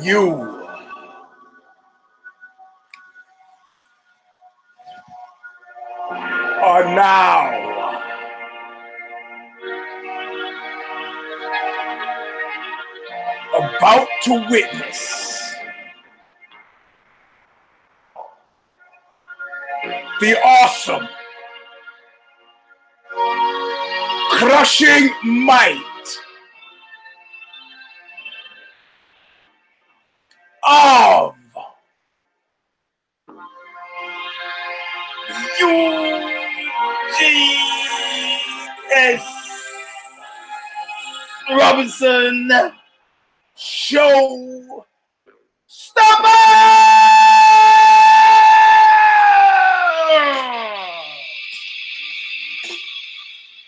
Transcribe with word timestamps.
You. 0.00 0.58
Are 6.62 6.84
now. 6.94 7.58
About 13.58 14.08
to 14.22 14.46
witness. 14.48 15.54
The 20.20 20.38
awesome, 20.40 21.08
crushing 24.30 25.10
might 25.24 25.91
Robinson 41.72 42.52
Show 43.56 44.84
Stomper! 45.66 46.26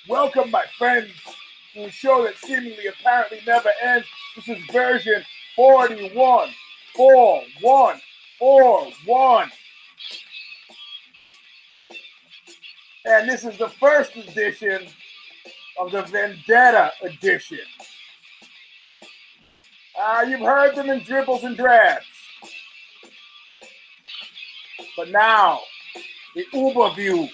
Welcome, 0.07 0.51
my 0.51 0.65
friends, 0.77 1.13
to 1.73 1.85
a 1.85 1.91
show 1.91 2.25
that 2.25 2.37
seemingly 2.37 2.89
apparently 2.89 3.41
never 3.47 3.71
ends. 3.83 4.07
This 4.37 4.49
is 4.51 4.63
version 4.71 5.25
41. 5.57 6.51
4 6.95 7.43
1 7.63 8.01
4 8.39 8.87
1. 9.07 9.51
And 13.07 13.31
this 13.31 13.45
is 13.47 13.57
the 13.57 13.71
first 13.71 14.15
edition 14.15 14.89
of 15.79 15.91
the 15.91 16.03
Vendetta 16.03 16.93
edition. 17.03 17.59
You've 20.31 20.41
heard 20.41 20.75
them 20.75 20.91
in 20.91 21.03
dribbles 21.05 21.45
and 21.45 21.57
drabs. 21.57 22.05
But 24.97 25.11
now, 25.11 25.61
the 26.35 26.45
Uber 26.53 26.95
view. 26.95 27.29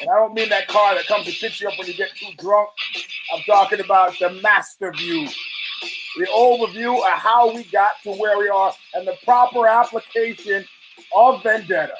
And 0.00 0.08
I 0.10 0.14
don't 0.16 0.34
mean 0.34 0.48
that 0.50 0.68
car 0.68 0.94
that 0.94 1.06
comes 1.06 1.26
to 1.26 1.32
pick 1.32 1.60
you 1.60 1.68
up 1.68 1.78
when 1.78 1.88
you 1.88 1.94
get 1.94 2.10
too 2.16 2.30
drunk. 2.38 2.70
I'm 3.34 3.42
talking 3.42 3.80
about 3.80 4.18
the 4.18 4.30
master 4.42 4.92
view. 4.92 5.28
The 6.18 6.26
overview 6.26 6.96
of 6.98 7.18
how 7.18 7.54
we 7.54 7.64
got 7.64 7.90
to 8.04 8.12
where 8.12 8.38
we 8.38 8.48
are 8.48 8.72
and 8.94 9.06
the 9.06 9.16
proper 9.24 9.66
application 9.66 10.64
of 11.16 11.42
Vendetta. 11.42 11.94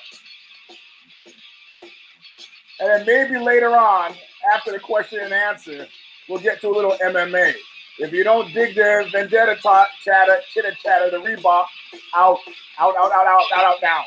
And 2.81 2.89
then 2.89 3.06
maybe 3.06 3.45
later 3.45 3.77
on, 3.77 4.15
after 4.55 4.73
the 4.73 4.79
question 4.79 5.21
and 5.21 5.33
answer, 5.33 5.87
we'll 6.29 6.41
get 6.41 6.61
to 6.61 6.69
a 6.69 6.75
little 6.75 6.97
MMA. 7.05 7.55
If 7.98 8.12
you 8.12 8.22
don't 8.22 8.52
dig 8.52 8.74
the 8.74 9.08
Vendetta 9.10 9.56
talk, 9.56 9.88
chatter, 10.04 10.38
chitter 10.52 10.72
chatter, 10.82 11.10
the 11.10 11.18
Reebok, 11.18 11.66
out, 12.14 12.38
out, 12.78 12.96
out, 12.96 13.12
out, 13.12 13.27
out, 13.27 13.42
out, 13.54 13.64
out, 13.64 13.80
down. 13.80 14.04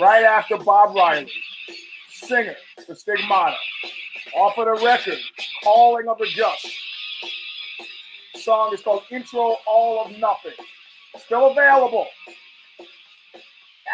Right 0.00 0.24
after 0.24 0.58
Bob 0.58 0.94
Riley, 0.94 1.30
singer 2.12 2.54
for 2.86 2.94
Stigmata, 2.94 3.56
off 4.36 4.58
of 4.58 4.66
the 4.66 4.84
record, 4.84 5.18
Calling 5.64 6.08
of 6.08 6.18
the 6.18 6.26
Just. 6.26 6.68
Song 8.36 8.72
is 8.72 8.80
called 8.82 9.02
Intro 9.10 9.56
All 9.66 10.04
of 10.04 10.12
Nothing. 10.18 10.52
Still 11.18 11.50
available 11.50 12.06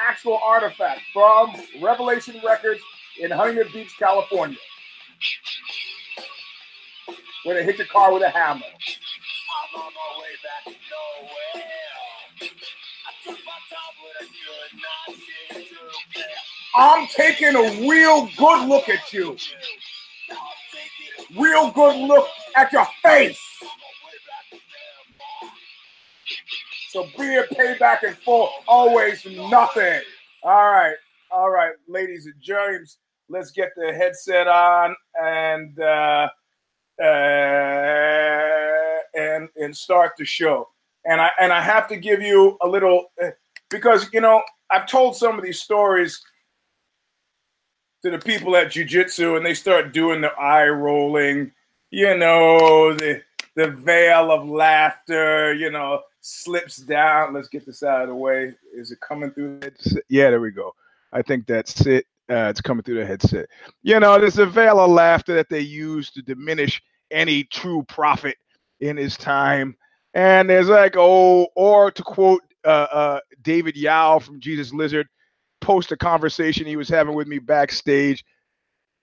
actual 0.08 0.38
artifact 0.44 1.00
from 1.12 1.54
Revelation 1.80 2.40
Records 2.44 2.80
in 3.20 3.30
Huntington 3.30 3.72
Beach, 3.72 3.94
California. 3.98 4.58
Where 7.44 7.55
they 7.56 7.65
hit 7.65 7.78
your 7.78 7.87
car 7.87 8.12
with 8.12 8.22
a 8.22 8.31
hammer. 8.31 8.62
I'm 8.65 9.81
on 9.81 9.93
my 9.93 10.21
way 10.21 10.34
back 10.43 10.75
nowhere. 10.91 11.65
I 13.06 13.12
took 13.25 13.38
my 13.44 13.59
time 13.71 13.97
with 14.03 14.16
a 14.21 14.32
good 14.32 14.81
night 14.81 15.69
to. 15.69 16.15
I'm 16.77 17.06
taking 17.09 17.55
a 17.55 17.88
real 17.88 18.28
good 18.37 18.69
look 18.69 18.88
at 18.88 19.12
you. 19.12 19.37
Now 20.28 20.37
I'm 20.37 20.60
taking 20.72 21.37
it 21.37 21.41
Real 21.41 21.71
good 21.71 21.97
look 22.09 22.27
at 22.56 22.72
your 22.72 22.87
face. 23.03 23.38
on 23.62 23.69
my 23.69 23.75
way 24.06 24.19
back 24.26 24.50
to 24.50 24.56
them. 24.56 25.50
So 26.91 27.05
be 27.19 27.34
it 27.34 27.50
payback 27.50 28.05
in 28.05 28.15
full, 28.15 28.50
always 28.66 29.25
nothing. 29.26 30.00
All 30.43 30.71
right, 30.71 30.97
all 31.31 31.50
right, 31.50 31.72
ladies 31.88 32.26
and 32.26 32.34
germs, 32.43 32.99
let's 33.28 33.50
get 33.50 33.71
the 33.76 33.93
headset 33.93 34.49
on 34.49 34.94
and 35.22 35.78
uh, 35.81 36.28
uh, 37.03 37.05
and 39.15 39.49
and 39.56 39.77
start 39.77 40.12
the 40.19 40.25
show. 40.25 40.69
And 41.05 41.21
I 41.21 41.31
and 41.41 41.53
I 41.53 41.60
have 41.60 41.88
to 41.88 41.97
give 41.97 42.22
you 42.22 42.56
a 42.62 42.69
little 42.69 43.06
uh, 43.22 43.31
because 43.71 44.09
you 44.12 44.21
know 44.21 44.43
I've 44.71 44.87
told 44.87 45.16
some 45.16 45.38
of 45.38 45.44
these 45.44 45.60
stories 45.60 46.22
to 48.03 48.10
the 48.10 48.19
people 48.19 48.55
at 48.56 48.69
jujitsu, 48.69 49.37
and 49.37 49.44
they 49.44 49.55
start 49.55 49.94
doing 49.94 50.21
the 50.21 50.32
eye 50.32 50.69
rolling, 50.69 51.53
you 51.91 52.16
know, 52.16 52.94
the 52.94 53.22
the 53.56 53.69
veil 53.69 54.31
of 54.31 54.49
laughter, 54.49 55.55
you 55.55 55.71
know, 55.71 56.03
slips 56.21 56.76
down. 56.78 57.32
Let's 57.32 57.49
get 57.49 57.65
this 57.65 57.82
out 57.82 58.03
of 58.03 58.09
the 58.09 58.15
way. 58.15 58.53
Is 58.75 58.91
it 58.91 59.00
coming 59.00 59.31
through? 59.31 59.61
It's, 59.62 59.97
yeah, 60.09 60.31
there 60.31 60.41
we 60.41 60.50
go. 60.50 60.75
I 61.12 61.22
think 61.22 61.47
that's 61.47 61.87
it. 61.87 62.06
Uh, 62.30 62.48
it's 62.48 62.60
coming 62.60 62.82
through 62.82 62.98
the 62.98 63.06
headset. 63.06 63.46
You 63.82 64.00
know, 64.00 64.18
there's 64.18 64.38
a 64.38 64.46
veil 64.46 64.80
of 64.80 64.90
laughter 64.90 65.34
that 65.34 65.50
they 65.50 65.60
use 65.60 66.10
to 66.12 66.22
diminish 66.22 66.80
any 67.10 67.44
true 67.44 67.84
prophet 67.86 68.36
in 68.80 68.96
his 68.96 69.16
time. 69.16 69.76
And 70.14 70.48
there's 70.48 70.68
like, 70.68 70.94
oh, 70.96 71.48
or 71.54 71.90
to 71.90 72.02
quote 72.02 72.42
uh, 72.64 72.86
uh, 72.90 73.20
David 73.42 73.76
Yow 73.76 74.18
from 74.18 74.40
Jesus 74.40 74.72
Lizard, 74.72 75.06
post 75.60 75.92
a 75.92 75.96
conversation 75.96 76.66
he 76.66 76.76
was 76.76 76.88
having 76.88 77.14
with 77.14 77.26
me 77.26 77.38
backstage, 77.38 78.24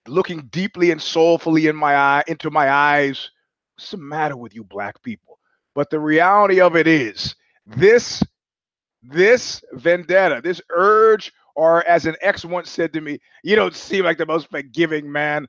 looking 0.08 0.48
deeply 0.50 0.90
and 0.90 1.00
soulfully 1.00 1.68
in 1.68 1.76
my 1.76 1.94
eye, 1.96 2.24
into 2.26 2.50
my 2.50 2.70
eyes. 2.70 3.30
What's 3.76 3.90
the 3.90 3.98
matter 3.98 4.36
with 4.36 4.54
you, 4.54 4.64
black 4.64 5.00
people? 5.02 5.38
But 5.74 5.90
the 5.90 6.00
reality 6.00 6.60
of 6.60 6.76
it 6.76 6.86
is, 6.86 7.34
this, 7.66 8.22
this 9.02 9.62
vendetta, 9.72 10.40
this 10.42 10.60
urge, 10.70 11.32
or 11.54 11.86
as 11.86 12.06
an 12.06 12.16
ex 12.20 12.44
once 12.44 12.70
said 12.70 12.92
to 12.92 13.00
me, 13.00 13.18
you 13.42 13.56
don't 13.56 13.74
seem 13.74 14.04
like 14.04 14.18
the 14.18 14.26
most 14.26 14.48
forgiving 14.48 15.10
man. 15.10 15.46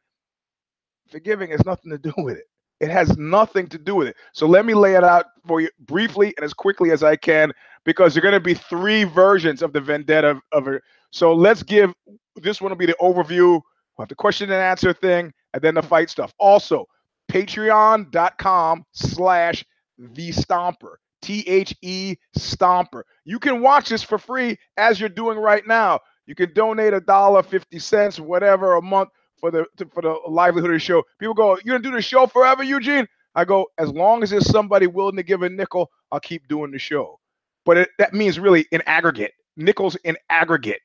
Forgiving 1.10 1.52
has 1.52 1.66
nothing 1.66 1.92
to 1.92 1.98
do 1.98 2.14
with 2.18 2.38
it. 2.38 2.46
It 2.80 2.90
has 2.90 3.18
nothing 3.18 3.68
to 3.68 3.78
do 3.78 3.96
with 3.96 4.08
it. 4.10 4.16
So 4.34 4.46
let 4.46 4.66
me 4.66 4.74
lay 4.74 4.96
it 4.96 5.04
out 5.04 5.28
for 5.48 5.62
you 5.62 5.70
briefly 5.80 6.34
and 6.38 6.44
as 6.44 6.54
quickly 6.54 6.92
as 6.92 7.02
I 7.02 7.16
can, 7.16 7.54
because 7.86 8.14
there 8.14 8.22
are 8.22 8.30
going 8.30 8.34
to 8.34 8.40
be 8.42 8.56
three 8.56 9.06
versions 9.06 9.62
of 9.62 9.72
the 9.72 9.80
vendetta 9.80 10.42
of 10.52 10.68
it. 10.68 10.82
So 11.12 11.34
let's 11.34 11.64
give 11.64 11.94
this 12.36 12.62
one 12.62 12.72
will 12.72 12.78
be 12.78 12.86
the 12.86 12.96
overview, 13.00 13.38
we'll 13.38 13.62
have 14.00 14.10
the 14.10 14.16
question 14.16 14.52
and 14.52 14.60
answer 14.60 14.94
thing, 14.94 15.34
and 15.54 15.62
then 15.62 15.76
the 15.76 15.82
fight 15.82 16.10
stuff. 16.10 16.34
Also, 16.40 16.86
patreon.com 17.32 18.86
slash 18.92 19.64
the 19.98 20.30
stomper. 20.32 20.96
T-H-E 21.24 22.18
stomper. 22.38 23.04
You 23.26 23.40
can 23.40 23.62
watch 23.62 23.90
this 23.90 24.04
for 24.04 24.20
free 24.20 24.58
as 24.78 25.00
you're 25.00 25.10
doing 25.10 25.40
right 25.40 25.66
now. 25.68 26.02
You 26.28 26.36
can 26.36 26.54
donate 26.54 26.94
a 26.94 27.02
dollar, 27.02 27.44
fifty 27.44 27.80
cents, 27.80 28.20
whatever 28.20 28.76
a 28.76 28.82
month 28.82 29.10
for 29.40 29.52
the 29.52 29.66
to, 29.78 29.86
for 29.94 30.02
the 30.04 30.16
livelihood 30.30 30.72
of 30.72 30.76
the 30.76 30.80
show. 30.80 31.04
People 31.20 31.34
go, 31.36 31.58
"You're 31.66 31.78
gonna 31.78 31.90
do 31.90 31.96
the 31.96 32.02
show 32.02 32.28
forever, 32.28 32.64
Eugene?" 32.64 33.08
I 33.36 33.46
go, 33.46 33.68
"As 33.78 33.92
long 33.92 34.24
as 34.24 34.32
there's 34.32 34.50
somebody 34.50 34.88
willing 34.88 35.18
to 35.18 35.24
give 35.24 35.44
a 35.44 35.50
nickel, 35.50 35.92
I'll 36.12 36.22
keep 36.22 36.48
doing 36.48 36.72
the 36.72 36.80
show." 36.80 37.20
But 37.66 37.78
it, 37.78 37.90
that 38.00 38.14
means 38.14 38.40
really 38.40 38.68
in 38.72 38.82
aggregate, 38.86 39.34
nickels 39.58 39.96
in 40.04 40.18
aggregate. 40.30 40.82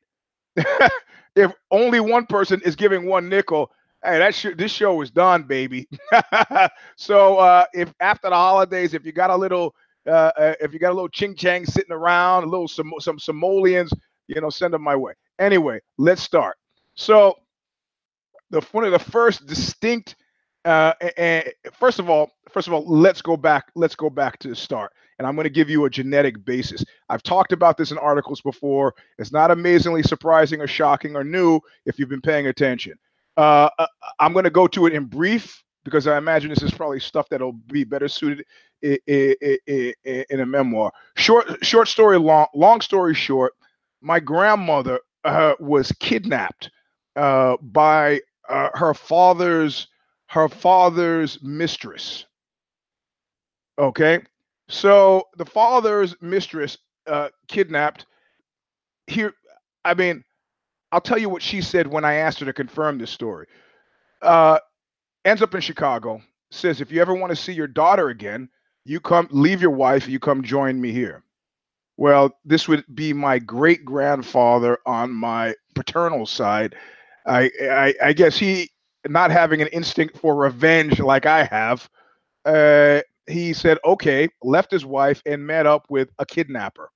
if 1.36 1.52
only 1.70 2.00
one 2.00 2.26
person 2.26 2.60
is 2.64 2.76
giving 2.76 3.06
one 3.06 3.28
nickel, 3.28 3.70
hey, 4.04 4.18
that 4.18 4.34
sh- 4.34 4.56
this 4.56 4.72
show 4.72 5.00
is 5.02 5.10
done, 5.10 5.44
baby. 5.44 5.88
so 6.96 7.38
uh, 7.38 7.64
if 7.72 7.92
after 8.00 8.28
the 8.30 8.36
holidays, 8.36 8.94
if 8.94 9.04
you 9.06 9.12
got 9.12 9.30
a 9.30 9.36
little, 9.36 9.74
uh, 10.08 10.32
uh, 10.38 10.54
if 10.60 10.72
you 10.72 10.78
got 10.78 10.90
a 10.90 10.94
little 10.94 11.08
ching 11.08 11.36
chang 11.36 11.66
sitting 11.66 11.92
around, 11.92 12.44
a 12.44 12.46
little 12.46 12.68
some 12.68 12.92
some 13.00 13.18
simoleons, 13.18 13.92
you 14.28 14.40
know, 14.40 14.50
send 14.50 14.74
them 14.74 14.82
my 14.82 14.96
way. 14.96 15.14
Anyway, 15.38 15.80
let's 15.98 16.22
start. 16.22 16.56
So 16.94 17.36
the 18.50 18.60
one 18.72 18.84
of 18.84 18.92
the 18.92 18.98
first 18.98 19.46
distinct 19.46 20.16
uh 20.64 20.92
and 21.16 21.48
first 21.78 21.98
of 21.98 22.10
all 22.10 22.30
first 22.50 22.66
of 22.66 22.74
all 22.74 22.84
let's 22.86 23.22
go 23.22 23.36
back 23.36 23.66
let's 23.74 23.94
go 23.94 24.10
back 24.10 24.38
to 24.38 24.48
the 24.48 24.56
start 24.56 24.92
and 25.18 25.26
i'm 25.26 25.36
going 25.36 25.44
to 25.44 25.50
give 25.50 25.70
you 25.70 25.84
a 25.84 25.90
genetic 25.90 26.44
basis 26.44 26.84
i've 27.08 27.22
talked 27.22 27.52
about 27.52 27.76
this 27.76 27.92
in 27.92 27.98
articles 27.98 28.40
before 28.40 28.94
it's 29.18 29.32
not 29.32 29.50
amazingly 29.50 30.02
surprising 30.02 30.60
or 30.60 30.66
shocking 30.66 31.14
or 31.14 31.24
new 31.24 31.60
if 31.86 31.98
you've 31.98 32.08
been 32.08 32.20
paying 32.20 32.48
attention 32.48 32.94
uh, 33.36 33.70
uh, 33.78 33.86
i'm 34.18 34.32
going 34.32 34.44
to 34.44 34.50
go 34.50 34.66
to 34.66 34.86
it 34.86 34.92
in 34.92 35.04
brief 35.04 35.62
because 35.88 36.06
I 36.06 36.18
imagine 36.18 36.50
this 36.50 36.62
is 36.62 36.70
probably 36.72 37.00
stuff 37.00 37.28
that'll 37.28 37.52
be 37.52 37.84
better 37.84 38.08
suited 38.08 38.44
in, 38.82 38.98
in, 39.06 39.94
in 40.04 40.40
a 40.40 40.46
memoir. 40.46 40.92
Short, 41.16 41.64
short 41.64 41.88
story, 41.88 42.18
long, 42.18 42.46
long 42.54 42.80
story 42.80 43.14
short. 43.14 43.54
My 44.00 44.20
grandmother 44.20 45.00
uh, 45.24 45.54
was 45.58 45.92
kidnapped 45.92 46.70
uh, 47.16 47.56
by 47.60 48.20
uh, 48.48 48.70
her 48.74 48.94
father's 48.94 49.88
her 50.26 50.48
father's 50.48 51.42
mistress. 51.42 52.26
Okay, 53.78 54.20
so 54.68 55.24
the 55.36 55.46
father's 55.46 56.14
mistress 56.20 56.78
uh, 57.06 57.28
kidnapped. 57.48 58.06
Here, 59.06 59.32
I 59.84 59.94
mean, 59.94 60.22
I'll 60.92 61.00
tell 61.00 61.18
you 61.18 61.28
what 61.28 61.42
she 61.42 61.62
said 61.62 61.86
when 61.86 62.04
I 62.04 62.14
asked 62.14 62.40
her 62.40 62.46
to 62.46 62.52
confirm 62.52 62.98
this 62.98 63.10
story. 63.10 63.46
Uh, 64.20 64.58
ends 65.28 65.42
up 65.42 65.54
in 65.54 65.60
Chicago. 65.60 66.20
Says 66.50 66.80
if 66.80 66.90
you 66.90 67.00
ever 67.00 67.14
want 67.14 67.30
to 67.30 67.36
see 67.36 67.52
your 67.52 67.66
daughter 67.66 68.08
again, 68.08 68.48
you 68.84 69.00
come 69.00 69.28
leave 69.30 69.60
your 69.60 69.70
wife. 69.70 70.08
You 70.08 70.18
come 70.18 70.42
join 70.42 70.80
me 70.80 70.92
here. 70.92 71.22
Well, 71.98 72.38
this 72.44 72.68
would 72.68 72.84
be 72.94 73.12
my 73.12 73.38
great 73.38 73.84
grandfather 73.84 74.78
on 74.86 75.12
my 75.12 75.54
paternal 75.74 76.26
side. 76.26 76.74
I, 77.26 77.50
I, 77.60 77.94
I 78.02 78.12
guess 78.12 78.38
he 78.38 78.70
not 79.06 79.30
having 79.30 79.60
an 79.60 79.68
instinct 79.68 80.16
for 80.16 80.34
revenge 80.34 81.00
like 81.00 81.26
I 81.26 81.44
have. 81.44 81.88
Uh, 82.44 83.00
he 83.26 83.52
said, 83.52 83.78
okay, 83.84 84.28
left 84.42 84.70
his 84.70 84.86
wife 84.86 85.22
and 85.26 85.46
met 85.46 85.66
up 85.66 85.86
with 85.90 86.08
a 86.18 86.24
kidnapper. 86.24 86.90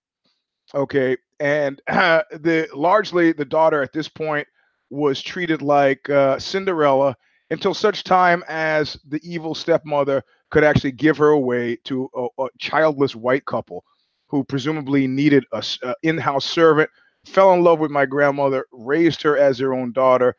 Okay, 0.74 1.16
and 1.40 1.82
uh, 1.88 2.22
the 2.30 2.68
largely 2.74 3.32
the 3.32 3.44
daughter 3.44 3.82
at 3.82 3.92
this 3.92 4.08
point 4.08 4.46
was 4.88 5.20
treated 5.20 5.62
like 5.62 6.08
uh, 6.08 6.38
Cinderella 6.38 7.16
until 7.52 7.74
such 7.74 8.02
time 8.02 8.42
as 8.48 8.98
the 9.08 9.20
evil 9.22 9.54
stepmother 9.54 10.22
could 10.50 10.64
actually 10.64 10.92
give 10.92 11.16
her 11.16 11.30
away 11.30 11.76
to 11.84 12.10
a, 12.14 12.26
a 12.42 12.48
childless 12.58 13.14
white 13.14 13.44
couple 13.44 13.84
who 14.26 14.42
presumably 14.42 15.06
needed 15.06 15.44
a, 15.52 15.62
in-house 16.02 16.44
servant 16.44 16.90
fell 17.26 17.52
in 17.52 17.62
love 17.62 17.78
with 17.78 17.90
my 17.90 18.04
grandmother 18.04 18.66
raised 18.72 19.22
her 19.22 19.36
as 19.36 19.58
their 19.58 19.74
own 19.74 19.92
daughter 19.92 20.34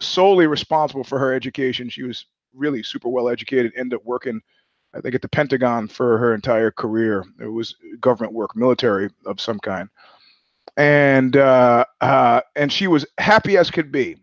solely 0.00 0.46
responsible 0.46 1.04
for 1.04 1.18
her 1.18 1.34
education 1.34 1.88
she 1.88 2.04
was 2.04 2.26
really 2.54 2.82
super 2.82 3.08
well 3.08 3.28
educated 3.28 3.72
ended 3.76 3.98
up 3.98 4.04
working 4.04 4.40
I 4.94 5.00
think 5.00 5.14
at 5.14 5.22
the 5.22 5.28
Pentagon 5.28 5.88
for 5.88 6.18
her 6.18 6.34
entire 6.34 6.70
career. 6.70 7.24
It 7.40 7.46
was 7.46 7.74
government 8.00 8.34
work, 8.34 8.54
military 8.54 9.08
of 9.24 9.40
some 9.40 9.58
kind, 9.58 9.88
and 10.76 11.36
uh, 11.36 11.84
uh, 12.00 12.42
and 12.56 12.72
she 12.72 12.86
was 12.86 13.06
happy 13.18 13.56
as 13.56 13.70
could 13.70 13.90
be. 13.90 14.16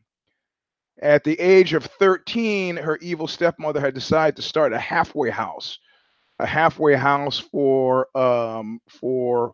At 1.01 1.23
the 1.23 1.39
age 1.39 1.73
of 1.73 1.85
13, 1.85 2.75
her 2.77 2.97
evil 2.97 3.27
stepmother 3.27 3.79
had 3.79 3.93
decided 3.93 4.35
to 4.35 4.41
start 4.41 4.73
a 4.73 4.79
halfway 4.79 5.29
house, 5.29 5.79
a 6.39 6.45
halfway 6.45 6.95
house 6.95 7.39
for 7.39 8.07
um, 8.17 8.81
for 8.87 9.53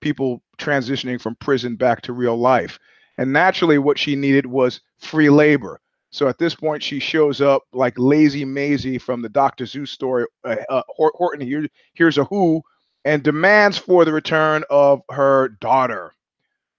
people 0.00 0.42
transitioning 0.58 1.20
from 1.20 1.34
prison 1.36 1.76
back 1.76 2.02
to 2.02 2.12
real 2.12 2.36
life. 2.36 2.78
And 3.18 3.32
naturally, 3.32 3.78
what 3.78 3.98
she 3.98 4.16
needed 4.16 4.46
was 4.46 4.80
free 4.98 5.30
labor. 5.30 5.80
So 6.10 6.28
at 6.28 6.38
this 6.38 6.54
point, 6.54 6.82
she 6.82 6.98
shows 6.98 7.40
up 7.40 7.62
like 7.72 7.94
lazy 7.98 8.44
Mayzie 8.44 8.98
from 9.00 9.20
the 9.20 9.28
Doctor 9.28 9.64
Seuss 9.64 9.88
story. 9.88 10.24
Uh, 10.44 10.56
uh, 10.68 10.82
Horton 10.88 11.46
here, 11.46 11.66
here's 11.94 12.18
a 12.18 12.24
who 12.24 12.62
and 13.04 13.22
demands 13.22 13.78
for 13.78 14.04
the 14.04 14.12
return 14.12 14.64
of 14.70 15.02
her 15.10 15.50
daughter. 15.60 16.12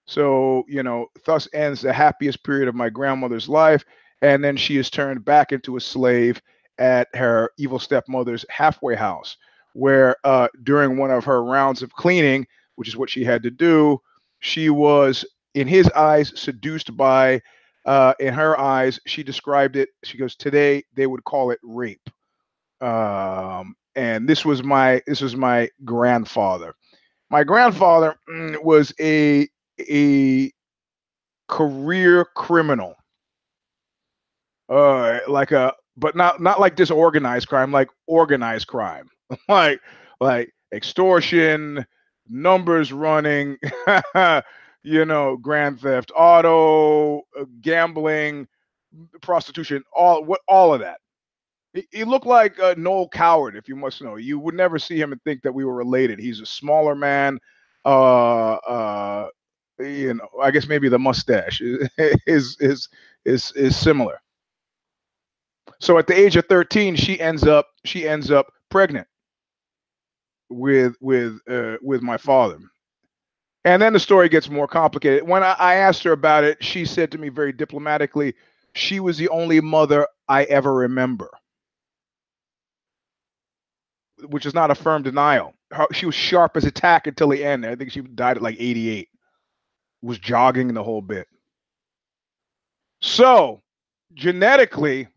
So, 0.06 0.64
you 0.68 0.82
know, 0.82 1.06
thus 1.24 1.48
ends 1.52 1.82
the 1.82 1.92
happiest 1.92 2.42
period 2.42 2.68
of 2.68 2.74
my 2.74 2.88
grandmother's 2.88 3.48
life. 3.48 3.84
And 4.22 4.42
then 4.44 4.56
she 4.56 4.76
is 4.76 4.90
turned 4.90 5.24
back 5.24 5.52
into 5.52 5.76
a 5.76 5.80
slave 5.80 6.40
at 6.78 7.08
her 7.14 7.50
evil 7.58 7.78
stepmother's 7.78 8.44
halfway 8.48 8.94
house, 8.94 9.36
where 9.74 10.16
uh, 10.24 10.48
during 10.62 10.96
one 10.96 11.10
of 11.10 11.24
her 11.24 11.44
rounds 11.44 11.82
of 11.82 11.92
cleaning, 11.92 12.46
which 12.76 12.88
is 12.88 12.96
what 12.96 13.10
she 13.10 13.24
had 13.24 13.42
to 13.42 13.50
do, 13.50 14.00
she 14.40 14.70
was, 14.70 15.24
in 15.54 15.66
his 15.66 15.88
eyes, 15.90 16.32
seduced 16.38 16.96
by 16.96 17.40
uh, 17.86 18.12
in 18.20 18.34
her 18.34 18.58
eyes, 18.60 19.00
she 19.06 19.22
described 19.22 19.74
it. 19.74 19.88
She 20.04 20.18
goes, 20.18 20.36
"Today 20.36 20.84
they 20.94 21.06
would 21.06 21.24
call 21.24 21.50
it 21.50 21.58
rape." 21.62 22.10
Um, 22.82 23.74
and 23.96 24.28
this 24.28 24.44
was 24.44 24.62
my 24.62 25.02
this 25.06 25.22
was 25.22 25.34
my 25.34 25.70
grandfather. 25.86 26.74
My 27.30 27.44
grandfather 27.44 28.14
mm, 28.30 28.62
was 28.62 28.92
a 29.00 29.48
a 29.80 30.52
career 31.48 32.26
criminal, 32.36 32.94
uh, 34.68 35.20
like 35.28 35.52
a 35.52 35.72
but 35.96 36.16
not 36.16 36.40
not 36.40 36.60
like 36.60 36.76
disorganized 36.76 37.48
crime, 37.48 37.72
like 37.72 37.88
organized 38.06 38.66
crime, 38.68 39.08
like 39.48 39.80
like 40.20 40.52
extortion, 40.72 41.84
numbers 42.28 42.92
running. 42.92 43.56
you 44.84 45.04
know, 45.04 45.36
grand 45.36 45.80
theft 45.80 46.12
auto, 46.16 47.18
uh, 47.38 47.44
gambling, 47.60 48.46
prostitution, 49.22 49.82
all 49.94 50.24
what 50.24 50.40
all 50.48 50.72
of 50.74 50.80
that. 50.80 50.98
He, 51.74 51.86
he 51.90 52.04
looked 52.04 52.26
like 52.26 52.58
uh, 52.60 52.74
Noel 52.78 53.08
Coward, 53.08 53.56
if 53.56 53.68
you 53.68 53.76
must 53.76 54.02
know. 54.02 54.16
You 54.16 54.38
would 54.38 54.54
never 54.54 54.78
see 54.78 55.00
him 55.00 55.12
and 55.12 55.22
think 55.22 55.42
that 55.42 55.52
we 55.54 55.64
were 55.64 55.74
related. 55.74 56.18
He's 56.18 56.40
a 56.40 56.46
smaller 56.46 56.94
man. 56.94 57.38
Uh, 57.84 58.54
uh, 58.54 59.28
you 59.78 60.14
know, 60.14 60.28
I 60.42 60.50
guess 60.50 60.66
maybe 60.68 60.88
the 60.88 60.98
mustache 60.98 61.60
is 61.98 62.56
is 62.60 62.88
is 63.24 63.52
is 63.54 63.76
similar. 63.76 64.20
So 65.80 65.98
at 65.98 66.06
the 66.06 66.18
age 66.18 66.36
of 66.36 66.46
13, 66.46 66.96
she 66.96 67.20
ends 67.20 67.44
up 67.44 67.68
she 67.84 68.08
ends 68.08 68.30
up 68.30 68.52
pregnant 68.70 69.06
with 70.48 70.96
with 71.00 71.38
uh, 71.48 71.76
with 71.82 72.02
my 72.02 72.16
father. 72.16 72.58
And 73.64 73.82
then 73.82 73.92
the 73.92 74.00
story 74.00 74.28
gets 74.28 74.48
more 74.48 74.68
complicated. 74.68 75.28
When 75.28 75.42
I, 75.42 75.54
I 75.58 75.74
asked 75.76 76.02
her 76.04 76.12
about 76.12 76.44
it, 76.44 76.62
she 76.62 76.84
said 76.84 77.10
to 77.12 77.18
me 77.18 77.28
very 77.28 77.52
diplomatically, 77.52 78.34
she 78.74 79.00
was 79.00 79.18
the 79.18 79.28
only 79.28 79.60
mother 79.60 80.06
I 80.28 80.44
ever 80.44 80.72
remember, 80.72 81.30
which 84.28 84.46
is 84.46 84.54
not 84.54 84.70
a 84.70 84.74
firm 84.74 85.02
denial. 85.02 85.54
She 85.92 86.06
was 86.06 86.14
sharp 86.14 86.56
as 86.56 86.64
a 86.64 86.70
tack 86.70 87.06
until 87.06 87.28
the 87.28 87.44
end. 87.44 87.66
I 87.66 87.74
think 87.74 87.90
she 87.90 88.00
died 88.00 88.38
at 88.38 88.42
like 88.42 88.56
88, 88.58 89.08
was 90.02 90.18
jogging 90.18 90.72
the 90.72 90.84
whole 90.84 91.02
bit. 91.02 91.26
So, 93.00 93.60
genetically, 94.14 95.08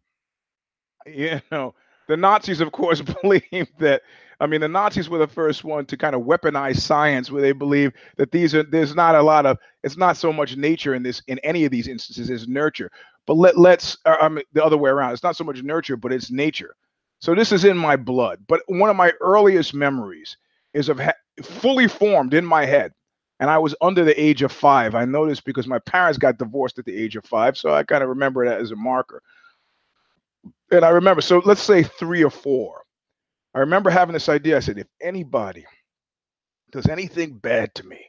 you 1.06 1.42
know, 1.52 1.74
the 2.08 2.18
Nazis, 2.18 2.62
of 2.62 2.72
course, 2.72 3.02
believed 3.22 3.80
that 3.80 4.02
I 4.42 4.48
mean, 4.48 4.62
the 4.62 4.68
Nazis 4.68 5.08
were 5.08 5.20
the 5.20 5.28
first 5.28 5.64
one 5.64 5.86
to 5.86 5.96
kind 5.96 6.16
of 6.16 6.24
weaponize 6.24 6.78
science, 6.78 7.30
where 7.30 7.44
they 7.44 7.52
believe 7.52 7.94
that 8.18 8.32
these 8.32 8.56
are 8.56 8.64
there's 8.64 8.96
not 8.96 9.14
a 9.14 9.22
lot 9.22 9.46
of 9.46 9.60
it's 9.84 9.98
not 9.98 10.18
so 10.18 10.34
much 10.34 10.58
nature 10.58 10.96
in 10.96 11.04
this 11.04 11.22
in 11.28 11.38
any 11.40 11.64
of 11.64 11.72
these 11.72 11.88
instances 11.88 12.30
as 12.32 12.48
nurture. 12.48 12.92
But 13.28 13.38
let 13.38 13.58
let's 13.58 13.98
uh, 14.06 14.18
I 14.20 14.30
mean, 14.30 14.44
the 14.54 14.66
other 14.66 14.78
way 14.78 14.90
around. 14.90 15.14
It's 15.14 15.24
not 15.24 15.36
so 15.36 15.44
much 15.44 15.62
nurture, 15.62 15.96
but 15.96 16.12
it's 16.12 16.32
nature. 16.32 16.76
So 17.20 17.36
this 17.36 17.52
is 17.52 17.66
in 17.66 17.78
my 17.78 17.96
blood. 17.96 18.40
But 18.48 18.62
one 18.66 18.90
of 18.90 18.96
my 18.96 19.14
earliest 19.22 19.76
memories 19.76 20.38
is 20.74 20.90
of 20.90 21.00
ha- 21.00 21.14
fully 21.44 21.88
formed 21.88 22.34
in 22.34 22.44
my 22.44 22.66
head, 22.66 22.94
and 23.40 23.48
I 23.48 23.60
was 23.60 23.76
under 23.80 24.04
the 24.04 24.20
age 24.20 24.42
of 24.42 24.52
five. 24.52 24.96
I 24.96 25.06
noticed 25.06 25.46
because 25.46 25.68
my 25.68 25.78
parents 25.80 26.18
got 26.18 26.40
divorced 26.40 26.80
at 26.80 26.86
the 26.86 26.98
age 26.98 27.16
of 27.16 27.26
five, 27.26 27.58
so 27.58 27.76
I 27.76 27.84
kind 27.84 28.02
of 28.02 28.10
remember 28.10 28.44
that 28.46 28.60
as 28.60 28.72
a 28.72 28.76
marker. 28.76 29.22
And 30.72 30.86
I 30.86 30.90
remember, 30.90 31.22
so 31.22 31.42
let's 31.46 31.62
say 31.62 31.84
three 31.84 32.24
or 32.24 32.30
four 32.30 32.82
I 33.54 33.60
remember 33.60 33.90
having 33.90 34.14
this 34.14 34.30
idea. 34.30 34.58
I 34.58 34.62
said, 34.62 34.78
if 34.78 34.88
anybody 35.02 35.66
does 36.72 36.88
anything 36.88 37.34
bad 37.34 37.76
to 37.76 37.86
me 37.86 38.00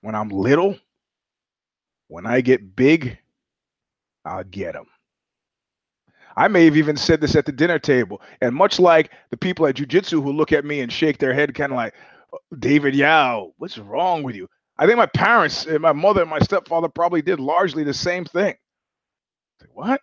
when 0.00 0.14
I'm 0.14 0.30
little, 0.30 0.76
when 2.08 2.26
I 2.26 2.40
get 2.40 2.74
big, 2.74 3.18
I'll 4.24 4.44
get 4.44 4.72
them. 4.72 4.86
I 6.36 6.48
may 6.48 6.64
have 6.66 6.76
even 6.76 6.96
said 6.96 7.20
this 7.20 7.36
at 7.36 7.44
the 7.44 7.52
dinner 7.52 7.78
table. 7.78 8.22
And 8.40 8.54
much 8.54 8.78
like 8.78 9.10
the 9.30 9.36
people 9.36 9.66
at 9.66 9.76
jujitsu 9.76 10.22
who 10.22 10.32
look 10.32 10.52
at 10.52 10.64
me 10.64 10.80
and 10.80 10.92
shake 10.92 11.18
their 11.18 11.34
head, 11.34 11.54
kind 11.54 11.72
of 11.72 11.76
like, 11.76 11.94
uh, 12.32 12.38
David 12.58 12.94
Yow, 12.94 13.52
what's 13.58 13.76
wrong 13.76 14.22
with 14.22 14.36
you? 14.36 14.48
I 14.78 14.86
think 14.86 14.96
my 14.96 15.06
parents, 15.06 15.66
and 15.66 15.80
my 15.80 15.92
mother 15.92 16.22
and 16.22 16.30
my 16.30 16.38
stepfather 16.38 16.88
probably 16.88 17.20
did 17.20 17.40
largely 17.40 17.84
the 17.84 17.92
same 17.94 18.24
thing. 18.24 18.54
What? 19.72 20.00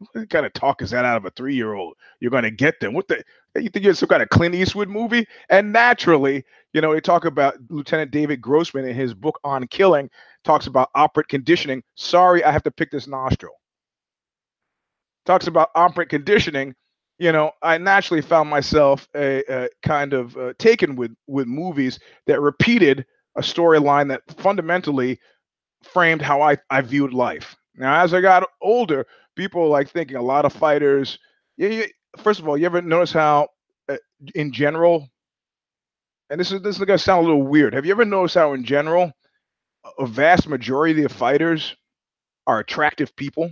What 0.12 0.30
kind 0.30 0.46
of 0.46 0.52
talk 0.52 0.82
is 0.82 0.90
that 0.90 1.04
out 1.04 1.16
of 1.16 1.24
a 1.24 1.30
three 1.30 1.54
year 1.54 1.74
old? 1.74 1.94
You're 2.20 2.30
going 2.30 2.44
to 2.44 2.50
get 2.50 2.80
them. 2.80 2.94
What 2.94 3.08
the? 3.08 3.22
You 3.56 3.68
think 3.68 3.84
you're 3.84 3.94
some 3.94 4.08
kind 4.08 4.22
of 4.22 4.28
Clint 4.28 4.54
Eastwood 4.54 4.88
movie? 4.88 5.26
And 5.48 5.72
naturally, 5.72 6.44
you 6.72 6.80
know, 6.80 6.92
they 6.94 7.00
talk 7.00 7.24
about 7.24 7.56
Lieutenant 7.68 8.10
David 8.10 8.40
Grossman 8.40 8.84
in 8.86 8.94
his 8.94 9.12
book 9.12 9.38
on 9.44 9.66
killing, 9.66 10.08
talks 10.44 10.66
about 10.66 10.90
operant 10.94 11.28
conditioning. 11.28 11.82
Sorry, 11.96 12.44
I 12.44 12.52
have 12.52 12.62
to 12.64 12.70
pick 12.70 12.90
this 12.90 13.06
nostril. 13.08 13.54
Talks 15.26 15.46
about 15.48 15.70
operant 15.74 16.10
conditioning. 16.10 16.74
You 17.18 17.32
know, 17.32 17.50
I 17.62 17.76
naturally 17.76 18.22
found 18.22 18.48
myself 18.48 19.06
a, 19.14 19.42
a 19.52 19.68
kind 19.82 20.14
of 20.14 20.36
uh, 20.36 20.54
taken 20.58 20.96
with 20.96 21.12
with 21.26 21.46
movies 21.46 21.98
that 22.26 22.40
repeated 22.40 23.04
a 23.36 23.42
storyline 23.42 24.08
that 24.08 24.22
fundamentally 24.38 25.18
framed 25.82 26.22
how 26.22 26.40
I, 26.42 26.56
I 26.70 26.80
viewed 26.80 27.12
life. 27.12 27.56
Now, 27.76 28.02
as 28.02 28.14
I 28.14 28.20
got 28.20 28.48
older, 28.60 29.06
people 29.40 29.70
like 29.70 29.88
thinking 29.88 30.18
a 30.18 30.22
lot 30.22 30.44
of 30.44 30.52
fighters. 30.52 31.18
You, 31.56 31.68
you, 31.68 31.84
first 32.18 32.40
of 32.40 32.46
all, 32.46 32.58
you 32.58 32.66
ever 32.66 32.82
notice 32.82 33.10
how, 33.10 33.48
uh, 33.88 33.96
in 34.34 34.52
general, 34.52 35.08
and 36.28 36.38
this 36.38 36.52
is 36.52 36.60
this 36.60 36.78
is 36.78 36.84
gonna 36.84 36.98
sound 36.98 37.24
a 37.24 37.28
little 37.28 37.46
weird. 37.46 37.72
Have 37.72 37.86
you 37.86 37.92
ever 37.92 38.04
noticed 38.04 38.34
how, 38.34 38.52
in 38.52 38.64
general, 38.64 39.10
a 39.98 40.06
vast 40.06 40.46
majority 40.46 41.04
of 41.04 41.12
fighters 41.12 41.74
are 42.46 42.58
attractive 42.58 43.16
people? 43.16 43.50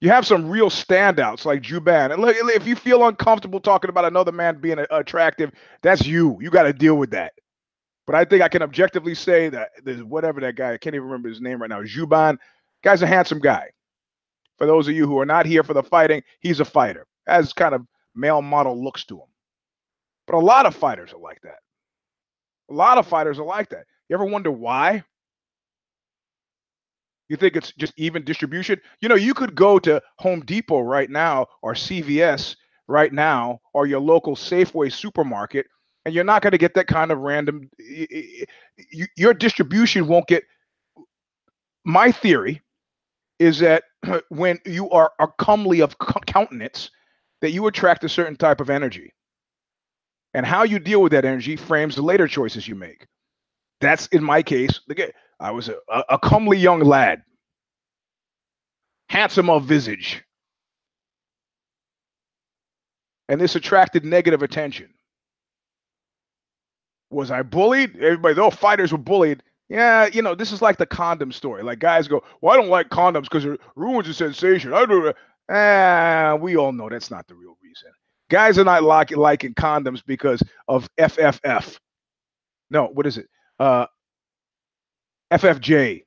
You 0.00 0.08
have 0.10 0.26
some 0.26 0.48
real 0.48 0.70
standouts 0.70 1.44
like 1.44 1.62
Jouban. 1.62 2.12
And 2.12 2.22
if 2.50 2.66
you 2.66 2.74
feel 2.76 3.06
uncomfortable 3.06 3.60
talking 3.60 3.90
about 3.90 4.04
another 4.04 4.32
man 4.32 4.60
being 4.60 4.78
attractive, 4.90 5.50
that's 5.82 6.06
you. 6.06 6.38
You 6.40 6.50
got 6.50 6.64
to 6.64 6.72
deal 6.72 6.96
with 6.96 7.10
that. 7.10 7.32
But 8.06 8.14
I 8.14 8.24
think 8.24 8.42
I 8.42 8.48
can 8.48 8.62
objectively 8.62 9.14
say 9.14 9.48
that 9.48 9.70
there's 9.84 10.02
whatever 10.02 10.40
that 10.42 10.54
guy, 10.54 10.74
I 10.74 10.78
can't 10.78 10.94
even 10.94 11.08
remember 11.08 11.28
his 11.28 11.40
name 11.40 11.60
right 11.60 11.70
now, 11.70 11.82
Jouban, 11.82 12.36
guy's 12.86 13.02
a 13.02 13.06
handsome 13.06 13.40
guy. 13.40 13.68
For 14.58 14.66
those 14.66 14.86
of 14.86 14.94
you 14.94 15.08
who 15.08 15.18
are 15.18 15.26
not 15.26 15.44
here 15.44 15.64
for 15.64 15.74
the 15.74 15.82
fighting, 15.82 16.22
he's 16.40 16.60
a 16.60 16.64
fighter. 16.64 17.04
Has 17.26 17.52
kind 17.52 17.74
of 17.74 17.84
male 18.14 18.40
model 18.40 18.82
looks 18.82 19.04
to 19.06 19.16
him. 19.16 19.26
But 20.28 20.36
a 20.36 20.38
lot 20.38 20.66
of 20.66 20.74
fighters 20.74 21.12
are 21.12 21.18
like 21.18 21.40
that. 21.42 21.58
A 22.70 22.74
lot 22.74 22.96
of 22.96 23.06
fighters 23.06 23.40
are 23.40 23.44
like 23.44 23.70
that. 23.70 23.84
You 24.08 24.14
ever 24.14 24.24
wonder 24.24 24.52
why? 24.52 25.02
You 27.28 27.36
think 27.36 27.56
it's 27.56 27.72
just 27.72 27.92
even 27.96 28.24
distribution? 28.24 28.80
You 29.00 29.08
know, 29.08 29.16
you 29.16 29.34
could 29.34 29.56
go 29.56 29.80
to 29.80 30.00
Home 30.20 30.40
Depot 30.40 30.80
right 30.80 31.10
now 31.10 31.46
or 31.62 31.74
CVS 31.74 32.54
right 32.86 33.12
now 33.12 33.58
or 33.74 33.86
your 33.86 34.00
local 34.00 34.36
Safeway 34.36 34.92
supermarket, 34.92 35.66
and 36.04 36.14
you're 36.14 36.22
not 36.22 36.40
going 36.40 36.52
to 36.52 36.58
get 36.58 36.74
that 36.74 36.86
kind 36.86 37.10
of 37.10 37.18
random. 37.18 37.68
Your 39.16 39.34
distribution 39.34 40.06
won't 40.06 40.28
get. 40.28 40.44
My 41.84 42.12
theory 42.12 42.62
is 43.38 43.58
that 43.60 43.84
when 44.28 44.58
you 44.64 44.90
are, 44.90 45.12
are 45.18 45.32
comely 45.38 45.80
of 45.80 45.96
countenance, 46.26 46.90
that 47.40 47.52
you 47.52 47.66
attract 47.66 48.04
a 48.04 48.08
certain 48.08 48.36
type 48.36 48.60
of 48.60 48.70
energy. 48.70 49.12
And 50.34 50.44
how 50.44 50.64
you 50.64 50.78
deal 50.78 51.02
with 51.02 51.12
that 51.12 51.24
energy 51.24 51.56
frames 51.56 51.96
the 51.96 52.02
later 52.02 52.28
choices 52.28 52.68
you 52.68 52.74
make. 52.74 53.06
That's 53.80 54.06
in 54.08 54.22
my 54.22 54.42
case. 54.42 54.80
I 55.40 55.50
was 55.50 55.68
a, 55.68 55.76
a, 55.88 56.04
a 56.10 56.18
comely 56.18 56.58
young 56.58 56.80
lad, 56.80 57.22
handsome 59.08 59.50
of 59.50 59.64
visage, 59.64 60.22
and 63.28 63.40
this 63.40 63.54
attracted 63.56 64.04
negative 64.04 64.42
attention. 64.42 64.88
Was 67.10 67.30
I 67.30 67.42
bullied? 67.42 67.96
Everybody, 67.96 68.34
though 68.34 68.50
fighters 68.50 68.92
were 68.92 68.98
bullied. 68.98 69.42
Yeah, 69.68 70.06
you 70.12 70.22
know, 70.22 70.34
this 70.34 70.52
is 70.52 70.62
like 70.62 70.78
the 70.78 70.86
condom 70.86 71.32
story. 71.32 71.62
Like 71.62 71.80
guys 71.80 72.06
go, 72.08 72.22
"Well, 72.40 72.54
I 72.54 72.56
don't 72.56 72.70
like 72.70 72.88
condoms 72.88 73.24
because 73.24 73.44
it 73.44 73.60
ruins 73.74 74.06
the 74.06 74.14
sensation." 74.14 74.72
I 74.72 74.86
do. 74.86 75.12
Ah, 75.50 76.36
we 76.40 76.56
all 76.56 76.72
know 76.72 76.88
that's 76.88 77.10
not 77.10 77.26
the 77.26 77.34
real 77.34 77.56
reason. 77.62 77.90
Guys 78.30 78.58
are 78.58 78.64
not 78.64 78.82
like, 78.82 79.10
liking 79.16 79.54
condoms 79.54 80.02
because 80.04 80.42
of 80.68 80.88
FFF. 80.96 81.78
No, 82.70 82.86
what 82.86 83.06
is 83.06 83.18
it? 83.18 83.28
Uh, 83.58 83.86
FFJ, 85.32 86.04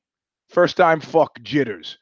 first 0.50 0.78
time 0.78 1.00
fuck 1.02 1.42
jitters. 1.42 1.98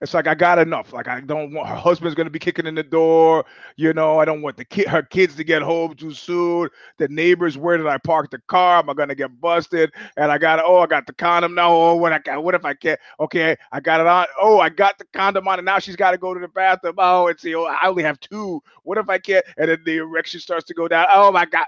It's 0.00 0.14
like 0.14 0.26
I 0.26 0.34
got 0.34 0.58
enough. 0.58 0.94
Like 0.94 1.08
I 1.08 1.20
don't 1.20 1.52
want 1.52 1.68
her 1.68 1.74
husband's 1.74 2.14
gonna 2.14 2.30
be 2.30 2.38
kicking 2.38 2.66
in 2.66 2.74
the 2.74 2.82
door. 2.82 3.44
You 3.76 3.92
know, 3.92 4.18
I 4.18 4.24
don't 4.24 4.40
want 4.40 4.56
the 4.56 4.64
kid 4.64 4.88
her 4.88 5.02
kids 5.02 5.36
to 5.36 5.44
get 5.44 5.60
home 5.60 5.94
too 5.94 6.14
soon. 6.14 6.70
The 6.96 7.08
neighbors, 7.08 7.58
where 7.58 7.76
did 7.76 7.86
I 7.86 7.98
park 7.98 8.30
the 8.30 8.38
car? 8.48 8.78
Am 8.78 8.88
I 8.88 8.94
gonna 8.94 9.14
get 9.14 9.38
busted? 9.40 9.92
And 10.16 10.32
I 10.32 10.38
got 10.38 10.62
oh, 10.64 10.78
I 10.78 10.86
got 10.86 11.06
the 11.06 11.12
condom 11.12 11.54
now. 11.54 11.70
Oh, 11.70 11.96
what 11.96 12.14
I 12.14 12.18
got? 12.18 12.42
What 12.42 12.54
if 12.54 12.64
I 12.64 12.72
can't? 12.72 12.98
Okay, 13.20 13.56
I 13.72 13.80
got 13.80 14.00
it 14.00 14.06
on. 14.06 14.26
Oh, 14.40 14.58
I 14.58 14.70
got 14.70 14.96
the 14.96 15.04
condom 15.12 15.46
on, 15.46 15.58
and 15.58 15.66
now 15.66 15.78
she's 15.78 15.96
got 15.96 16.12
to 16.12 16.18
go 16.18 16.32
to 16.32 16.40
the 16.40 16.48
bathroom. 16.48 16.94
Oh, 16.96 17.28
and 17.28 17.38
see, 17.38 17.54
oh, 17.54 17.64
I 17.64 17.86
only 17.86 18.02
have 18.02 18.18
two. 18.20 18.62
What 18.84 18.96
if 18.96 19.10
I 19.10 19.18
can't? 19.18 19.44
And 19.58 19.68
then 19.70 19.82
the 19.84 19.98
erection 19.98 20.40
starts 20.40 20.64
to 20.66 20.74
go 20.74 20.88
down. 20.88 21.06
Oh 21.10 21.30
my 21.30 21.44
god, 21.44 21.66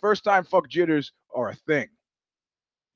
first 0.00 0.24
time 0.24 0.42
fuck 0.42 0.68
jitters 0.68 1.12
are 1.32 1.50
a 1.50 1.54
thing. 1.54 1.86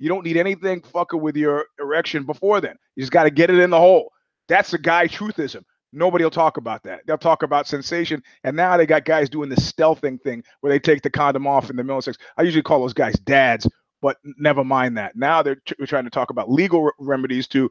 You 0.00 0.08
don't 0.08 0.24
need 0.24 0.36
anything 0.36 0.82
fucking 0.82 1.20
with 1.20 1.36
your 1.36 1.66
erection 1.78 2.24
before 2.24 2.60
then. 2.60 2.74
You 2.96 3.02
just 3.02 3.12
got 3.12 3.24
to 3.24 3.30
get 3.30 3.50
it 3.50 3.60
in 3.60 3.70
the 3.70 3.78
hole. 3.78 4.10
That's 4.48 4.70
the 4.70 4.78
guy 4.78 5.08
truthism. 5.08 5.62
Nobody 5.92 6.24
will 6.24 6.30
talk 6.30 6.56
about 6.56 6.82
that. 6.84 7.02
They'll 7.06 7.16
talk 7.18 7.42
about 7.44 7.68
sensation. 7.68 8.22
And 8.42 8.56
now 8.56 8.76
they 8.76 8.86
got 8.86 9.04
guys 9.04 9.28
doing 9.30 9.48
the 9.48 9.56
stealthing 9.56 10.20
thing 10.20 10.42
where 10.60 10.72
they 10.72 10.80
take 10.80 11.02
the 11.02 11.10
condom 11.10 11.46
off 11.46 11.70
in 11.70 11.76
the 11.76 11.84
middle 11.84 11.98
of 11.98 12.04
sex. 12.04 12.18
I 12.36 12.42
usually 12.42 12.62
call 12.62 12.80
those 12.80 12.92
guys 12.94 13.14
dads, 13.20 13.68
but 14.02 14.16
never 14.38 14.64
mind 14.64 14.98
that. 14.98 15.16
Now 15.16 15.42
they're 15.42 15.56
tr- 15.66 15.84
trying 15.86 16.04
to 16.04 16.10
talk 16.10 16.30
about 16.30 16.50
legal 16.50 16.82
re- 16.84 16.92
remedies 16.98 17.46
to 17.48 17.70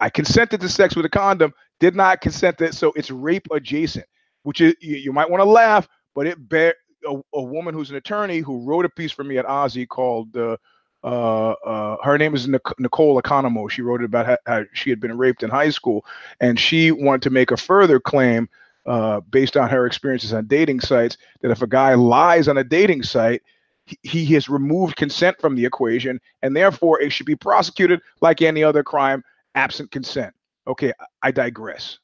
I 0.00 0.10
consented 0.10 0.60
to 0.60 0.68
sex 0.68 0.96
with 0.96 1.06
a 1.06 1.10
condom, 1.10 1.52
did 1.80 1.94
not 1.94 2.20
consent 2.20 2.58
to 2.58 2.64
it, 2.64 2.74
so 2.74 2.92
it's 2.96 3.10
rape 3.10 3.46
adjacent, 3.52 4.06
which 4.42 4.60
is 4.60 4.74
you, 4.80 4.96
you 4.96 5.12
might 5.12 5.30
want 5.30 5.40
to 5.42 5.48
laugh, 5.48 5.88
but 6.14 6.26
it 6.26 6.48
bear 6.48 6.74
a, 7.08 7.16
a 7.34 7.42
woman 7.42 7.72
who's 7.74 7.90
an 7.90 7.96
attorney 7.96 8.38
who 8.40 8.64
wrote 8.64 8.84
a 8.84 8.90
piece 8.90 9.12
for 9.12 9.24
me 9.24 9.38
at 9.38 9.46
OZY 9.46 9.86
called 9.88 10.36
uh, 10.36 10.56
uh, 11.04 11.52
uh, 11.52 11.96
her 12.02 12.16
name 12.18 12.34
is 12.34 12.46
Nic- 12.46 12.78
Nicole 12.78 13.20
Economo. 13.20 13.68
She 13.70 13.82
wrote 13.82 14.02
about 14.02 14.26
how, 14.26 14.38
how 14.46 14.64
she 14.72 14.90
had 14.90 15.00
been 15.00 15.16
raped 15.18 15.42
in 15.42 15.50
high 15.50 15.70
school, 15.70 16.04
and 16.40 16.58
she 16.58 16.90
wanted 16.90 17.22
to 17.22 17.30
make 17.30 17.50
a 17.50 17.56
further 17.56 17.98
claim 17.98 18.48
uh, 18.86 19.20
based 19.20 19.56
on 19.56 19.68
her 19.68 19.86
experiences 19.86 20.32
on 20.32 20.46
dating 20.46 20.80
sites 20.80 21.16
that 21.40 21.50
if 21.50 21.62
a 21.62 21.66
guy 21.66 21.94
lies 21.94 22.48
on 22.48 22.58
a 22.58 22.64
dating 22.64 23.02
site, 23.02 23.42
he, 23.84 23.98
he 24.02 24.24
has 24.26 24.48
removed 24.48 24.96
consent 24.96 25.36
from 25.40 25.54
the 25.54 25.64
equation, 25.64 26.20
and 26.42 26.56
therefore 26.56 27.00
it 27.00 27.10
should 27.10 27.26
be 27.26 27.36
prosecuted 27.36 28.00
like 28.20 28.42
any 28.42 28.62
other 28.62 28.82
crime 28.82 29.22
absent 29.54 29.90
consent. 29.90 30.34
Okay, 30.66 30.92
I 31.22 31.30
digress. 31.30 31.98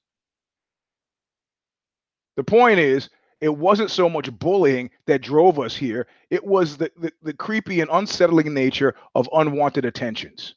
The 2.36 2.44
point 2.44 2.78
is, 2.78 3.10
it 3.40 3.56
wasn't 3.56 3.90
so 3.90 4.08
much 4.08 4.30
bullying 4.38 4.90
that 5.06 5.22
drove 5.22 5.58
us 5.58 5.76
here. 5.76 6.06
It 6.30 6.44
was 6.44 6.76
the, 6.76 6.90
the, 6.96 7.12
the 7.22 7.32
creepy 7.32 7.80
and 7.80 7.90
unsettling 7.92 8.52
nature 8.52 8.94
of 9.14 9.28
unwanted 9.32 9.84
attentions. 9.84 10.54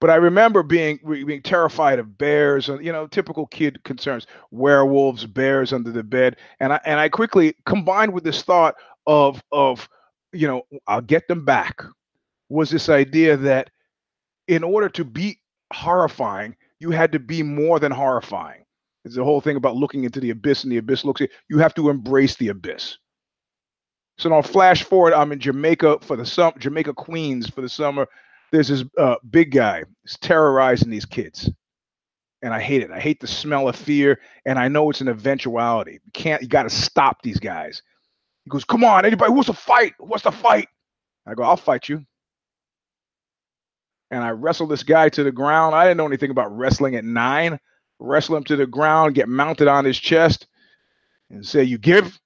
But 0.00 0.10
I 0.10 0.16
remember 0.16 0.62
being 0.62 1.00
being 1.04 1.42
terrified 1.42 1.98
of 1.98 2.18
bears, 2.18 2.68
you 2.68 2.92
know, 2.92 3.08
typical 3.08 3.46
kid 3.46 3.82
concerns: 3.82 4.28
werewolves, 4.52 5.26
bears 5.26 5.72
under 5.72 5.90
the 5.90 6.04
bed, 6.04 6.36
and 6.60 6.72
I 6.72 6.80
and 6.84 7.00
I 7.00 7.08
quickly 7.08 7.54
combined 7.66 8.12
with 8.12 8.22
this 8.22 8.42
thought 8.42 8.76
of 9.06 9.42
of 9.50 9.88
you 10.32 10.46
know, 10.46 10.62
I'll 10.86 11.00
get 11.00 11.26
them 11.26 11.44
back. 11.44 11.82
Was 12.48 12.70
this 12.70 12.88
idea 12.88 13.36
that 13.38 13.70
in 14.46 14.62
order 14.62 14.88
to 14.90 15.04
be 15.04 15.40
horrifying, 15.72 16.56
you 16.78 16.90
had 16.90 17.12
to 17.12 17.18
be 17.18 17.42
more 17.42 17.80
than 17.80 17.92
horrifying. 17.92 18.64
It's 19.08 19.16
the 19.16 19.24
whole 19.24 19.40
thing 19.40 19.56
about 19.56 19.74
looking 19.74 20.04
into 20.04 20.20
the 20.20 20.28
abyss, 20.28 20.64
and 20.64 20.70
the 20.70 20.76
abyss 20.76 21.02
looks 21.02 21.22
at 21.22 21.30
you 21.48 21.58
have 21.58 21.74
to 21.74 21.88
embrace 21.88 22.36
the 22.36 22.48
abyss. 22.48 22.98
So 24.18 24.28
now, 24.28 24.42
flash 24.42 24.82
forward. 24.82 25.14
I'm 25.14 25.32
in 25.32 25.40
Jamaica 25.40 26.00
for 26.02 26.14
the 26.14 26.26
summer, 26.26 26.58
Jamaica 26.58 26.92
Queens 26.92 27.48
for 27.48 27.62
the 27.62 27.70
summer. 27.70 28.06
There's 28.52 28.68
this 28.68 28.84
uh, 28.98 29.14
big 29.30 29.52
guy 29.52 29.84
He's 30.02 30.18
terrorizing 30.18 30.90
these 30.90 31.06
kids, 31.06 31.50
and 32.42 32.52
I 32.52 32.60
hate 32.60 32.82
it. 32.82 32.90
I 32.90 33.00
hate 33.00 33.18
the 33.18 33.26
smell 33.26 33.66
of 33.66 33.76
fear, 33.76 34.20
and 34.44 34.58
I 34.58 34.68
know 34.68 34.90
it's 34.90 35.00
an 35.00 35.08
eventuality. 35.08 36.00
You 36.04 36.12
can't. 36.12 36.42
You 36.42 36.48
got 36.48 36.64
to 36.64 36.70
stop 36.70 37.22
these 37.22 37.40
guys. 37.40 37.82
He 38.44 38.50
goes, 38.50 38.64
"Come 38.64 38.84
on, 38.84 39.06
anybody 39.06 39.30
who 39.30 39.36
wants 39.36 39.48
to 39.48 39.54
fight? 39.54 39.94
Who 39.98 40.04
wants 40.04 40.24
to 40.24 40.32
fight?" 40.32 40.68
I 41.26 41.32
go, 41.32 41.44
"I'll 41.44 41.56
fight 41.56 41.88
you." 41.88 42.04
And 44.10 44.22
I 44.22 44.30
wrestle 44.32 44.66
this 44.66 44.82
guy 44.82 45.08
to 45.08 45.24
the 45.24 45.32
ground. 45.32 45.74
I 45.74 45.84
didn't 45.84 45.96
know 45.96 46.06
anything 46.06 46.30
about 46.30 46.54
wrestling 46.54 46.94
at 46.96 47.04
nine. 47.04 47.58
Wrestle 47.98 48.36
him 48.36 48.44
to 48.44 48.56
the 48.56 48.66
ground, 48.66 49.14
get 49.14 49.28
mounted 49.28 49.68
on 49.68 49.84
his 49.84 49.98
chest, 49.98 50.46
and 51.30 51.44
say, 51.44 51.62
"You 51.62 51.78
give." 51.78 52.18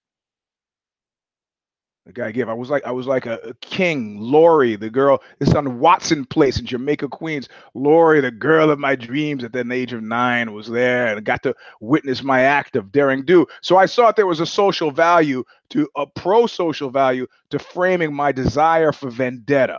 The 2.04 2.12
guy 2.12 2.32
gave. 2.32 2.48
I 2.48 2.54
was 2.54 2.68
like, 2.68 2.84
I 2.84 2.90
was 2.90 3.06
like 3.06 3.26
a, 3.26 3.34
a 3.44 3.54
king. 3.60 4.18
Lori, 4.18 4.74
the 4.74 4.90
girl, 4.90 5.22
it's 5.38 5.54
on 5.54 5.78
Watson 5.78 6.24
Place 6.24 6.58
in 6.58 6.66
Jamaica, 6.66 7.08
Queens. 7.08 7.48
Lori, 7.74 8.20
the 8.20 8.32
girl 8.32 8.70
of 8.70 8.80
my 8.80 8.96
dreams 8.96 9.44
at 9.44 9.52
the 9.52 9.72
age 9.72 9.92
of 9.92 10.02
nine, 10.02 10.52
was 10.52 10.66
there 10.66 11.16
and 11.16 11.24
got 11.24 11.44
to 11.44 11.54
witness 11.80 12.24
my 12.24 12.40
act 12.40 12.74
of 12.74 12.90
daring 12.90 13.24
do. 13.24 13.46
So 13.60 13.76
I 13.76 13.86
thought 13.86 14.16
there 14.16 14.26
was 14.26 14.40
a 14.40 14.46
social 14.46 14.90
value 14.90 15.44
to 15.70 15.88
a 15.94 16.04
pro-social 16.04 16.90
value 16.90 17.28
to 17.50 17.60
framing 17.60 18.12
my 18.12 18.32
desire 18.32 18.90
for 18.90 19.08
vendetta. 19.08 19.78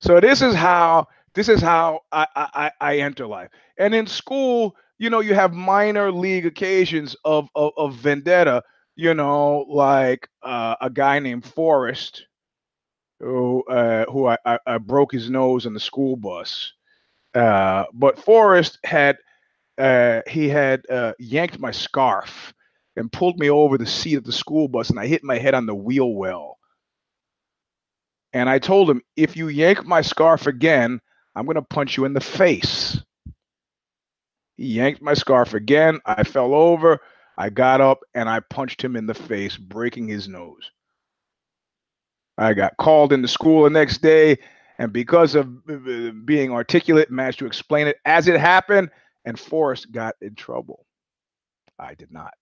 So 0.00 0.20
this 0.20 0.42
is 0.42 0.54
how 0.54 1.06
this 1.36 1.48
is 1.48 1.62
how 1.62 2.02
I, 2.12 2.26
I 2.34 2.72
I 2.80 2.98
enter 2.98 3.28
life. 3.28 3.50
And 3.78 3.94
in 3.94 4.08
school, 4.08 4.76
you 4.98 5.10
know, 5.10 5.20
you 5.20 5.34
have 5.34 5.54
minor 5.54 6.12
league 6.12 6.46
occasions 6.46 7.16
of 7.24 7.48
of, 7.56 7.72
of 7.78 7.94
vendetta. 7.96 8.64
You 8.96 9.14
know, 9.14 9.66
like 9.68 10.28
uh, 10.42 10.76
a 10.82 10.90
guy 10.90 11.20
named 11.20 11.46
Forrest, 11.46 12.26
who 13.20 13.64
uh, 13.64 14.06
who 14.10 14.26
I, 14.26 14.38
I, 14.44 14.58
I 14.66 14.78
broke 14.78 15.12
his 15.12 15.30
nose 15.30 15.66
on 15.66 15.74
the 15.74 15.80
school 15.80 16.16
bus. 16.16 16.72
Uh, 17.34 17.84
but 17.94 18.18
Forrest 18.18 18.78
had 18.84 19.18
uh, 19.78 20.22
he 20.28 20.48
had 20.48 20.82
uh, 20.90 21.14
yanked 21.18 21.60
my 21.60 21.72
scarf 21.72 22.54
and 22.96 23.12
pulled 23.12 23.38
me 23.38 23.50
over 23.50 23.78
the 23.78 23.86
seat 23.86 24.16
of 24.16 24.24
the 24.24 24.32
school 24.32 24.68
bus, 24.68 24.90
and 24.90 25.00
I 25.00 25.06
hit 25.08 25.24
my 25.24 25.38
head 25.38 25.54
on 25.54 25.66
the 25.66 25.74
wheel 25.76 26.14
well. 26.14 26.58
And 28.32 28.48
I 28.48 28.58
told 28.58 28.90
him, 28.90 29.02
if 29.16 29.36
you 29.36 29.48
yank 29.48 29.86
my 29.86 30.02
scarf 30.02 30.46
again, 30.46 31.00
I'm 31.36 31.44
going 31.44 31.56
to 31.56 31.62
punch 31.62 31.98
you 31.98 32.06
in 32.06 32.14
the 32.14 32.20
face. 32.20 32.98
He 34.56 34.68
yanked 34.68 35.02
my 35.02 35.12
scarf 35.12 35.52
again. 35.52 36.00
I 36.06 36.24
fell 36.24 36.54
over. 36.54 37.00
I 37.36 37.50
got 37.50 37.82
up 37.82 38.00
and 38.14 38.26
I 38.26 38.40
punched 38.40 38.82
him 38.82 38.96
in 38.96 39.06
the 39.06 39.14
face, 39.14 39.58
breaking 39.58 40.08
his 40.08 40.28
nose. 40.28 40.70
I 42.38 42.54
got 42.54 42.78
called 42.78 43.12
into 43.12 43.28
school 43.28 43.64
the 43.64 43.70
next 43.70 43.98
day, 44.00 44.38
and 44.78 44.92
because 44.92 45.34
of 45.34 45.48
uh, 45.68 46.10
being 46.24 46.52
articulate, 46.52 47.10
managed 47.10 47.38
to 47.40 47.46
explain 47.46 47.86
it 47.86 47.98
as 48.06 48.28
it 48.28 48.40
happened, 48.40 48.90
and 49.24 49.38
Forrest 49.38 49.92
got 49.92 50.16
in 50.22 50.34
trouble. 50.34 50.86
I 51.78 51.94
did 51.94 52.10
not. 52.10 52.32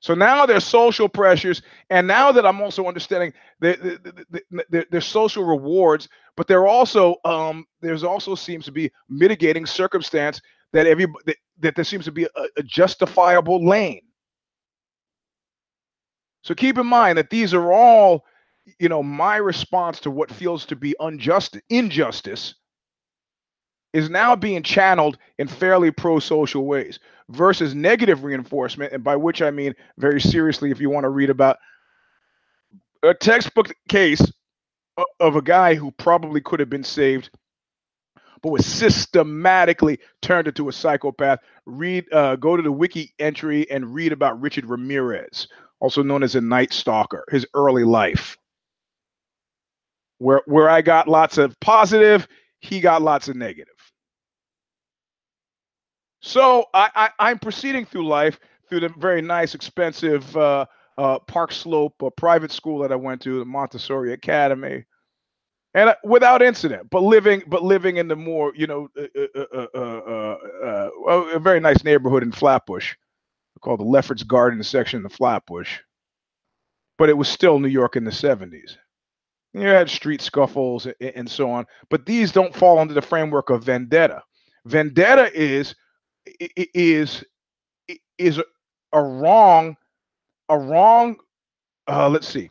So 0.00 0.14
now 0.14 0.46
there's 0.46 0.64
social 0.64 1.08
pressures, 1.08 1.60
and 1.90 2.06
now 2.06 2.32
that 2.32 2.46
I'm 2.46 2.60
also 2.62 2.86
understanding 2.86 3.34
the, 3.60 4.00
the, 4.30 4.62
the, 4.70 4.86
there's 4.90 5.06
social 5.06 5.44
rewards, 5.44 6.08
but 6.36 6.46
there 6.46 6.66
also 6.66 7.16
um, 7.26 7.66
there's 7.82 8.02
also 8.02 8.34
seems 8.34 8.64
to 8.64 8.72
be 8.72 8.90
mitigating 9.10 9.66
circumstance 9.66 10.40
that 10.72 10.86
every 10.86 11.06
that, 11.26 11.36
that 11.58 11.74
there 11.76 11.84
seems 11.84 12.06
to 12.06 12.12
be 12.12 12.24
a, 12.24 12.28
a 12.56 12.62
justifiable 12.62 13.66
lane. 13.66 14.00
So 16.42 16.54
keep 16.54 16.78
in 16.78 16.86
mind 16.86 17.18
that 17.18 17.28
these 17.28 17.52
are 17.52 17.70
all, 17.70 18.24
you 18.78 18.88
know, 18.88 19.02
my 19.02 19.36
response 19.36 20.00
to 20.00 20.10
what 20.10 20.30
feels 20.30 20.64
to 20.66 20.76
be 20.76 20.94
unjust 20.98 21.58
injustice 21.68 22.54
is 23.92 24.08
now 24.10 24.36
being 24.36 24.62
channeled 24.62 25.18
in 25.38 25.48
fairly 25.48 25.90
pro-social 25.90 26.64
ways 26.66 26.98
versus 27.28 27.74
negative 27.74 28.24
reinforcement, 28.24 28.92
and 28.92 29.02
by 29.02 29.16
which 29.16 29.42
I 29.42 29.50
mean 29.50 29.74
very 29.98 30.20
seriously, 30.20 30.70
if 30.70 30.80
you 30.80 30.90
want 30.90 31.04
to 31.04 31.10
read 31.10 31.30
about 31.30 31.58
a 33.02 33.14
textbook 33.14 33.72
case 33.88 34.22
of 35.18 35.36
a 35.36 35.42
guy 35.42 35.74
who 35.74 35.90
probably 35.92 36.40
could 36.40 36.60
have 36.60 36.70
been 36.70 36.84
saved 36.84 37.30
but 38.42 38.52
was 38.52 38.66
systematically 38.66 39.98
turned 40.22 40.48
into 40.48 40.68
a 40.68 40.72
psychopath. 40.72 41.40
Read, 41.66 42.10
uh, 42.12 42.36
go 42.36 42.56
to 42.56 42.62
the 42.62 42.72
wiki 42.72 43.12
entry 43.18 43.70
and 43.70 43.94
read 43.94 44.12
about 44.12 44.40
Richard 44.40 44.66
Ramirez, 44.66 45.48
also 45.80 46.02
known 46.02 46.22
as 46.22 46.34
a 46.34 46.40
Night 46.40 46.72
Stalker, 46.72 47.24
his 47.30 47.46
early 47.54 47.84
life. 47.84 48.36
Where 50.18 50.42
where 50.46 50.68
I 50.68 50.82
got 50.82 51.08
lots 51.08 51.38
of 51.38 51.58
positive, 51.60 52.28
he 52.60 52.80
got 52.80 53.02
lots 53.02 53.28
of 53.28 53.36
negative. 53.36 53.74
So 56.20 56.66
I, 56.74 57.10
I 57.18 57.30
am 57.30 57.38
proceeding 57.38 57.86
through 57.86 58.06
life 58.06 58.38
through 58.68 58.80
the 58.80 58.88
very 58.98 59.22
nice, 59.22 59.54
expensive 59.54 60.34
uh, 60.36 60.66
uh, 60.96 61.18
Park 61.20 61.52
Slope 61.52 62.00
uh, 62.02 62.10
private 62.10 62.52
school 62.52 62.78
that 62.80 62.92
I 62.92 62.96
went 62.96 63.20
to, 63.22 63.38
the 63.38 63.44
Montessori 63.44 64.12
Academy. 64.12 64.84
And 65.74 65.90
uh, 65.90 65.94
without 66.02 66.42
incident 66.42 66.88
but 66.90 67.02
living 67.02 67.44
but 67.46 67.62
living 67.62 67.98
in 67.98 68.08
the 68.08 68.16
more 68.16 68.52
you 68.56 68.66
know 68.66 68.88
uh, 68.98 69.76
uh, 69.78 71.22
a 71.34 71.38
very 71.38 71.60
nice 71.60 71.84
neighborhood 71.84 72.24
in 72.24 72.32
flatbush 72.32 72.94
called 73.60 73.78
the 73.78 73.84
lefferts 73.84 74.24
garden 74.24 74.62
section 74.64 75.02
the 75.04 75.08
flatbush. 75.08 75.78
But 76.98 77.08
it 77.08 77.16
was 77.16 77.28
still 77.28 77.60
new 77.60 77.68
york 77.68 77.94
in 77.94 78.02
the 78.02 78.10
70s 78.10 78.76
you 79.52 79.60
had 79.60 79.88
street 79.88 80.20
scuffles 80.20 80.88
and 81.00 81.30
so 81.30 81.50
on 81.50 81.66
but 81.88 82.04
these 82.04 82.32
don't 82.32 82.54
fall 82.54 82.78
under 82.80 82.94
the 82.94 83.02
framework 83.02 83.48
of 83.50 83.62
vendetta. 83.62 84.22
Vendetta 84.66 85.32
is 85.32 85.74
is 86.26 87.24
is 88.18 88.40
a 88.92 89.02
wrong 89.02 89.76
a 90.48 90.58
wrong 90.58 91.16
uh, 91.88 92.08
let's 92.08 92.28
see 92.28 92.50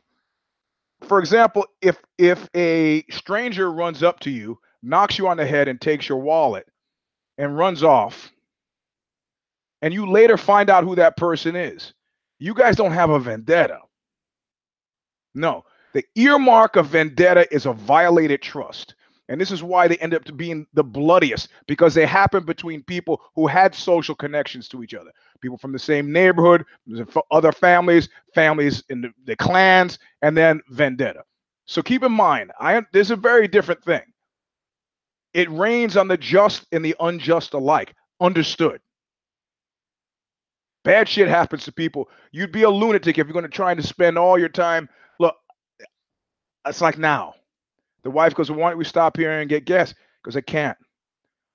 for 1.08 1.20
example, 1.20 1.66
if 1.82 1.98
if 2.18 2.48
a 2.56 3.04
stranger 3.10 3.72
runs 3.72 4.04
up 4.04 4.20
to 4.22 4.30
you, 4.30 4.60
knocks 4.84 5.18
you 5.18 5.28
on 5.28 5.38
the 5.38 5.46
head, 5.46 5.68
and 5.68 5.80
takes 5.80 6.10
your 6.10 6.20
wallet 6.20 6.68
and 7.38 7.58
runs 7.58 7.84
off, 7.84 8.32
and 9.82 9.94
you 9.94 10.10
later 10.10 10.38
find 10.38 10.70
out 10.70 10.84
who 10.84 10.96
that 10.96 11.18
person 11.18 11.56
is, 11.56 11.94
you 12.40 12.54
guys 12.54 12.76
don't 12.76 12.92
have 12.92 13.10
a 13.10 13.20
vendetta. 13.20 13.80
No, 15.34 15.64
the 15.94 16.04
earmark 16.16 16.76
of 16.76 16.88
vendetta 16.88 17.52
is 17.54 17.66
a 17.66 17.74
violated 17.74 18.42
trust. 18.42 18.96
And 19.30 19.40
this 19.40 19.52
is 19.52 19.62
why 19.62 19.88
they 19.88 19.98
end 19.98 20.16
up 20.16 20.24
being 20.36 20.66
the 20.74 20.84
bloodiest 20.84 21.50
because 21.68 21.94
they 21.94 22.06
happen 22.06 22.44
between 22.44 22.82
people 22.82 23.22
who 23.36 23.46
had 23.46 23.76
social 23.76 24.16
connections 24.16 24.68
to 24.70 24.84
each 24.84 24.96
other. 24.96 25.12
People 25.40 25.58
from 25.58 25.72
the 25.72 25.80
same 25.80 26.12
neighborhood, 26.12 26.66
other 27.32 27.52
families, 27.52 28.10
families 28.34 28.84
in 28.90 29.02
the, 29.02 29.12
the 29.26 29.36
clans, 29.36 30.00
and 30.24 30.36
then 30.36 30.62
vendetta. 30.70 31.24
So 31.66 31.84
keep 31.84 32.02
in 32.04 32.12
mind, 32.12 32.52
I 32.60 32.84
there's 32.92 33.12
a 33.12 33.16
very 33.16 33.48
different 33.48 33.84
thing. 33.84 34.02
It 35.36 35.50
rains 35.52 35.96
on 35.96 36.08
the 36.08 36.18
just 36.18 36.66
and 36.72 36.84
the 36.84 36.96
unjust 37.00 37.54
alike. 37.54 37.94
Understood. 38.20 38.82
Bad 40.84 41.08
shit 41.08 41.28
happens 41.28 41.66
to 41.66 41.72
people. 41.72 42.10
You'd 42.32 42.52
be 42.52 42.64
a 42.64 42.70
lunatic 42.70 43.20
if 43.20 43.28
you're 43.28 43.34
going 43.34 43.44
to 43.44 43.50
try 43.50 43.76
to 43.76 43.84
spend 43.84 44.18
all 44.18 44.40
your 44.40 44.50
time. 44.50 44.90
Look, 45.20 45.36
it's 46.66 46.82
like 46.82 46.98
now. 46.98 47.36
The 48.04 48.12
wife 48.12 48.34
goes, 48.34 48.50
well, 48.50 48.60
Why 48.60 48.70
don't 48.70 48.78
we 48.78 48.86
stop 48.86 49.18
here 49.18 49.32
and 49.32 49.50
get 49.50 49.66
gas? 49.66 49.94
Because 50.24 50.36
I 50.36 50.42
can't. 50.42 50.78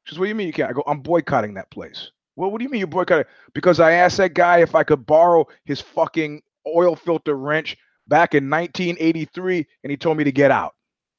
She 0.04 0.14
says, 0.14 0.18
What 0.18 0.26
do 0.26 0.28
you 0.28 0.34
mean 0.34 0.46
you 0.46 0.52
can't? 0.52 0.70
I 0.70 0.72
go, 0.72 0.82
I'm 0.86 1.00
boycotting 1.00 1.54
that 1.54 1.70
place. 1.70 2.10
Well, 2.36 2.50
what 2.50 2.58
do 2.58 2.64
you 2.64 2.70
mean 2.70 2.80
you 2.80 2.86
boycotted? 2.86 3.26
Because 3.52 3.80
I 3.80 3.92
asked 3.92 4.16
that 4.16 4.34
guy 4.34 4.58
if 4.58 4.74
I 4.74 4.82
could 4.82 5.06
borrow 5.06 5.46
his 5.64 5.80
fucking 5.80 6.42
oil 6.66 6.96
filter 6.96 7.34
wrench 7.34 7.76
back 8.08 8.34
in 8.34 8.50
1983 8.50 9.66
and 9.82 9.90
he 9.90 9.96
told 9.96 10.16
me 10.16 10.24
to 10.24 10.32
get 10.32 10.50
out. 10.50 10.74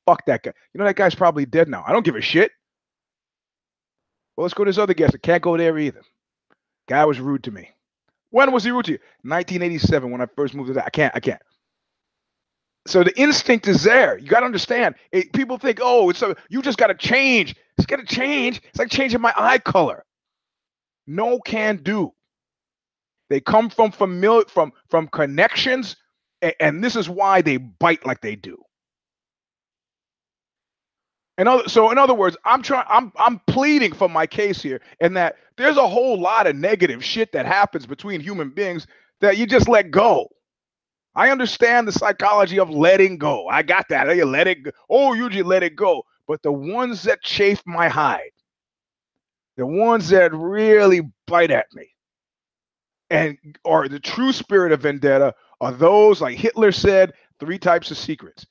Fuck 0.05 0.25
that 0.25 0.43
guy. 0.43 0.53
You 0.73 0.79
know, 0.79 0.85
that 0.85 0.95
guy's 0.95 1.15
probably 1.15 1.45
dead 1.45 1.67
now. 1.67 1.83
I 1.87 1.93
don't 1.93 2.05
give 2.05 2.15
a 2.15 2.21
shit. 2.21 2.51
Well, 4.35 4.43
let's 4.43 4.53
go 4.53 4.65
to 4.65 4.69
this 4.69 4.77
other 4.77 4.93
guest. 4.93 5.15
I 5.15 5.17
can't 5.17 5.41
go 5.41 5.57
there 5.57 5.77
either. 5.77 6.01
Guy 6.87 7.05
was 7.05 7.19
rude 7.19 7.43
to 7.43 7.51
me. 7.51 7.71
When 8.29 8.51
was 8.51 8.65
he 8.65 8.71
rude 8.71 8.85
to 8.85 8.91
you? 8.93 8.99
1987 9.23 10.11
when 10.11 10.21
I 10.21 10.25
first 10.35 10.53
moved 10.53 10.67
to 10.67 10.73
that. 10.73 10.85
I 10.85 10.89
can't. 10.89 11.15
I 11.15 11.19
can't 11.21 11.41
so 12.87 13.03
the 13.03 13.17
instinct 13.19 13.67
is 13.67 13.83
there. 13.83 14.17
You 14.17 14.27
got 14.27 14.41
to 14.41 14.45
understand. 14.45 14.95
It, 15.11 15.33
people 15.33 15.57
think, 15.57 15.79
oh, 15.81 16.09
it's 16.09 16.21
a, 16.21 16.35
you 16.49 16.61
just 16.61 16.77
got 16.77 16.87
to 16.87 16.95
change. 16.95 17.55
It's 17.77 17.85
got 17.87 17.97
to 17.97 18.05
change. 18.05 18.61
It's 18.69 18.79
like 18.79 18.89
changing 18.91 19.21
my 19.21 19.33
eye 19.35 19.57
color. 19.59 20.05
No 21.07 21.39
can 21.39 21.77
do. 21.77 22.13
They 23.29 23.39
come 23.39 23.69
from 23.69 23.91
familiar 23.91 24.45
from 24.47 24.71
from 24.89 25.07
connections, 25.07 25.95
and, 26.41 26.53
and 26.59 26.83
this 26.83 26.95
is 26.95 27.09
why 27.09 27.41
they 27.41 27.57
bite 27.57 28.05
like 28.05 28.21
they 28.21 28.35
do. 28.35 28.57
And 31.37 31.49
other, 31.49 31.67
so 31.67 31.91
in 31.91 31.97
other 31.97 32.13
words, 32.13 32.37
I'm 32.45 32.61
trying. 32.61 32.85
I'm 32.87 33.11
I'm 33.17 33.39
pleading 33.47 33.93
for 33.93 34.07
my 34.07 34.27
case 34.27 34.61
here, 34.61 34.81
and 34.99 35.17
that 35.17 35.37
there's 35.57 35.77
a 35.77 35.87
whole 35.87 36.19
lot 36.19 36.47
of 36.47 36.55
negative 36.55 37.03
shit 37.03 37.31
that 37.33 37.45
happens 37.47 37.85
between 37.87 38.21
human 38.21 38.51
beings 38.51 38.85
that 39.21 39.37
you 39.37 39.47
just 39.47 39.67
let 39.67 39.91
go. 39.91 40.29
I 41.15 41.29
understand 41.29 41.87
the 41.87 41.93
psychology 41.93 42.59
of 42.59 42.69
letting 42.69 43.17
go. 43.17 43.47
I 43.47 43.63
got 43.63 43.87
that. 43.89 44.15
You 44.15 44.25
let 44.25 44.47
it 44.47 44.63
go. 44.63 44.71
Oh, 44.89 45.13
you 45.13 45.29
just 45.29 45.45
let 45.45 45.63
it 45.63 45.75
go. 45.75 46.03
But 46.27 46.41
the 46.43 46.51
ones 46.51 47.03
that 47.03 47.21
chafe 47.21 47.61
my 47.65 47.87
hide, 47.87 48.31
the 49.55 49.65
ones 49.65 50.09
that 50.09 50.33
really 50.33 51.01
bite 51.27 51.51
at 51.51 51.67
me, 51.73 51.87
and 53.09 53.37
are 53.63 53.87
the 53.87 53.99
true 53.99 54.33
spirit 54.33 54.71
of 54.71 54.81
vendetta 54.81 55.33
are 55.61 55.71
those, 55.71 56.21
like 56.21 56.37
Hitler 56.37 56.71
said, 56.71 57.13
three 57.39 57.59
types 57.59 57.91
of 57.91 57.97
secrets. 57.97 58.45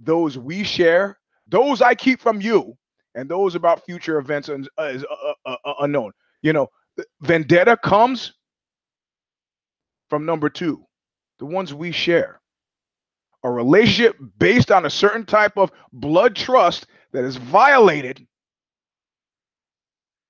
Those 0.00 0.38
we 0.38 0.64
share, 0.64 1.18
those 1.46 1.82
I 1.82 1.94
keep 1.94 2.20
from 2.20 2.40
you, 2.40 2.76
and 3.14 3.28
those 3.28 3.54
about 3.54 3.84
future 3.84 4.18
events 4.18 4.48
uh, 4.48 4.56
is 4.84 5.04
uh, 5.04 5.32
uh, 5.46 5.56
uh, 5.64 5.74
unknown. 5.80 6.12
You 6.42 6.52
know, 6.52 6.68
vendetta 7.20 7.76
comes 7.76 8.32
from 10.08 10.24
number 10.24 10.48
two 10.48 10.87
the 11.38 11.46
ones 11.46 11.72
we 11.74 11.92
share. 11.92 12.40
A 13.44 13.50
relationship 13.50 14.16
based 14.38 14.70
on 14.70 14.86
a 14.86 14.90
certain 14.90 15.24
type 15.24 15.56
of 15.56 15.70
blood 15.92 16.34
trust 16.34 16.86
that 17.12 17.24
is 17.24 17.36
violated 17.36 18.26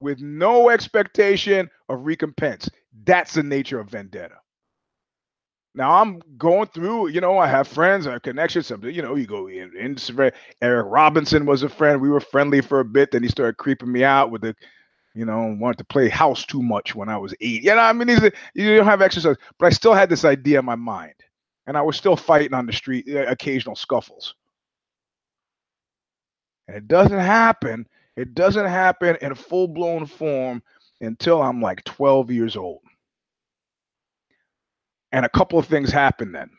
with 0.00 0.20
no 0.20 0.70
expectation 0.70 1.68
of 1.88 2.04
recompense. 2.04 2.68
That's 3.04 3.34
the 3.34 3.42
nature 3.42 3.80
of 3.80 3.88
vendetta. 3.88 4.36
Now 5.74 6.00
I'm 6.00 6.20
going 6.36 6.66
through, 6.68 7.08
you 7.08 7.20
know, 7.20 7.38
I 7.38 7.46
have 7.46 7.68
friends, 7.68 8.06
I 8.06 8.12
have 8.12 8.22
connections. 8.22 8.66
Something, 8.66 8.94
you 8.94 9.02
know, 9.02 9.14
you 9.14 9.26
go 9.26 9.48
in, 9.48 9.72
in 9.76 9.96
Eric 10.60 10.86
Robinson 10.88 11.46
was 11.46 11.62
a 11.62 11.68
friend. 11.68 12.00
We 12.00 12.10
were 12.10 12.20
friendly 12.20 12.60
for 12.60 12.80
a 12.80 12.84
bit. 12.84 13.12
Then 13.12 13.22
he 13.22 13.28
started 13.28 13.58
creeping 13.58 13.92
me 13.92 14.02
out 14.02 14.30
with 14.30 14.42
the 14.42 14.56
you 15.18 15.24
know, 15.24 15.56
wanted 15.58 15.78
to 15.78 15.84
play 15.84 16.08
house 16.08 16.46
too 16.46 16.62
much 16.62 16.94
when 16.94 17.08
I 17.08 17.18
was 17.18 17.34
eight. 17.40 17.64
You 17.64 17.74
know, 17.74 17.80
I 17.80 17.92
mean, 17.92 18.08
you 18.54 18.76
don't 18.76 18.86
have 18.86 19.02
exercise, 19.02 19.34
but 19.58 19.66
I 19.66 19.70
still 19.70 19.92
had 19.92 20.08
this 20.08 20.24
idea 20.24 20.60
in 20.60 20.64
my 20.64 20.76
mind, 20.76 21.14
and 21.66 21.76
I 21.76 21.82
was 21.82 21.96
still 21.96 22.14
fighting 22.14 22.54
on 22.54 22.66
the 22.66 22.72
street, 22.72 23.04
uh, 23.10 23.26
occasional 23.26 23.74
scuffles. 23.74 24.36
And 26.68 26.76
it 26.76 26.86
doesn't 26.86 27.18
happen. 27.18 27.88
It 28.16 28.36
doesn't 28.36 28.66
happen 28.66 29.16
in 29.20 29.34
full 29.34 29.66
blown 29.66 30.06
form 30.06 30.62
until 31.00 31.42
I'm 31.42 31.60
like 31.60 31.82
12 31.82 32.30
years 32.30 32.56
old. 32.56 32.82
And 35.10 35.26
a 35.26 35.30
couple 35.30 35.58
of 35.58 35.66
things 35.66 35.90
happen 35.90 36.30
then. 36.30 36.50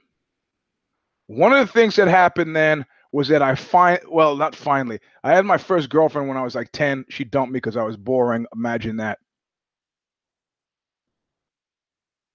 One 1.27 1.53
of 1.53 1.65
the 1.65 1.71
things 1.71 1.95
that 1.95 2.09
happened 2.09 2.53
then 2.57 2.85
was 3.11 3.27
that 3.29 3.41
I 3.41 3.55
find 3.55 3.99
well, 4.09 4.35
not 4.35 4.55
finally. 4.55 4.99
I 5.23 5.33
had 5.33 5.45
my 5.45 5.57
first 5.57 5.89
girlfriend 5.89 6.27
when 6.27 6.37
I 6.37 6.43
was 6.43 6.55
like 6.55 6.71
10. 6.71 7.05
She 7.09 7.23
dumped 7.23 7.51
me 7.51 7.57
because 7.57 7.77
I 7.77 7.83
was 7.83 7.97
boring. 7.97 8.45
Imagine 8.55 8.97
that. 8.97 9.19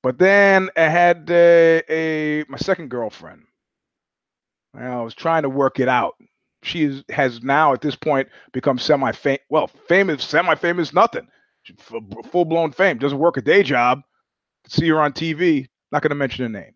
But 0.03 0.19
then 0.19 0.71
I 0.77 0.83
had 0.89 1.31
uh, 1.31 1.83
a 1.89 2.45
my 2.49 2.59
second 2.59 2.91
girlfriend. 2.91 3.45
I 4.75 5.01
was 5.03 5.15
trying 5.15 5.43
to 5.43 5.49
work 5.49 5.81
it 5.81 5.89
out. 5.89 6.15
She 6.63 6.85
is, 6.85 7.05
has 7.11 7.43
now 7.43 7.73
at 7.73 7.81
this 7.81 7.97
point 7.97 8.29
become 8.53 8.79
semi 8.79 9.13
famous. 9.13 9.41
Well, 9.51 9.69
famous, 9.69 10.25
semi 10.25 10.55
famous, 10.57 10.93
nothing. 10.93 11.29
Full 12.31 12.45
blown 12.45 12.73
fame. 12.73 12.99
Doesn't 12.99 13.19
work 13.19 13.37
a 13.37 13.43
day 13.43 13.63
job. 13.63 14.01
See 14.69 14.89
her 14.89 15.01
on 15.01 15.13
TV. 15.13 15.69
Not 15.93 16.03
going 16.03 16.11
to 16.11 16.17
mention 16.17 16.45
her 16.45 16.61
name. 16.61 16.74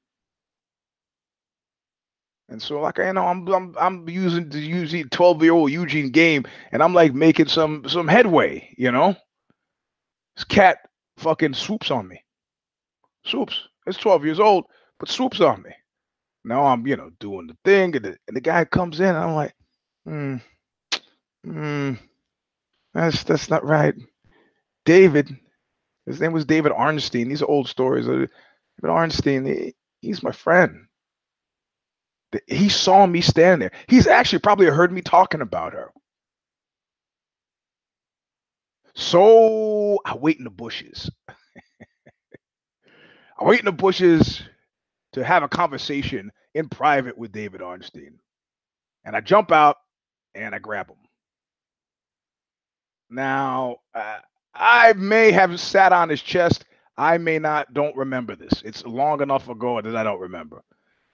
And 2.49 2.63
so, 2.63 2.81
like 2.81 2.99
you 2.99 3.13
know, 3.13 3.27
I'm 3.27 3.47
I'm 3.49 3.75
I'm 3.79 4.09
using 4.09 4.49
the 4.49 4.59
using 4.59 5.09
12 5.11 5.43
year 5.43 5.53
old 5.53 5.71
Eugene 5.71 6.11
game, 6.11 6.47
and 6.73 6.83
I'm 6.83 6.95
like 6.95 7.13
making 7.13 7.49
some 7.49 7.87
some 7.89 8.09
headway. 8.09 8.75
You 8.79 8.91
know, 8.91 9.15
this 10.37 10.45
cat 10.45 10.79
fucking 11.19 11.55
swoops 11.55 11.91
on 11.91 12.09
me. 12.09 12.23
Swoops. 13.25 13.69
It's 13.87 13.99
12 13.99 14.25
years 14.25 14.41
old, 14.41 14.65
but 14.99 15.11
swoops 15.11 15.41
on 15.41 15.63
me. 15.63 15.71
Now 16.45 16.65
I'm 16.67 16.87
you 16.87 16.97
know 16.97 17.11
doing 17.21 17.49
the 17.49 17.57
thing, 17.67 17.95
and 17.97 18.05
the, 18.07 18.17
and 18.27 18.37
the 18.37 18.41
guy 18.41 18.65
comes 18.65 18.99
in, 19.01 19.07
and 19.07 19.19
I'm 19.19 19.35
like, 19.35 19.55
hmm, 20.07 20.37
hmm, 21.45 21.93
that's 22.95 23.25
that's 23.25 23.51
not 23.51 23.65
right. 23.65 23.95
David, 24.87 25.37
his 26.07 26.19
name 26.19 26.33
was 26.33 26.47
David 26.47 26.73
Arnstein. 26.73 27.29
These 27.29 27.43
are 27.43 27.51
old 27.51 27.69
stories. 27.69 28.07
David 28.07 28.31
Arnstein, 28.85 29.47
he, 29.47 29.75
he's 30.01 30.23
my 30.23 30.33
friend 30.33 30.88
he 32.47 32.69
saw 32.69 33.07
me 33.07 33.21
stand 33.21 33.62
there. 33.62 33.73
He's 33.88 34.07
actually 34.07 34.41
probably 34.41 34.67
heard 34.67 34.93
me 34.93 35.03
talking 35.03 35.41
about 35.41 35.73
her. 35.73 35.91
So 38.95 40.01
I 40.05 40.17
wait 40.17 40.38
in 40.38 40.45
the 40.45 40.51
bushes. 40.51 41.11
I 43.38 43.45
wait 43.45 43.61
in 43.61 43.67
the 43.67 43.73
bushes 43.73 44.43
to 45.12 45.25
have 45.25 45.43
a 45.43 45.49
conversation 45.49 46.31
in 46.55 46.69
private 46.69 47.19
with 47.19 47.33
David 47.33 47.61
Arnstein. 47.61 48.14
And 49.05 49.17
I 49.17 49.21
jump 49.21 49.53
out 49.53 49.77
and 50.35 50.55
I 50.55 50.59
grab 50.59 50.88
him. 50.88 50.97
Now, 53.11 53.79
uh, 53.95 54.19
I 54.55 54.93
may 54.95 55.33
have 55.33 55.61
sat 55.61 55.93
on 55.93 56.09
his 56.09 56.23
chest. 56.23 56.64
I 56.97 57.19
may 57.19 57.38
not, 57.38 57.73
don't 57.75 57.97
remember 57.97 58.37
this. 58.37 58.62
It's 58.64 58.85
long 58.85 59.23
enough 59.23 59.49
ago 59.49 59.81
that 59.81 59.97
I 59.97 60.05
don't 60.05 60.21
remember. 60.21 60.62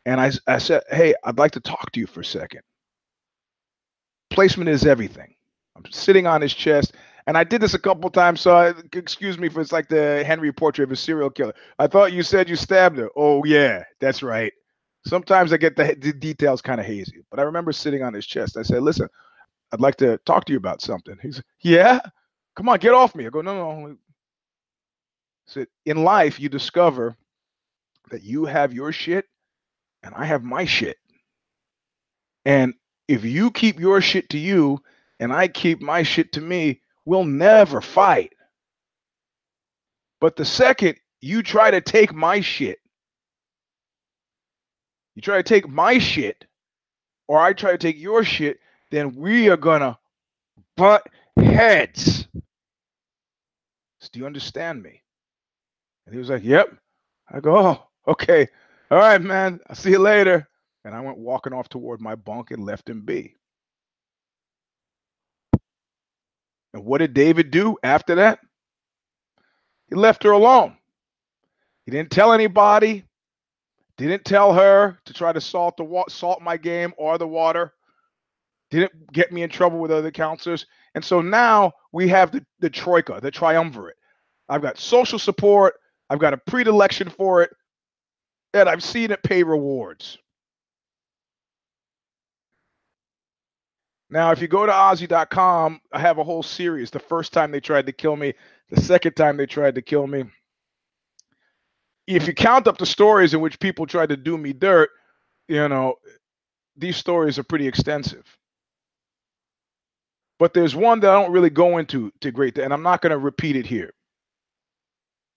And 0.07 0.21
I, 0.21 0.33
I 0.47 0.59
said, 0.59 0.83
Hey, 0.91 1.15
I'd 1.25 1.39
like 1.39 1.53
to 1.53 1.61
talk 1.61 1.93
to 1.93 2.01
you 2.01 2.07
for 2.07 2.21
a 2.21 2.25
second. 2.25 2.61
Placement 4.31 4.71
is 4.71 4.87
everything. 4.87 5.35
I'm 5.77 5.85
sitting 5.91 6.27
on 6.27 6.41
his 6.41 6.55
chest. 6.55 6.95
And 7.27 7.39
I 7.39 7.45
did 7.45 7.63
this 7.63 7.75
a 7.75 7.79
couple 7.79 8.11
times. 8.11 8.41
So, 8.41 8.55
I, 8.55 8.75
excuse 8.93 9.39
me 9.39 9.49
for 9.49 9.61
it's 9.61 9.73
like 9.73 9.89
the 9.89 10.23
Henry 10.25 10.53
portrait 10.53 10.85
of 10.85 10.93
a 10.93 10.97
serial 10.97 11.31
killer. 11.31 11.55
I 11.79 11.87
thought 11.87 12.13
you 12.13 12.23
said 12.23 12.49
you 12.49 12.57
stabbed 12.57 12.99
her. 12.99 13.09
Oh, 13.17 13.45
yeah, 13.45 13.83
that's 14.01 14.23
right. 14.23 14.53
Sometimes 15.07 15.53
I 15.53 15.57
get 15.57 15.77
the, 15.77 15.97
the 15.99 16.13
details 16.13 16.63
kind 16.63 16.81
of 16.81 16.87
hazy, 16.87 17.23
but 17.31 17.39
I 17.41 17.43
remember 17.43 17.73
sitting 17.73 18.03
on 18.03 18.13
his 18.15 18.27
chest. 18.27 18.57
I 18.57 18.63
said, 18.63 18.83
Listen, 18.83 19.09
I'd 19.73 19.81
like 19.81 19.97
to 19.97 20.19
talk 20.27 20.45
to 20.47 20.53
you 20.53 20.59
about 20.59 20.83
something. 20.83 21.17
He's, 21.23 21.43
Yeah, 21.63 22.01
come 22.57 22.69
on, 22.69 22.79
get 22.79 22.93
off 22.95 23.15
me. 23.15 23.27
I 23.27 23.31
go, 23.31 23.41
No, 23.41 23.55
no. 23.55 23.97
Said, 25.47 25.69
In 25.87 26.05
life, 26.05 26.41
you 26.41 26.49
discover 26.49 27.17
that 28.11 28.23
you 28.23 28.45
have 28.45 28.73
your 28.73 28.93
shit 28.93 29.27
and 30.05 30.15
I 30.15 30.27
have 30.27 30.45
my 30.45 30.65
shit. 30.67 30.99
And 32.45 32.75
if 33.09 33.25
you 33.25 33.51
keep 33.51 33.81
your 33.81 34.01
shit 34.01 34.29
to 34.31 34.39
you 34.39 34.81
and 35.19 35.33
I 35.33 35.49
keep 35.49 35.81
my 35.81 36.03
shit 36.03 36.33
to 36.33 36.41
me, 36.41 36.83
we'll 37.05 37.25
never 37.25 37.81
fight. 37.81 38.35
But 40.21 40.37
the 40.37 40.45
second 40.45 40.97
you 41.21 41.43
try 41.43 41.71
to 41.71 41.81
take 41.81 42.13
my 42.15 42.41
shit, 42.41 42.79
you 45.15 45.23
try 45.23 45.37
to 45.39 45.43
take 45.43 45.69
my 45.69 45.99
shit, 45.99 46.45
or 47.29 47.39
I 47.39 47.53
try 47.53 47.73
to 47.73 47.79
take 47.79 47.99
your 47.99 48.25
shit, 48.25 48.59
then 48.91 49.15
we 49.15 49.49
are 49.49 49.57
gonna 49.57 49.99
butt 50.77 51.07
heads. 51.37 52.27
So 54.01 54.09
do 54.13 54.21
you 54.21 54.27
understand 54.27 54.83
me? 54.83 55.03
And 56.07 56.15
he 56.15 56.19
was 56.19 56.29
like, 56.29 56.45
Yep. 56.45 56.75
I 57.31 57.41
go, 57.41 57.57
Oh, 57.57 57.87
okay. 58.07 58.49
All 58.91 58.99
right, 58.99 59.21
man. 59.21 59.61
I'll 59.69 59.77
see 59.77 59.91
you 59.91 59.99
later. 59.99 60.49
And 60.85 60.95
I 60.95 61.01
went 61.01 61.19
walking 61.19 61.53
off 61.53 61.69
toward 61.69 62.01
my 62.01 62.15
bunk 62.15 62.51
and 62.51 62.65
left 62.65 62.89
him 62.89 63.01
be. 63.01 63.35
And 66.75 66.85
what 66.85 66.99
did 66.99 67.15
David 67.15 67.51
do 67.51 67.77
after 67.83 68.17
that? 68.17 68.41
He 69.89 69.95
left 69.95 70.23
her 70.25 70.33
alone. 70.33 70.77
He 71.87 71.93
didn't 71.93 72.11
tell 72.11 72.33
anybody. 72.33 73.05
Didn't 73.97 74.25
tell 74.25 74.53
her 74.53 74.99
to 75.05 75.15
try 75.15 75.33
to 75.33 75.41
salt 75.41 75.77
the 75.77 75.85
wa- 75.85 76.09
salt 76.09 76.43
my 76.43 76.57
game 76.57 76.93
or 76.99 77.17
the 77.17 77.29
water. 77.29 77.73
Didn't 78.71 79.13
get 79.13 79.33
me 79.33 79.43
in 79.43 79.51
trouble 79.51 79.79
with 79.79 79.93
other 79.93 80.11
counselors. 80.11 80.67
And 80.95 81.05
so 81.05 81.21
now 81.21 81.73
we 81.93 82.09
have 82.09 82.33
the, 82.33 82.45
the 82.59 82.71
troika, 82.71 83.21
the 83.23 83.31
triumvirate. 83.31 83.97
I've 84.49 84.63
got 84.63 84.79
social 84.79 85.19
support. 85.19 85.75
I've 86.11 86.19
got 86.19 86.35
a 86.35 86.39
predilection 86.39 87.09
for 87.09 87.43
it 87.43 87.51
and 88.55 88.69
I've 88.69 88.83
seen 88.83 89.11
it 89.11 89.23
pay 89.23 89.43
rewards. 89.43 90.17
Now, 94.09 94.31
if 94.31 94.41
you 94.41 94.47
go 94.47 94.65
to 94.65 94.73
OZY.com, 94.73 95.81
I 95.93 95.99
have 95.99 96.19
a 96.19 96.25
whole 96.25 96.45
series. 96.45 96.91
The 96.91 97.01
first 97.01 97.33
time 97.33 97.51
they 97.51 97.61
tried 97.61 97.87
to 97.87 97.93
kill 97.93 98.15
me, 98.15 98.35
the 98.71 98.81
second 98.81 99.17
time 99.17 99.37
they 99.37 99.47
tried 99.47 99.75
to 99.75 99.83
kill 99.83 100.07
me. 100.07 100.25
If 102.07 102.29
you 102.29 102.35
count 102.35 102.69
up 102.69 102.79
the 102.79 102.87
stories 102.87 103.35
in 103.35 103.41
which 103.41 103.59
people 103.59 103.87
tried 103.87 104.11
to 104.11 104.17
do 104.17 104.39
me 104.39 104.53
dirt, 104.53 104.91
you 105.49 105.69
know, 105.69 105.97
these 106.77 106.97
stories 106.97 107.39
are 107.41 107.45
pretty 107.45 107.67
extensive. 107.67 108.25
But 110.39 110.55
there's 110.55 110.77
one 110.77 111.01
that 111.01 111.11
I 111.11 111.21
don't 111.21 111.33
really 111.33 111.51
go 111.51 111.79
into 111.79 112.13
to 112.21 112.31
great, 112.31 112.59
and 112.59 112.73
I'm 112.73 112.83
not 112.83 113.03
going 113.03 113.13
to 113.13 113.19
repeat 113.19 113.57
it 113.57 113.67
here. 113.67 113.94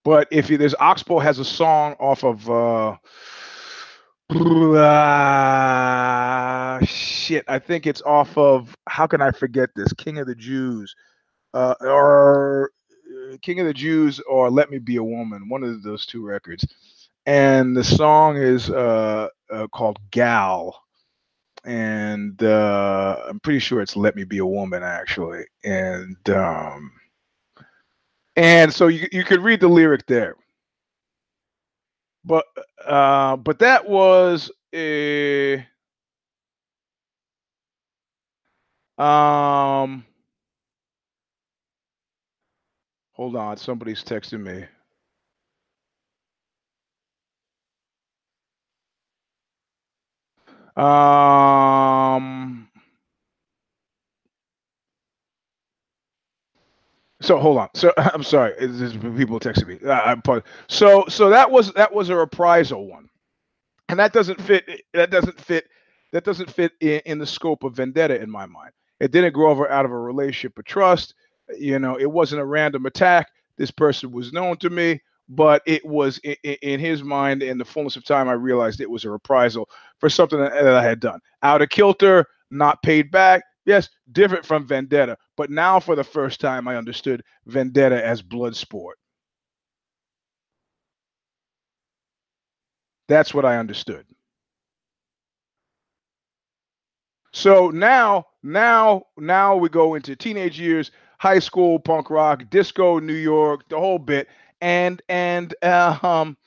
But 0.07 0.29
if 0.31 0.49
you, 0.49 0.57
there's 0.57 0.73
Oxbow 0.79 1.19
has 1.19 1.37
a 1.37 1.43
song 1.43 1.97
off 1.99 2.23
of 2.23 2.49
uh, 2.49 2.95
uh, 4.79 6.79
shit, 6.85 7.43
I 7.49 7.59
think 7.59 7.85
it's 7.85 8.01
off 8.03 8.37
of 8.37 8.73
how 8.87 9.05
can 9.05 9.21
I 9.21 9.31
forget 9.31 9.71
this? 9.75 9.91
King 9.91 10.19
of 10.19 10.27
the 10.27 10.35
Jews, 10.35 10.95
uh, 11.53 11.75
or 11.81 12.71
King 13.41 13.59
of 13.59 13.65
the 13.65 13.73
Jews, 13.73 14.21
or 14.21 14.49
Let 14.49 14.71
Me 14.71 14.77
Be 14.77 14.95
a 14.95 15.03
Woman. 15.03 15.49
One 15.49 15.63
of 15.63 15.83
those 15.83 16.05
two 16.05 16.25
records, 16.25 16.65
and 17.25 17.75
the 17.75 17.83
song 17.83 18.37
is 18.37 18.69
uh, 18.69 19.27
uh 19.51 19.67
called 19.73 19.99
Gal, 20.11 20.83
and 21.65 22.41
uh, 22.41 23.23
I'm 23.27 23.41
pretty 23.41 23.59
sure 23.59 23.81
it's 23.81 23.97
Let 23.97 24.15
Me 24.15 24.23
Be 24.23 24.37
a 24.37 24.45
Woman 24.45 24.83
actually, 24.83 25.43
and 25.65 26.15
um, 26.29 26.93
and 28.37 28.73
so 28.73 28.87
you 28.89 29.09
you 29.13 29.25
could 29.25 29.41
read 29.43 29.61
the 29.61 29.69
lyric 29.69 30.07
there. 30.07 30.37
But 32.25 32.45
uh, 32.85 33.37
but 33.37 33.59
that 33.59 33.87
was 33.89 34.51
a 34.75 35.57
um. 38.97 40.05
Hold 43.13 43.35
on, 43.37 43.57
somebody's 43.57 44.03
texting 44.03 44.41
me. 44.43 44.65
Um. 50.81 52.66
So 57.27 57.37
hold 57.37 57.57
on. 57.57 57.67
So 57.73 57.93
I'm 57.97 58.23
sorry. 58.23 58.53
There's 58.57 58.95
people 58.95 59.39
texting 59.39 59.67
me. 59.67 59.89
I'm 59.89 60.21
so 60.69 61.03
so 61.09 61.29
that 61.29 61.51
was 61.51 61.73
that 61.73 61.93
was 61.93 62.09
a 62.09 62.15
reprisal 62.15 62.87
one, 62.87 63.09
and 63.89 63.99
that 63.99 64.13
doesn't 64.13 64.41
fit. 64.41 64.63
That 64.93 65.11
doesn't 65.11 65.39
fit. 65.39 65.65
That 66.13 66.23
doesn't 66.23 66.49
fit 66.49 66.71
in, 66.79 67.01
in 67.05 67.19
the 67.19 67.25
scope 67.25 67.65
of 67.65 67.75
vendetta 67.75 68.21
in 68.21 68.31
my 68.31 68.45
mind. 68.45 68.71
It 69.01 69.11
didn't 69.11 69.33
grow 69.33 69.51
over 69.51 69.69
out 69.69 69.83
of 69.83 69.91
a 69.91 69.99
relationship 69.99 70.57
of 70.57 70.63
trust. 70.63 71.15
You 71.59 71.79
know, 71.79 71.99
it 71.99 72.09
wasn't 72.09 72.41
a 72.41 72.45
random 72.45 72.85
attack. 72.85 73.27
This 73.57 73.71
person 73.71 74.11
was 74.11 74.31
known 74.31 74.55
to 74.57 74.69
me, 74.69 75.01
but 75.27 75.61
it 75.65 75.85
was 75.85 76.19
in, 76.19 76.35
in 76.43 76.79
his 76.79 77.03
mind. 77.03 77.43
In 77.43 77.57
the 77.57 77.65
fullness 77.65 77.97
of 77.97 78.05
time, 78.05 78.29
I 78.29 78.33
realized 78.33 78.79
it 78.79 78.89
was 78.89 79.03
a 79.03 79.09
reprisal 79.09 79.67
for 79.99 80.09
something 80.09 80.39
that, 80.39 80.53
that 80.53 80.75
I 80.75 80.83
had 80.83 81.01
done. 81.01 81.19
Out 81.43 81.61
of 81.61 81.67
kilter, 81.67 82.25
not 82.51 82.81
paid 82.83 83.11
back. 83.11 83.43
Yes, 83.67 83.89
different 84.11 84.45
from 84.47 84.67
Vendetta, 84.67 85.17
but 85.37 85.51
now 85.51 85.79
for 85.81 85.95
the 85.95 86.05
first 86.05 86.41
time 86.41 86.67
I 86.67 86.77
understood 86.77 87.23
Vendetta 87.47 88.05
as 88.05 88.23
blood 88.23 88.57
sport. 88.57 88.99
That's 93.09 93.33
what 93.33 93.45
I 93.45 93.57
understood. 93.57 94.05
So 97.33 97.69
now, 97.69 98.25
now, 98.43 99.03
now 99.17 99.55
we 99.57 99.69
go 99.69 99.95
into 99.95 100.15
teenage 100.15 100.59
years, 100.59 100.91
high 101.19 101.39
school, 101.39 101.79
punk 101.79 102.09
rock, 102.09 102.43
disco, 102.49 102.99
New 102.99 103.13
York, 103.13 103.69
the 103.69 103.77
whole 103.79 103.99
bit, 103.99 104.27
and 104.61 105.01
and 105.09 105.53
uh, 105.61 105.97
um 106.03 106.37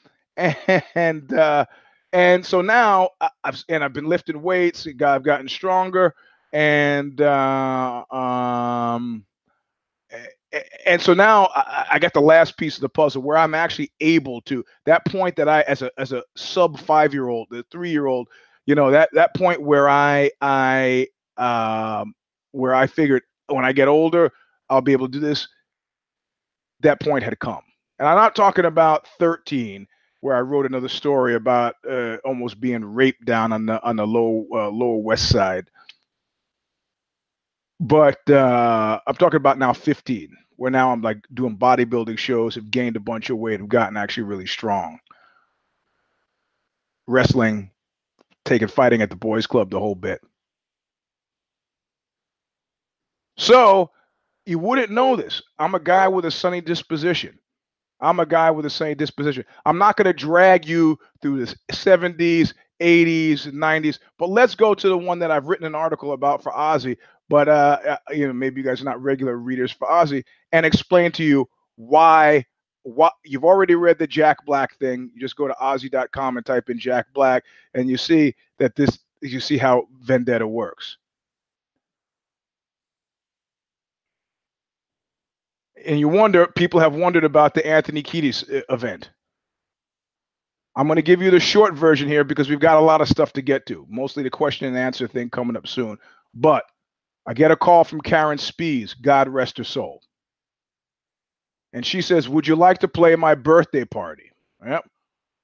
and 0.95 1.33
uh, 1.35 1.67
and 2.13 2.45
so 2.45 2.63
now 2.63 3.11
I've 3.45 3.63
and 3.69 3.85
I've 3.85 3.93
been 3.93 4.07
lifting 4.07 4.43
weights. 4.43 4.87
I've 5.05 5.23
gotten 5.23 5.49
stronger, 5.49 6.15
and 6.53 7.21
uh, 7.21 8.05
um 8.11 9.25
and 10.87 11.01
so 11.01 11.15
now 11.15 11.49
I, 11.55 11.87
I 11.93 11.99
got 11.99 12.13
the 12.13 12.21
last 12.21 12.57
piece 12.57 12.77
of 12.77 12.81
the 12.81 12.89
puzzle 12.89 13.23
where 13.23 13.37
I'm 13.37 13.55
actually 13.55 13.93
able 14.01 14.41
to 14.43 14.65
that 14.87 15.05
point 15.07 15.37
that 15.37 15.49
I 15.49 15.63
as 15.63 15.83
a 15.83 15.91
as 15.99 16.13
a 16.13 16.23
sub 16.37 16.79
five 16.81 17.15
year 17.15 17.29
old, 17.29 17.49
the 17.51 17.65
three 17.71 17.91
year 17.91 18.07
old, 18.07 18.29
you 18.67 18.75
know 18.75 18.91
that 18.91 19.11
that 19.13 19.35
point 19.35 19.63
where 19.63 19.89
I 19.89 20.31
I 20.41 21.09
um 21.37 22.15
where 22.53 22.75
I 22.75 22.87
figured 22.87 23.23
when 23.49 23.65
I 23.65 23.73
get 23.73 23.89
older 23.89 24.33
I'll 24.69 24.81
be 24.81 24.93
able 24.93 25.07
to 25.07 25.13
do 25.13 25.21
this. 25.21 25.49
That 26.81 27.01
point 27.01 27.25
had 27.25 27.39
come, 27.39 27.63
and 27.99 28.09
I'm 28.09 28.17
not 28.17 28.35
talking 28.35 28.65
about 28.65 29.07
13 29.19 29.87
where 30.21 30.37
I 30.37 30.41
wrote 30.41 30.67
another 30.67 30.89
story 30.89 31.35
about 31.35 31.75
uh, 31.89 32.17
almost 32.25 32.61
being 32.61 32.85
raped 32.85 33.25
down 33.25 33.53
on 33.53 33.67
the 33.67 33.83
on 33.83 33.97
the 33.97 34.07
low 34.07 34.47
uh, 34.53 34.69
lower 34.71 34.99
west 34.99 35.29
side 35.29 35.69
but 37.81 38.29
uh, 38.31 39.01
I'm 39.07 39.15
talking 39.17 39.39
about 39.39 39.59
now 39.59 39.73
15, 39.73 40.37
where 40.57 40.71
now 40.71 40.93
I'm 40.93 41.01
like 41.01 41.27
doing 41.33 41.57
bodybuilding 41.57 42.19
shows, 42.19 42.55
have 42.57 42.71
gained 42.71 42.97
a 42.97 43.01
bunch 43.01 43.31
of 43.31 43.39
weight, 43.39 43.61
have 43.61 43.69
gotten 43.71 43.97
actually 43.97 44.25
really 44.25 44.47
strong. 44.47 45.01
Wrestling, 47.07 47.71
taking 48.45 48.69
fighting 48.69 49.03
at 49.03 49.11
the 49.11 49.17
boys' 49.17 49.47
club, 49.47 49.71
the 49.71 49.81
whole 49.81 49.95
bit. 49.95 50.21
So 53.39 53.91
you 54.45 54.59
wouldn't 54.59 54.91
know 54.91 55.17
this. 55.17 55.43
I'm 55.59 55.75
a 55.75 55.81
guy 55.81 56.07
with 56.09 56.27
a 56.27 56.31
sunny 56.31 56.61
disposition. 56.61 57.39
I'm 58.01 58.21
a 58.21 58.27
guy 58.27 58.51
with 58.51 58.67
a 58.67 58.71
sunny 58.71 58.95
disposition. 58.95 59.45
I'm 59.65 59.79
not 59.79 59.97
going 59.97 60.07
to 60.07 60.13
drag 60.13 60.67
you 60.67 60.99
through 61.23 61.45
the 61.45 61.57
70s, 61.73 62.53
80s, 62.81 63.47
90s, 63.53 63.99
but 64.19 64.29
let's 64.31 64.55
go 64.55 64.75
to 64.75 64.89
the 64.89 64.99
one 64.99 65.19
that 65.21 65.31
I've 65.31 65.47
written 65.47 65.67
an 65.67 65.75
article 65.75 66.13
about 66.13 66.43
for 66.43 66.53
OZY. 66.53 66.97
But 67.31 67.49
uh, 67.49 67.79
uh, 67.89 67.97
you 68.11 68.27
know, 68.27 68.33
maybe 68.33 68.61
you 68.61 68.67
guys 68.67 68.83
are 68.83 68.85
not 68.85 69.01
regular 69.01 69.37
readers 69.37 69.71
for 69.71 69.89
OZY, 69.89 70.25
and 70.53 70.67
explain 70.67 71.13
to 71.13 71.25
you 71.25 71.49
why. 71.77 72.45
What 72.83 73.13
you've 73.27 73.45
already 73.45 73.75
read 73.75 73.99
the 73.99 74.07
Jack 74.07 74.39
Black 74.47 74.77
thing. 74.79 75.11
You 75.15 75.21
just 75.21 75.37
go 75.37 75.47
to 75.47 75.55
OZY.com 75.61 76.39
and 76.39 76.47
type 76.47 76.71
in 76.71 76.79
Jack 76.79 77.07
Black, 77.15 77.45
and 77.75 77.89
you 77.89 77.97
see 77.97 78.35
that 78.59 78.75
this. 78.75 78.99
You 79.23 79.39
see 79.39 79.59
how 79.59 79.87
Vendetta 80.01 80.47
works. 80.49 80.97
and 85.87 85.99
you 85.99 86.09
wonder 86.09 86.47
people 86.47 86.79
have 86.81 86.95
wondered 86.95 87.25
about 87.25 87.55
the 87.55 87.67
anthony 87.67 88.03
kiedis 88.03 88.43
uh, 88.55 88.63
event 88.69 89.11
i'm 90.77 90.87
going 90.87 90.97
to 90.97 91.03
give 91.03 91.23
you 91.23 91.31
the 91.31 91.41
short 91.41 91.75
version 91.75 92.07
here 92.07 92.25
because 92.25 92.51
we've 92.51 92.61
got 92.61 92.77
a 92.77 92.81
lot 92.81 93.01
of 93.01 93.09
stuff 93.09 93.33
to 93.33 93.43
get 93.43 93.65
to 93.67 93.87
mostly 93.89 94.23
the 94.23 94.31
question 94.31 94.67
and 94.67 94.77
answer 94.77 95.09
thing 95.09 95.31
coming 95.31 95.57
up 95.57 95.67
soon 95.67 95.97
but 96.35 96.65
i 97.27 97.35
get 97.35 97.51
a 97.51 97.57
call 97.57 97.85
from 97.85 98.01
karen 98.01 98.39
spees 98.39 98.95
god 99.01 99.29
rest 99.29 99.59
her 99.59 99.65
soul 99.65 100.03
and 101.73 101.85
she 101.85 102.03
says 102.03 102.29
would 102.29 102.47
you 102.47 102.57
like 102.57 102.79
to 102.79 102.89
play 102.89 103.15
my 103.17 103.35
birthday 103.35 103.85
party 103.85 104.31
yep 104.67 104.85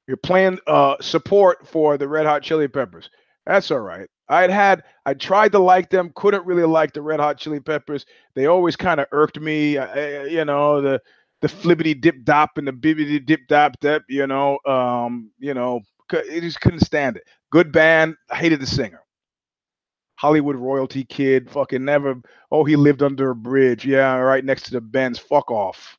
you're 0.07 0.17
playing 0.17 0.59
uh, 0.69 0.95
support 1.01 1.67
for 1.67 1.99
the 1.99 2.07
red 2.07 2.27
hot 2.27 2.43
chili 2.43 2.69
peppers 2.69 3.11
that's 3.47 3.71
all 3.71 3.81
right 3.81 4.09
I'd 4.29 4.51
had 4.51 4.83
I 5.05 5.15
tried 5.15 5.53
to 5.53 5.59
like 5.59 5.91
them, 5.91 6.12
couldn't 6.15 6.47
really 6.47 6.65
like 6.65 6.93
the 6.93 7.03
Red 7.03 7.21
Hot 7.21 7.39
Chili 7.39 7.61
Peppers. 7.61 8.05
They 8.35 8.47
always 8.47 8.77
kind 8.77 9.01
of 9.01 9.07
irked 9.12 9.41
me, 9.41 9.79
uh, 9.79 10.25
you 10.25 10.45
know, 10.45 10.81
the 10.81 11.01
the 11.43 11.49
flippity 11.49 11.95
dip 11.95 12.25
dop 12.25 12.59
and 12.59 12.67
the 12.67 12.73
bibbity 12.73 13.25
dip 13.25 13.47
dop 13.47 13.79
dip, 13.81 14.03
you 14.09 14.27
know, 14.27 14.59
um, 14.67 15.31
you 15.39 15.55
know, 15.55 15.81
I 16.11 16.41
just 16.41 16.61
couldn't 16.61 16.81
stand 16.81 17.19
it. 17.19 17.25
Good 17.53 17.73
band, 17.73 18.17
I 18.31 18.37
hated 18.37 18.61
the 18.61 18.67
singer. 18.67 19.03
Hollywood 20.16 20.57
royalty 20.57 21.05
kid, 21.05 21.50
fucking 21.50 21.85
never. 21.85 22.16
Oh, 22.50 22.64
he 22.64 22.76
lived 22.76 23.02
under 23.02 23.31
a 23.31 23.35
bridge, 23.35 23.87
yeah, 23.87 24.16
right 24.16 24.44
next 24.44 24.64
to 24.64 24.72
the 24.72 24.81
Benz. 24.81 25.18
Fuck 25.18 25.50
off. 25.50 25.98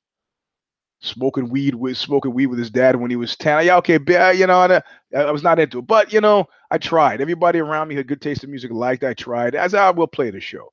Smoking 1.00 1.50
weed 1.50 1.76
with 1.76 1.96
smoking 1.98 2.34
weed 2.34 2.48
with 2.48 2.58
his 2.58 2.72
dad 2.72 2.96
when 2.96 3.12
he 3.12 3.16
was 3.16 3.36
ten. 3.36 3.64
Yeah, 3.66 3.78
okay, 3.78 3.96
uh, 3.96 4.32
you 4.32 4.48
know, 4.48 4.60
I, 4.60 4.82
I 5.16 5.32
was 5.32 5.44
not 5.44 5.60
into 5.60 5.80
it, 5.80 5.88
but 5.88 6.12
you 6.12 6.22
know, 6.22 6.48
I 6.72 6.80
tried. 6.80 7.22
Everybody 7.22 7.60
around 7.60 7.88
me 7.88 7.96
had 7.96 8.08
good 8.08 8.22
taste 8.22 8.44
in 8.44 8.50
music, 8.50 8.72
liked. 8.72 9.04
I 9.04 9.14
tried. 9.14 9.54
As 9.54 9.76
I 9.76 9.92
will 9.92 10.08
play 10.08 10.32
the 10.32 10.40
show. 10.40 10.72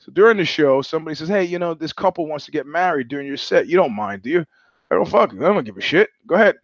So 0.00 0.12
during 0.12 0.36
the 0.36 0.44
show, 0.44 0.82
somebody 0.82 1.14
says, 1.14 1.28
"Hey, 1.28 1.44
you 1.44 1.58
know, 1.58 1.72
this 1.72 1.94
couple 1.94 2.26
wants 2.26 2.44
to 2.44 2.50
get 2.50 2.66
married 2.66 3.08
during 3.08 3.26
your 3.26 3.38
set. 3.38 3.66
You 3.66 3.76
don't 3.76 3.96
mind, 3.96 4.22
do 4.22 4.30
you?" 4.30 4.46
I 4.90 4.94
don't 4.94 5.08
fuck. 5.08 5.32
I 5.32 5.36
don't 5.36 5.64
give 5.64 5.76
a 5.76 5.82
shit. 5.82 6.10
Go 6.26 6.34
ahead. 6.34 6.56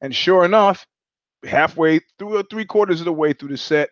And 0.00 0.14
sure 0.14 0.44
enough, 0.44 0.86
halfway 1.44 2.00
through, 2.18 2.42
three 2.44 2.64
quarters 2.64 3.00
of 3.00 3.06
the 3.06 3.12
way 3.12 3.32
through 3.32 3.48
the 3.50 3.56
set, 3.56 3.90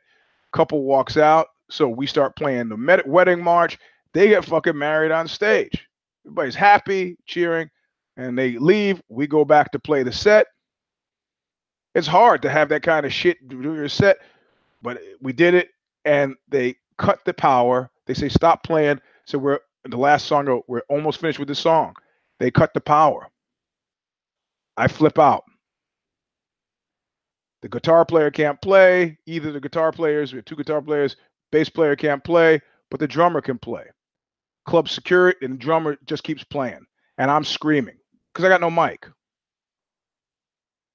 couple 0.55 0.85
walks 0.85 1.19
out. 1.19 1.49
So 1.71 1.89
we 1.89 2.07
start 2.07 2.37
playing 2.37 2.71
the 2.71 2.79
med- 2.79 3.07
wedding 3.07 3.43
march. 3.43 3.79
They 4.15 4.29
get 4.29 4.47
fucking 4.47 4.79
married 4.79 5.13
on 5.13 5.29
stage. 5.29 5.87
Everybody's 6.27 6.57
happy, 6.57 7.17
cheering, 7.27 7.71
and 8.17 8.39
they 8.39 8.59
leave. 8.59 9.03
We 9.11 9.27
go 9.27 9.45
back 9.45 9.73
to 9.73 9.81
play 9.81 10.05
the 10.05 10.13
set 10.13 10.47
it's 11.95 12.07
hard 12.07 12.43
to 12.43 12.51
have 12.51 12.69
that 12.71 12.83
kind 12.83 13.07
of 13.07 13.13
shit 13.13 13.47
do 13.49 13.63
your 13.63 13.89
set, 13.89 14.19
but 14.83 15.01
we 15.21 15.33
did 15.33 15.55
it, 15.55 15.71
and 16.05 16.35
they 16.49 16.77
cut 16.99 17.21
the 17.25 17.35
power. 17.35 17.91
They 18.07 18.15
say 18.15 18.29
stop 18.29 18.65
playing. 18.65 19.01
So 19.27 19.39
we're 19.39 19.61
the 19.85 19.97
last 19.97 20.27
song. 20.27 20.63
We're 20.69 20.83
almost 20.89 21.21
finished 21.21 21.39
with 21.39 21.49
the 21.49 21.55
song. 21.55 21.95
They 22.41 22.51
cut 22.51 22.75
the 22.75 22.81
power. 22.81 23.29
I 24.77 24.89
flip 24.89 25.19
out. 25.19 25.45
The 27.65 27.71
guitar 27.71 28.05
player 28.05 28.31
can't 28.31 28.61
play. 28.61 29.17
Either 29.25 29.51
the 29.51 29.59
guitar 29.59 29.91
players, 29.91 30.35
we 30.35 30.37
have 30.37 30.45
two 30.45 30.55
guitar 30.55 30.83
players, 30.83 31.17
bass 31.51 31.71
player 31.71 31.97
can't 31.97 32.23
play, 32.23 32.61
but 32.91 33.01
the 33.01 33.09
drummer 33.09 33.41
can 33.41 33.59
play. 33.59 33.85
Club 34.67 34.87
security 34.87 35.39
and 35.47 35.55
the 35.55 35.59
drummer 35.59 35.97
just 36.05 36.25
keeps 36.25 36.45
playing, 36.45 36.85
and 37.17 37.31
I'm 37.31 37.43
screaming 37.43 37.97
because 38.29 38.45
I 38.45 38.51
got 38.51 38.61
no 38.61 38.71
mic. 38.71 39.07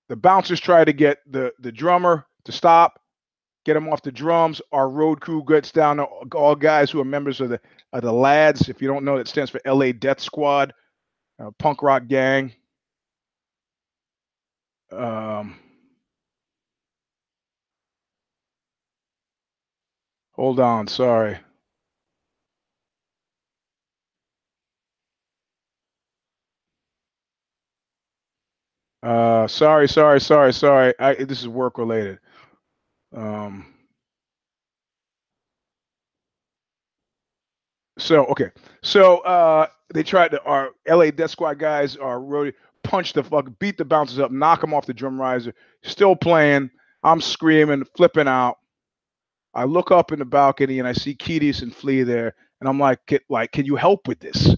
The 0.10 0.16
bouncers 0.16 0.60
try 0.60 0.86
to 0.86 0.94
get 0.94 1.18
the 1.26 1.52
the 1.58 1.72
drummer 1.72 2.28
to 2.46 2.52
stop, 2.52 3.02
get 3.66 3.76
him 3.76 3.90
off 3.90 4.04
the 4.04 4.12
drums. 4.12 4.62
Our 4.72 4.92
road 4.92 5.22
crew 5.22 5.44
gets 5.48 5.72
down 5.72 6.00
all 6.00 6.54
guys 6.54 6.92
who 6.92 7.02
are 7.02 7.06
members 7.06 7.42
of 7.42 7.50
the 7.50 7.60
of 7.94 8.04
the 8.04 8.14
lads. 8.14 8.70
If 8.70 8.80
you 8.80 8.88
don't 8.88 9.06
know, 9.06 9.18
that 9.18 9.28
stands 9.28 9.50
for 9.50 9.62
L.A. 9.66 9.92
Death 9.92 10.20
Squad, 10.20 10.76
uh, 11.44 11.50
punk 11.58 11.82
rock 11.82 12.06
gang. 12.06 12.54
Um, 14.92 15.56
hold 20.40 20.60
on, 20.62 20.88
sorry. 20.88 21.38
Uh, 29.04 29.48
sorry, 29.48 29.88
sorry, 29.90 30.22
sorry, 30.22 30.54
sorry. 30.54 30.94
I, 31.00 31.16
this 31.16 31.42
is 31.42 31.48
work 31.48 31.78
related. 31.78 32.20
Um, 33.16 33.66
so 37.98 38.26
okay, 38.28 38.52
so 38.82 39.20
uh, 39.20 39.68
they 39.94 40.04
tried 40.04 40.32
to. 40.32 40.42
Our 40.44 40.72
LA 40.88 41.12
Death 41.12 41.32
Squad 41.32 41.60
guys 41.60 41.98
are 41.98 42.22
really 42.22 42.54
punch 42.84 43.14
the 43.14 43.24
fuck, 43.24 43.48
beat 43.60 43.78
the 43.78 43.86
bouncers 43.86 44.20
up, 44.20 44.32
knock 44.32 44.62
them 44.62 44.74
off 44.74 44.86
the 44.86 44.94
drum 44.94 45.20
riser. 45.20 45.54
Still 45.84 46.16
playing. 46.16 46.70
I'm 47.04 47.22
screaming, 47.22 47.86
flipping 47.98 48.28
out. 48.30 48.59
I 49.54 49.64
look 49.64 49.92
up 49.92 50.12
in 50.12 50.20
the 50.20 50.26
balcony 50.26 50.80
and 50.80 50.88
I 50.88 50.94
see 50.94 51.16
Kiedis 51.16 51.62
and 51.62 51.76
Flea 51.76 52.04
there, 52.04 52.36
and 52.60 52.70
I'm 52.70 52.80
like, 52.80 53.24
like, 53.30 53.52
can 53.52 53.66
you 53.66 53.76
help 53.76 54.08
with 54.08 54.20
this?" 54.20 54.56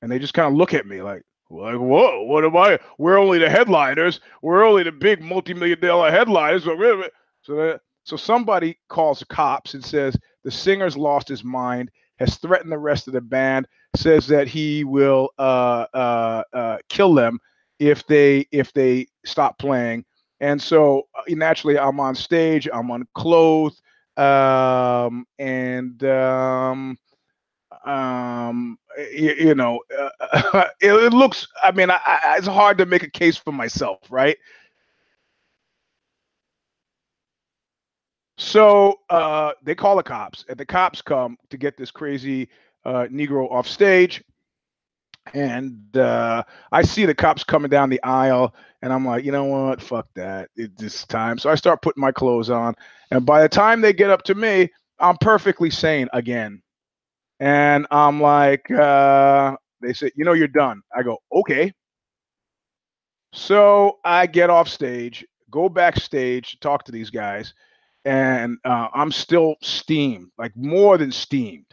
And 0.00 0.10
they 0.10 0.18
just 0.18 0.34
kind 0.34 0.48
of 0.48 0.54
look 0.58 0.74
at 0.74 0.86
me 0.86 1.00
like, 1.02 1.22
like, 1.50 1.76
whoa, 1.76 2.22
what 2.22 2.44
am 2.44 2.56
I? 2.56 2.78
We're 2.98 3.18
only 3.18 3.38
the 3.38 3.50
headliners. 3.50 4.20
We're 4.42 4.64
only 4.64 4.82
the 4.82 4.92
big 4.92 5.22
multi-million 5.22 5.80
dollar 5.80 6.10
headliners. 6.10 6.64
So, 6.64 6.76
that, 6.76 7.80
so 8.04 8.16
somebody 8.16 8.78
calls 8.88 9.20
the 9.20 9.26
cops 9.26 9.74
and 9.74 9.84
says 9.84 10.16
the 10.44 10.50
singer's 10.50 10.96
lost 10.96 11.28
his 11.28 11.44
mind, 11.44 11.90
has 12.18 12.36
threatened 12.38 12.72
the 12.72 12.78
rest 12.78 13.06
of 13.06 13.12
the 13.12 13.20
band, 13.20 13.68
says 13.94 14.26
that 14.28 14.48
he 14.48 14.84
will 14.84 15.30
uh, 15.38 15.86
uh, 15.92 16.42
uh, 16.52 16.78
kill 16.88 17.14
them 17.14 17.38
if 17.78 18.06
they 18.06 18.46
if 18.50 18.72
they 18.72 19.06
stop 19.24 19.58
playing. 19.58 20.04
And 20.42 20.60
so 20.62 21.08
uh, 21.16 21.22
naturally, 21.28 21.78
I'm 21.78 22.00
on 22.00 22.16
stage. 22.16 22.68
I'm 22.72 22.90
unclothed, 22.90 23.80
um, 24.18 25.26
and 25.38 26.04
um, 26.04 26.98
um 27.86 28.78
you, 28.98 29.32
you 29.32 29.54
know 29.56 29.80
uh, 29.98 30.66
it, 30.80 30.92
it, 30.92 31.14
looks 31.14 31.48
i 31.64 31.72
mean 31.72 31.90
I, 31.90 31.98
I, 32.06 32.36
it's 32.38 32.46
hard 32.46 32.78
to 32.78 32.86
make 32.86 33.02
a 33.02 33.10
case 33.10 33.36
for 33.36 33.52
myself 33.52 34.00
right 34.10 34.38
So 38.38 38.98
uh, 39.10 39.52
they 39.62 39.74
call 39.74 39.96
the 39.96 40.02
cops, 40.02 40.44
and 40.48 40.58
the 40.58 40.66
cops 40.66 41.02
come 41.02 41.38
to 41.50 41.56
get 41.56 41.76
this 41.76 41.90
crazy 41.90 42.48
uh, 42.84 43.06
Negro 43.10 43.50
off 43.50 43.68
stage. 43.68 44.22
And 45.34 45.96
uh, 45.96 46.42
I 46.72 46.82
see 46.82 47.06
the 47.06 47.14
cops 47.14 47.44
coming 47.44 47.70
down 47.70 47.90
the 47.90 48.02
aisle, 48.02 48.54
and 48.82 48.92
I'm 48.92 49.06
like, 49.06 49.24
you 49.24 49.32
know 49.32 49.44
what? 49.44 49.80
Fuck 49.80 50.08
that. 50.14 50.50
It's 50.56 51.06
time. 51.06 51.38
So 51.38 51.50
I 51.50 51.54
start 51.54 51.80
putting 51.82 52.00
my 52.00 52.12
clothes 52.12 52.50
on. 52.50 52.74
And 53.10 53.24
by 53.24 53.42
the 53.42 53.48
time 53.48 53.80
they 53.80 53.92
get 53.92 54.10
up 54.10 54.22
to 54.24 54.34
me, 54.34 54.68
I'm 54.98 55.16
perfectly 55.18 55.70
sane 55.70 56.08
again. 56.12 56.62
And 57.40 57.86
I'm 57.90 58.20
like, 58.20 58.70
uh, 58.70 59.56
they 59.80 59.92
say, 59.92 60.10
you 60.16 60.24
know, 60.24 60.32
you're 60.32 60.48
done. 60.48 60.82
I 60.94 61.02
go, 61.02 61.18
okay. 61.32 61.72
So 63.32 63.98
I 64.04 64.26
get 64.26 64.50
off 64.50 64.68
stage, 64.68 65.24
go 65.50 65.68
backstage, 65.68 66.58
talk 66.60 66.84
to 66.84 66.92
these 66.92 67.10
guys, 67.10 67.54
and 68.04 68.58
uh, 68.64 68.88
I'm 68.94 69.10
still 69.12 69.56
steamed, 69.62 70.30
like 70.38 70.56
more 70.56 70.98
than 70.98 71.12
steamed. 71.12 71.66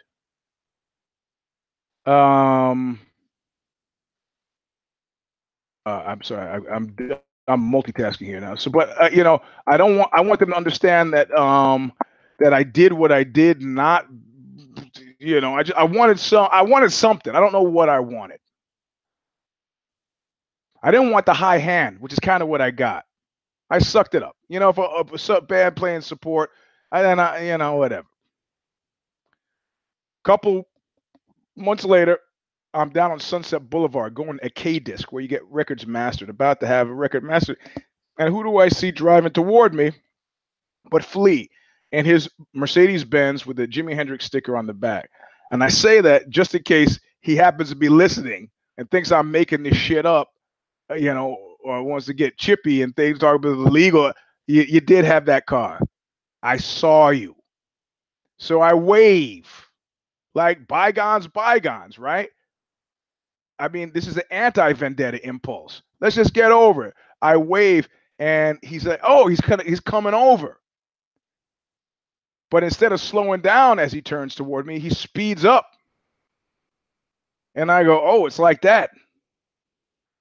Um, 2.05 2.99
uh, 5.89 6.03
I'm 6.07 6.23
sorry, 6.23 6.47
I, 6.47 6.75
I'm 6.75 6.95
I'm 7.47 7.71
multitasking 7.71 8.27
here 8.27 8.41
now. 8.41 8.55
So, 8.55 8.71
but 8.71 8.89
uh, 9.01 9.09
you 9.13 9.23
know, 9.23 9.41
I 9.67 9.77
don't 9.77 9.97
want 9.97 10.11
I 10.13 10.21
want 10.21 10.41
them 10.41 10.51
to 10.51 10.57
understand 10.57 11.13
that 11.13 11.31
um 11.37 11.93
that 12.39 12.53
I 12.53 12.63
did 12.63 12.93
what 12.93 13.11
I 13.11 13.23
did, 13.25 13.61
not 13.63 14.07
you 15.19 15.41
know, 15.41 15.55
I 15.55 15.63
just, 15.63 15.77
I 15.77 15.85
wanted 15.85 16.19
some 16.19 16.49
I 16.51 16.63
wanted 16.63 16.93
something. 16.93 17.35
I 17.35 17.41
don't 17.41 17.53
know 17.53 17.63
what 17.63 17.89
I 17.89 17.99
wanted. 18.01 18.39
I 20.83 20.91
didn't 20.91 21.11
want 21.11 21.25
the 21.25 21.33
high 21.33 21.59
hand, 21.59 21.97
which 22.01 22.13
is 22.13 22.19
kind 22.19 22.43
of 22.43 22.49
what 22.49 22.61
I 22.61 22.71
got. 22.71 23.05
I 23.69 23.79
sucked 23.79 24.15
it 24.15 24.23
up. 24.23 24.37
You 24.49 24.59
know, 24.59 24.73
for 24.73 24.85
a, 24.85 25.33
a 25.33 25.41
bad 25.41 25.75
playing 25.75 26.01
support, 26.01 26.51
I 26.91 27.01
then 27.03 27.19
I 27.19 27.49
you 27.51 27.57
know 27.57 27.75
whatever. 27.77 28.07
Couple 30.25 30.67
months 31.57 31.85
later, 31.85 32.19
I'm 32.73 32.89
down 32.89 33.11
on 33.11 33.19
Sunset 33.19 33.69
Boulevard 33.69 34.13
going 34.13 34.37
to 34.39 34.49
K 34.49 34.79
Disc 34.79 35.11
where 35.11 35.21
you 35.21 35.27
get 35.27 35.43
records 35.49 35.87
mastered, 35.87 36.29
about 36.29 36.59
to 36.59 36.67
have 36.67 36.89
a 36.89 36.93
record 36.93 37.23
mastered. 37.23 37.57
And 38.17 38.33
who 38.33 38.43
do 38.43 38.57
I 38.57 38.69
see 38.69 38.91
driving 38.91 39.31
toward 39.31 39.73
me? 39.73 39.91
But 40.91 41.03
Flea 41.03 41.49
and 41.91 42.05
his 42.05 42.29
Mercedes 42.53 43.03
Benz 43.03 43.45
with 43.45 43.57
the 43.57 43.67
Jimi 43.67 43.95
Hendrix 43.95 44.25
sticker 44.25 44.55
on 44.55 44.67
the 44.67 44.73
back. 44.73 45.09
And 45.51 45.63
I 45.63 45.69
say 45.69 46.01
that 46.01 46.29
just 46.29 46.53
in 46.53 46.63
case 46.63 46.99
he 47.21 47.35
happens 47.35 47.69
to 47.69 47.75
be 47.75 47.89
listening 47.89 48.49
and 48.77 48.89
thinks 48.89 49.11
I'm 49.11 49.31
making 49.31 49.63
this 49.63 49.75
shit 49.75 50.05
up, 50.05 50.29
uh, 50.91 50.95
you 50.95 51.13
know, 51.13 51.37
or 51.63 51.83
wants 51.83 52.05
to 52.05 52.13
get 52.13 52.37
chippy 52.37 52.81
and 52.81 52.95
things 52.95 53.19
talk 53.19 53.35
about 53.35 53.49
the 53.49 53.71
legal. 53.71 54.13
You, 54.47 54.63
you 54.63 54.79
did 54.79 55.05
have 55.05 55.25
that 55.25 55.45
car. 55.45 55.79
I 56.43 56.57
saw 56.57 57.09
you. 57.09 57.35
So 58.37 58.61
I 58.61 58.73
wave 58.73 59.47
like 60.35 60.67
bygones, 60.67 61.27
bygones, 61.27 61.97
right? 61.99 62.29
I 63.59 63.67
mean, 63.67 63.91
this 63.93 64.07
is 64.07 64.17
an 64.17 64.23
anti 64.31 64.73
vendetta 64.73 65.25
impulse. 65.27 65.81
Let's 65.99 66.15
just 66.15 66.33
get 66.33 66.51
over 66.51 66.85
it. 66.85 66.93
I 67.21 67.37
wave, 67.37 67.89
and 68.17 68.57
he's 68.63 68.85
like, 68.85 69.01
"Oh, 69.03 69.27
he's 69.27 69.41
kind 69.41 69.59
of 69.59 69.67
he's 69.67 69.81
coming 69.81 70.13
over." 70.13 70.59
But 72.49 72.63
instead 72.63 72.93
of 72.93 73.01
slowing 73.01 73.41
down 73.41 73.77
as 73.77 73.91
he 73.91 74.01
turns 74.01 74.33
toward 74.33 74.65
me, 74.65 74.79
he 74.79 74.89
speeds 74.89 75.45
up. 75.45 75.67
And 77.55 77.71
I 77.71 77.83
go, 77.83 78.01
"Oh, 78.01 78.25
it's 78.25 78.39
like 78.39 78.61
that." 78.61 78.91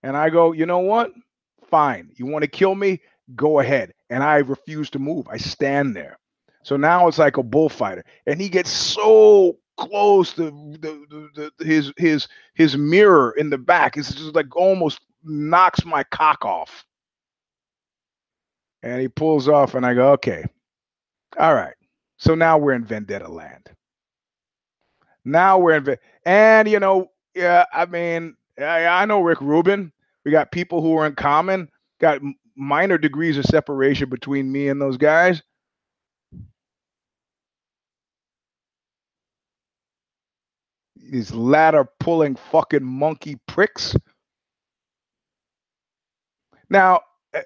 And 0.03 0.17
I 0.17 0.31
go, 0.31 0.53
"You 0.53 0.67
know 0.67 0.81
what? 0.81 1.13
Fine. 1.69 2.11
You 2.17 2.27
want 2.27 2.43
to 2.43 2.49
kill 2.49 2.75
me? 2.75 3.01
Go 3.37 3.61
ahead." 3.61 3.93
And 4.11 4.23
I 4.23 4.39
refuse 4.39 4.91
to 4.91 4.99
move. 4.99 5.29
I 5.29 5.37
stand 5.37 5.95
there. 5.95 6.19
So 6.65 6.77
now 6.77 7.07
it's 7.09 7.19
like 7.19 7.37
a 7.37 7.43
bullfighter, 7.43 8.05
and 8.27 8.41
he 8.41 8.49
gets 8.49 8.71
so 8.71 9.59
close 9.79 10.35
to 10.35 10.45
the, 10.81 11.07
the, 11.11 11.51
the, 11.59 11.65
his 11.65 11.93
his 11.97 12.29
his 12.55 12.77
mirror 12.77 13.33
in 13.39 13.51
the 13.51 13.59
back. 13.59 13.97
It's 13.97 14.13
just 14.15 14.35
like 14.35 14.55
almost 14.57 15.01
knocks 15.25 15.85
my 15.85 16.05
cock 16.05 16.45
off. 16.45 16.85
And 18.83 19.01
he 19.01 19.09
pulls 19.09 19.49
off, 19.49 19.75
and 19.75 19.85
I 19.85 19.95
go, 19.95 20.13
okay, 20.13 20.45
all 21.39 21.55
right. 21.55 21.75
So 22.19 22.35
now 22.35 22.59
we're 22.59 22.75
in 22.75 22.85
Vendetta 22.85 23.29
land. 23.29 23.71
Now 25.25 25.59
we're 25.59 25.77
in, 25.77 25.97
and 26.25 26.69
you 26.69 26.81
know, 26.81 27.11
yeah, 27.35 27.65
I 27.73 27.87
mean, 27.87 28.37
I, 28.59 28.87
I 28.87 29.05
know 29.05 29.21
Rick 29.21 29.41
Rubin. 29.41 29.93
We 30.25 30.31
got 30.31 30.53
people 30.53 30.83
who 30.83 30.97
are 30.97 31.07
in 31.07 31.15
common. 31.15 31.69
Got 32.01 32.21
minor 32.57 32.99
degrees 32.99 33.39
of 33.39 33.45
separation 33.45 34.09
between 34.09 34.51
me 34.51 34.69
and 34.69 34.81
those 34.81 34.97
guys. 34.97 35.43
These 41.11 41.33
ladder 41.33 41.89
pulling 42.01 42.37
fucking 42.37 42.85
monkey 42.85 43.37
pricks. 43.47 43.97
Now, 46.71 47.01
eh, 47.35 47.43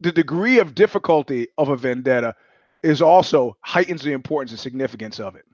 the 0.00 0.12
degree 0.12 0.58
of 0.58 0.74
difficulty 0.74 1.48
of 1.58 1.68
a 1.68 1.76
vendetta 1.76 2.34
is 2.82 3.02
also 3.02 3.56
heightens 3.60 4.02
the 4.02 4.12
importance 4.12 4.52
and 4.52 4.60
significance 4.60 5.20
of 5.20 5.36
it. 5.36 5.44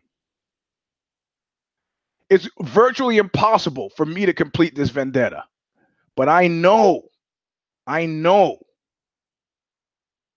It's 2.28 2.48
virtually 2.60 3.18
impossible 3.18 3.90
for 3.90 4.04
me 4.04 4.26
to 4.26 4.32
complete 4.32 4.74
this 4.74 4.90
vendetta, 4.90 5.44
but 6.16 6.28
I 6.28 6.48
know, 6.48 7.08
I 7.86 8.06
know 8.06 8.58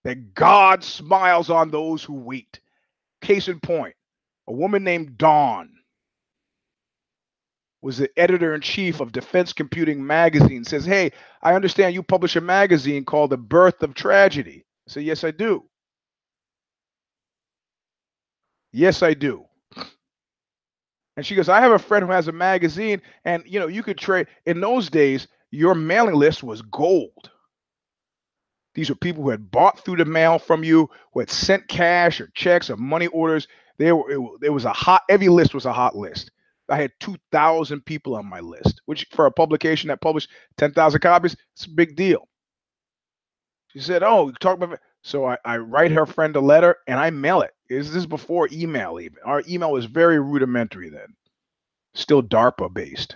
that 0.03 0.33
God 0.33 0.83
smiles 0.83 1.49
on 1.49 1.71
those 1.71 2.03
who 2.03 2.13
wait. 2.13 2.59
Case 3.21 3.47
in 3.47 3.59
point, 3.59 3.95
a 4.47 4.53
woman 4.53 4.83
named 4.83 5.17
Dawn 5.17 5.78
was 7.81 7.97
the 7.97 8.09
editor 8.17 8.53
in 8.55 8.61
chief 8.61 8.99
of 8.99 9.11
Defense 9.11 9.53
Computing 9.53 10.05
Magazine, 10.05 10.63
says, 10.65 10.85
Hey, 10.85 11.11
I 11.41 11.53
understand 11.53 11.93
you 11.93 12.03
publish 12.03 12.35
a 12.35 12.41
magazine 12.41 13.05
called 13.05 13.29
The 13.29 13.37
Birth 13.37 13.83
of 13.83 13.93
Tragedy. 13.93 14.65
I 14.87 14.91
say, 14.91 15.01
Yes, 15.01 15.23
I 15.23 15.31
do. 15.31 15.63
Yes, 18.71 19.01
I 19.01 19.13
do. 19.13 19.45
And 21.17 21.25
she 21.25 21.35
goes, 21.35 21.49
I 21.49 21.61
have 21.61 21.71
a 21.71 21.79
friend 21.79 22.05
who 22.05 22.11
has 22.11 22.27
a 22.27 22.31
magazine, 22.31 23.01
and 23.25 23.43
you 23.45 23.59
know, 23.59 23.67
you 23.67 23.83
could 23.83 23.97
trade 23.97 24.27
in 24.45 24.61
those 24.61 24.89
days, 24.89 25.27
your 25.51 25.75
mailing 25.75 26.15
list 26.15 26.43
was 26.43 26.61
gold. 26.61 27.31
These 28.75 28.89
were 28.89 28.95
people 28.95 29.23
who 29.23 29.29
had 29.29 29.51
bought 29.51 29.83
through 29.83 29.97
the 29.97 30.05
mail 30.05 30.39
from 30.39 30.63
you, 30.63 30.89
who 31.13 31.19
had 31.19 31.29
sent 31.29 31.67
cash 31.67 32.21
or 32.21 32.29
checks 32.35 32.69
or 32.69 32.77
money 32.77 33.07
orders. 33.07 33.47
There 33.77 33.95
were 33.95 34.11
it, 34.11 34.45
it 34.45 34.49
was 34.49 34.65
a 34.65 34.73
hot 34.73 35.03
every 35.09 35.29
list 35.29 35.53
was 35.53 35.65
a 35.65 35.73
hot 35.73 35.95
list. 35.95 36.31
I 36.69 36.77
had 36.77 36.91
2,000 36.99 37.85
people 37.85 38.15
on 38.15 38.27
my 38.27 38.39
list, 38.39 38.81
which 38.85 39.07
for 39.11 39.25
a 39.25 39.31
publication 39.31 39.87
that 39.89 40.01
published 40.01 40.29
10,000 40.57 40.99
copies, 40.99 41.35
it's 41.53 41.65
a 41.65 41.69
big 41.69 41.95
deal. 41.95 42.27
She 43.69 43.79
said, 43.79 44.03
Oh, 44.03 44.27
you 44.27 44.33
talk 44.33 44.55
about 44.55 44.73
it. 44.73 44.79
So 45.03 45.25
I, 45.25 45.37
I 45.45 45.57
write 45.57 45.91
her 45.91 46.05
friend 46.05 46.35
a 46.35 46.41
letter 46.41 46.77
and 46.87 46.99
I 46.99 47.09
mail 47.09 47.41
it. 47.41 47.51
Is 47.69 47.93
this 47.93 48.05
before 48.05 48.49
email 48.51 48.99
even? 48.99 49.17
Our 49.23 49.43
email 49.47 49.71
was 49.71 49.85
very 49.85 50.19
rudimentary 50.19 50.89
then, 50.89 51.15
still 51.93 52.21
DARPA 52.21 52.73
based, 52.73 53.15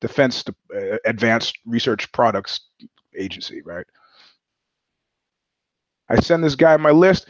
Defense 0.00 0.44
uh, 0.74 0.96
Advanced 1.04 1.58
Research 1.66 2.10
Products 2.12 2.60
Agency, 3.16 3.62
right? 3.62 3.86
I 6.08 6.20
send 6.20 6.42
this 6.42 6.54
guy 6.54 6.76
my 6.76 6.90
list 6.90 7.26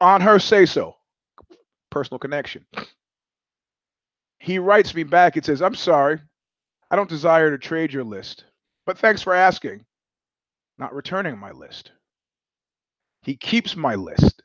on 0.00 0.20
her 0.20 0.38
say 0.38 0.66
so, 0.66 0.96
personal 1.90 2.18
connection. 2.18 2.64
He 4.42 4.58
writes 4.58 4.92
me 4.92 5.04
back 5.04 5.36
and 5.36 5.46
says, 5.46 5.62
I'm 5.62 5.76
sorry. 5.76 6.18
I 6.90 6.96
don't 6.96 7.08
desire 7.08 7.50
to 7.50 7.58
trade 7.58 7.92
your 7.92 8.02
list, 8.02 8.44
but 8.84 8.98
thanks 8.98 9.22
for 9.22 9.32
asking. 9.32 9.84
Not 10.78 10.92
returning 10.92 11.38
my 11.38 11.52
list. 11.52 11.92
He 13.22 13.36
keeps 13.36 13.76
my 13.76 13.94
list. 13.94 14.42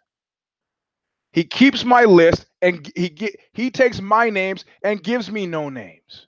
He 1.34 1.44
keeps 1.44 1.84
my 1.84 2.06
list 2.06 2.46
and 2.62 2.92
he 2.96 3.32
he 3.54 3.72
takes 3.72 4.00
my 4.00 4.30
names 4.30 4.66
and 4.84 5.04
gives 5.04 5.32
me 5.32 5.48
no 5.48 5.70
names. 5.70 6.28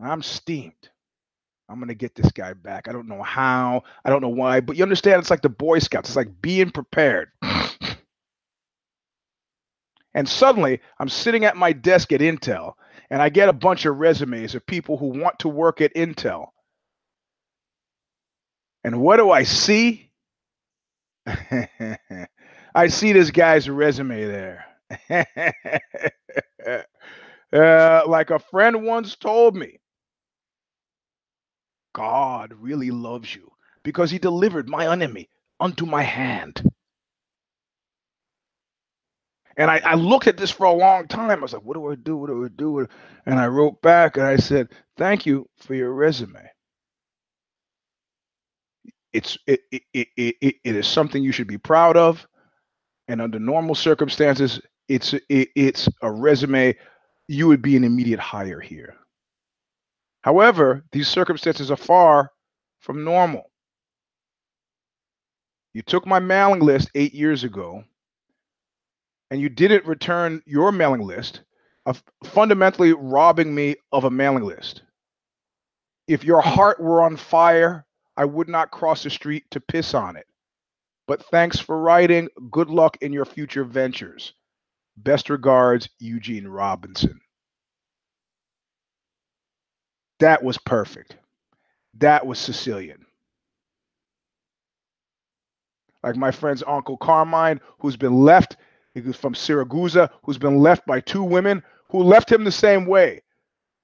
I'm 0.00 0.22
steamed. 0.22 0.72
I'm 1.68 1.78
gonna 1.78 1.94
get 1.94 2.16
this 2.16 2.32
guy 2.32 2.52
back. 2.52 2.88
I 2.88 2.92
don't 2.92 3.06
know 3.06 3.22
how. 3.22 3.84
I 4.04 4.10
don't 4.10 4.22
know 4.22 4.28
why, 4.28 4.58
but 4.58 4.76
you 4.76 4.82
understand 4.82 5.20
it's 5.20 5.30
like 5.30 5.42
the 5.42 5.48
Boy 5.48 5.78
Scouts. 5.78 6.08
It's 6.08 6.16
like 6.16 6.42
being 6.42 6.72
prepared. 6.72 7.30
And 10.14 10.28
suddenly 10.28 10.80
I'm 10.98 11.08
sitting 11.08 11.44
at 11.44 11.56
my 11.56 11.72
desk 11.72 12.12
at 12.12 12.20
Intel 12.20 12.74
and 13.10 13.22
I 13.22 13.28
get 13.28 13.48
a 13.48 13.52
bunch 13.54 13.86
of 13.86 13.98
resumes 13.98 14.54
of 14.54 14.66
people 14.66 14.96
who 14.96 15.06
want 15.06 15.38
to 15.40 15.48
work 15.48 15.80
at 15.80 15.94
Intel. 15.94 16.48
And 18.84 19.00
what 19.00 19.16
do 19.18 19.30
I 19.30 19.44
see? 19.44 20.10
I 22.74 22.86
see 22.88 23.12
this 23.12 23.30
guy's 23.30 23.68
resume 23.68 24.24
there. 24.24 24.64
uh, 27.52 28.02
like 28.06 28.30
a 28.30 28.38
friend 28.38 28.82
once 28.84 29.16
told 29.16 29.56
me, 29.56 29.78
God 31.94 32.54
really 32.58 32.90
loves 32.90 33.34
you 33.34 33.50
because 33.82 34.10
he 34.10 34.18
delivered 34.18 34.68
my 34.68 34.90
enemy 34.90 35.28
unto 35.60 35.86
my 35.86 36.02
hand. 36.02 36.62
And 39.56 39.70
I, 39.70 39.80
I 39.84 39.94
looked 39.94 40.26
at 40.26 40.36
this 40.36 40.50
for 40.50 40.64
a 40.64 40.72
long 40.72 41.06
time. 41.08 41.38
I 41.38 41.42
was 41.42 41.52
like, 41.52 41.62
what 41.62 41.74
do 41.74 41.90
I 41.90 41.94
do? 41.94 42.16
What 42.16 42.28
do 42.28 42.44
I 42.44 42.48
do? 42.48 42.86
And 43.26 43.38
I 43.38 43.46
wrote 43.46 43.80
back 43.82 44.16
and 44.16 44.26
I 44.26 44.36
said, 44.36 44.68
thank 44.96 45.26
you 45.26 45.48
for 45.58 45.74
your 45.74 45.92
resume. 45.92 46.40
It's 49.12 49.36
it 49.46 49.60
it, 49.70 49.82
it, 49.92 50.08
it, 50.16 50.54
it 50.64 50.76
is 50.76 50.86
something 50.86 51.22
you 51.22 51.32
should 51.32 51.46
be 51.48 51.58
proud 51.58 51.96
of. 51.96 52.26
And 53.08 53.20
under 53.20 53.38
normal 53.38 53.74
circumstances, 53.74 54.60
it's 54.88 55.12
it, 55.12 55.48
it's 55.54 55.88
a 56.00 56.10
resume 56.10 56.74
you 57.28 57.46
would 57.48 57.62
be 57.62 57.76
an 57.76 57.84
immediate 57.84 58.20
hire 58.20 58.60
here. 58.60 58.96
However, 60.22 60.84
these 60.92 61.08
circumstances 61.08 61.70
are 61.70 61.76
far 61.76 62.30
from 62.80 63.04
normal. 63.04 63.50
You 65.74 65.82
took 65.82 66.06
my 66.06 66.18
mailing 66.18 66.60
list 66.60 66.90
eight 66.94 67.14
years 67.14 67.44
ago 67.44 67.84
and 69.32 69.40
you 69.40 69.48
didn't 69.48 69.86
return 69.86 70.42
your 70.44 70.70
mailing 70.70 71.00
list, 71.00 71.40
of 71.86 72.02
fundamentally 72.22 72.92
robbing 72.92 73.54
me 73.54 73.74
of 73.90 74.04
a 74.04 74.10
mailing 74.10 74.44
list. 74.44 74.82
If 76.06 76.22
your 76.22 76.42
hmm. 76.42 76.50
heart 76.50 76.78
were 76.78 77.00
on 77.00 77.16
fire, 77.16 77.86
I 78.14 78.26
would 78.26 78.46
not 78.46 78.70
cross 78.70 79.02
the 79.02 79.08
street 79.08 79.50
to 79.52 79.58
piss 79.58 79.94
on 79.94 80.16
it. 80.16 80.26
But 81.08 81.24
thanks 81.30 81.58
for 81.58 81.80
writing. 81.80 82.28
Good 82.50 82.68
luck 82.68 82.98
in 83.00 83.10
your 83.10 83.24
future 83.24 83.64
ventures. 83.64 84.34
Best 84.98 85.30
regards, 85.30 85.88
Eugene 85.98 86.46
Robinson. 86.46 87.18
That 90.20 90.42
was 90.42 90.58
perfect. 90.58 91.16
That 91.94 92.26
was 92.26 92.38
Sicilian. 92.38 93.06
Like 96.02 96.16
my 96.16 96.32
friend's 96.32 96.62
Uncle 96.66 96.98
Carmine, 96.98 97.62
who's 97.78 97.96
been 97.96 98.20
left, 98.20 98.58
he 98.94 99.00
was 99.00 99.16
from 99.16 99.34
Siragusa, 99.34 100.10
who's 100.24 100.38
been 100.38 100.58
left 100.58 100.86
by 100.86 101.00
two 101.00 101.22
women 101.22 101.62
who 101.90 102.02
left 102.02 102.30
him 102.30 102.44
the 102.44 102.52
same 102.52 102.86
way. 102.86 103.22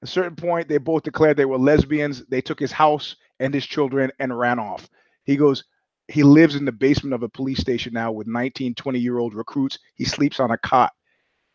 At 0.02 0.08
a 0.08 0.12
certain 0.12 0.36
point, 0.36 0.68
they 0.68 0.78
both 0.78 1.02
declared 1.02 1.36
they 1.36 1.44
were 1.44 1.58
lesbians. 1.58 2.24
They 2.26 2.40
took 2.40 2.60
his 2.60 2.72
house 2.72 3.16
and 3.40 3.52
his 3.52 3.66
children 3.66 4.10
and 4.18 4.38
ran 4.38 4.58
off. 4.58 4.88
He 5.24 5.36
goes, 5.36 5.64
he 6.08 6.22
lives 6.22 6.54
in 6.54 6.64
the 6.64 6.72
basement 6.72 7.14
of 7.14 7.22
a 7.22 7.28
police 7.28 7.58
station 7.58 7.92
now 7.92 8.12
with 8.12 8.26
19, 8.26 8.74
20 8.74 8.98
year 8.98 9.18
old 9.18 9.34
recruits. 9.34 9.78
He 9.94 10.04
sleeps 10.04 10.40
on 10.40 10.50
a 10.50 10.58
cot 10.58 10.92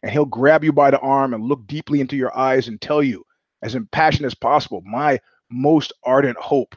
and 0.04 0.12
he'll 0.12 0.26
grab 0.26 0.64
you 0.64 0.72
by 0.74 0.92
the 0.92 1.00
arm 1.00 1.34
and 1.34 1.44
look 1.44 1.66
deeply 1.66 2.02
into 2.02 2.16
your 2.16 2.38
eyes 2.38 2.68
and 2.68 2.80
tell 2.80 3.02
you, 3.02 3.26
as 3.64 3.74
impassioned 3.76 4.26
as 4.26 4.36
possible, 4.36 4.82
my 4.86 5.20
most 5.50 5.94
ardent 6.04 6.38
hope. 6.38 6.76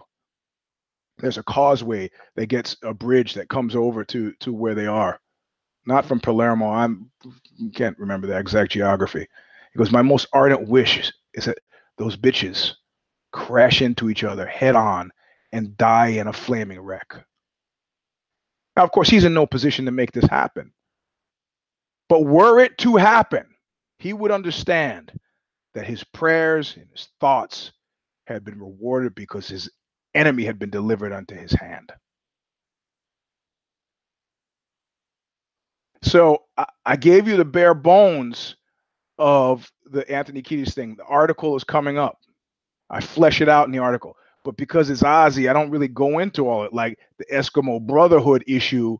There's 1.18 1.38
a 1.38 1.42
causeway 1.42 2.10
that 2.36 2.46
gets 2.46 2.76
a 2.82 2.94
bridge 2.94 3.34
that 3.34 3.48
comes 3.48 3.74
over 3.74 4.04
to 4.04 4.32
to 4.40 4.52
where 4.52 4.74
they 4.74 4.86
are, 4.86 5.18
not 5.86 6.04
from 6.06 6.20
Palermo. 6.20 6.68
I'm 6.70 7.10
can't 7.74 7.98
remember 7.98 8.26
the 8.26 8.38
exact 8.38 8.72
geography. 8.72 9.26
He 9.72 9.78
goes, 9.78 9.92
my 9.92 10.02
most 10.02 10.26
ardent 10.32 10.68
wish 10.68 11.12
is 11.34 11.44
that 11.44 11.58
those 11.98 12.16
bitches 12.16 12.72
crash 13.32 13.82
into 13.82 14.10
each 14.10 14.24
other 14.24 14.46
head 14.46 14.76
on 14.76 15.10
and 15.52 15.76
die 15.76 16.08
in 16.08 16.26
a 16.26 16.32
flaming 16.32 16.80
wreck. 16.80 17.14
Now, 18.76 18.84
of 18.84 18.92
course, 18.92 19.08
he's 19.08 19.24
in 19.24 19.34
no 19.34 19.46
position 19.46 19.86
to 19.86 19.90
make 19.90 20.12
this 20.12 20.28
happen. 20.28 20.72
But 22.08 22.24
were 22.24 22.60
it 22.60 22.78
to 22.78 22.96
happen, 22.96 23.46
he 23.98 24.12
would 24.12 24.30
understand 24.30 25.12
that 25.74 25.86
his 25.86 26.04
prayers 26.04 26.74
and 26.76 26.86
his 26.92 27.08
thoughts 27.20 27.72
had 28.26 28.44
been 28.44 28.58
rewarded 28.58 29.14
because 29.14 29.48
his 29.48 29.70
enemy 30.14 30.44
had 30.44 30.58
been 30.58 30.70
delivered 30.70 31.12
unto 31.12 31.34
his 31.34 31.52
hand. 31.52 31.92
So 36.16 36.44
I, 36.56 36.64
I 36.86 36.96
gave 36.96 37.28
you 37.28 37.36
the 37.36 37.44
bare 37.44 37.74
bones 37.74 38.56
of 39.18 39.70
the 39.84 40.10
Anthony 40.10 40.40
Kiedis 40.40 40.72
thing. 40.72 40.94
The 40.96 41.04
article 41.04 41.54
is 41.56 41.62
coming 41.62 41.98
up. 41.98 42.16
I 42.88 43.02
flesh 43.02 43.42
it 43.42 43.50
out 43.50 43.66
in 43.66 43.72
the 43.72 43.80
article. 43.80 44.16
But 44.42 44.56
because 44.56 44.88
it's 44.88 45.02
OZY, 45.02 45.50
I 45.50 45.52
don't 45.52 45.68
really 45.70 45.88
go 45.88 46.20
into 46.20 46.48
all 46.48 46.64
it 46.64 46.72
like 46.72 46.98
the 47.18 47.26
Eskimo 47.26 47.86
Brotherhood 47.86 48.44
issue 48.46 48.96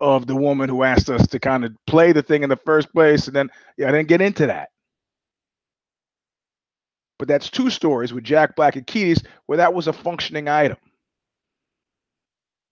of 0.00 0.26
the 0.26 0.34
woman 0.34 0.70
who 0.70 0.82
asked 0.82 1.10
us 1.10 1.26
to 1.26 1.38
kind 1.38 1.62
of 1.62 1.76
play 1.86 2.12
the 2.12 2.22
thing 2.22 2.42
in 2.42 2.48
the 2.48 2.56
first 2.56 2.90
place. 2.94 3.26
And 3.26 3.36
then, 3.36 3.50
yeah, 3.76 3.90
I 3.90 3.92
didn't 3.92 4.08
get 4.08 4.22
into 4.22 4.46
that. 4.46 4.70
But 7.18 7.28
that's 7.28 7.50
two 7.50 7.68
stories 7.68 8.14
with 8.14 8.24
Jack 8.24 8.56
Black 8.56 8.76
and 8.76 8.86
Kiedis 8.86 9.26
where 9.44 9.58
that 9.58 9.74
was 9.74 9.88
a 9.88 9.92
functioning 9.92 10.48
item. 10.48 10.78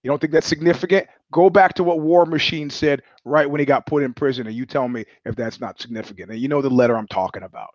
You 0.02 0.10
don't 0.10 0.20
think 0.20 0.32
that's 0.32 0.46
significant? 0.48 1.08
Go 1.32 1.50
back 1.50 1.74
to 1.74 1.84
what 1.84 2.00
War 2.00 2.26
Machine 2.26 2.70
said 2.70 3.02
right 3.24 3.50
when 3.50 3.60
he 3.60 3.66
got 3.66 3.86
put 3.86 4.02
in 4.02 4.14
prison, 4.14 4.46
and 4.46 4.56
you 4.56 4.66
tell 4.66 4.88
me 4.88 5.04
if 5.26 5.36
that's 5.36 5.60
not 5.60 5.80
significant. 5.80 6.30
And 6.32 6.40
you 6.40 6.48
know 6.48 6.62
the 6.62 6.70
letter 6.70 6.96
I'm 6.96 7.08
talking 7.08 7.44
about. 7.44 7.70